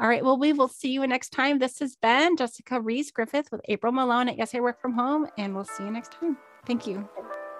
All 0.00 0.08
right. 0.08 0.24
Well, 0.24 0.38
we 0.38 0.52
will 0.52 0.68
see 0.68 0.90
you 0.90 1.06
next 1.06 1.30
time. 1.30 1.58
This 1.58 1.78
has 1.80 1.96
been 1.96 2.36
Jessica 2.36 2.80
Rhys 2.80 3.10
Griffith 3.10 3.48
with 3.52 3.60
April 3.68 3.92
Malone 3.92 4.28
at 4.28 4.38
Yes 4.38 4.54
I 4.54 4.60
Work 4.60 4.80
From 4.80 4.94
Home, 4.94 5.26
and 5.36 5.54
we'll 5.54 5.64
see 5.64 5.84
you 5.84 5.90
next 5.90 6.12
time. 6.12 6.38
Thank 6.66 6.86
you. 6.86 7.08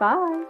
Bye. 0.00 0.44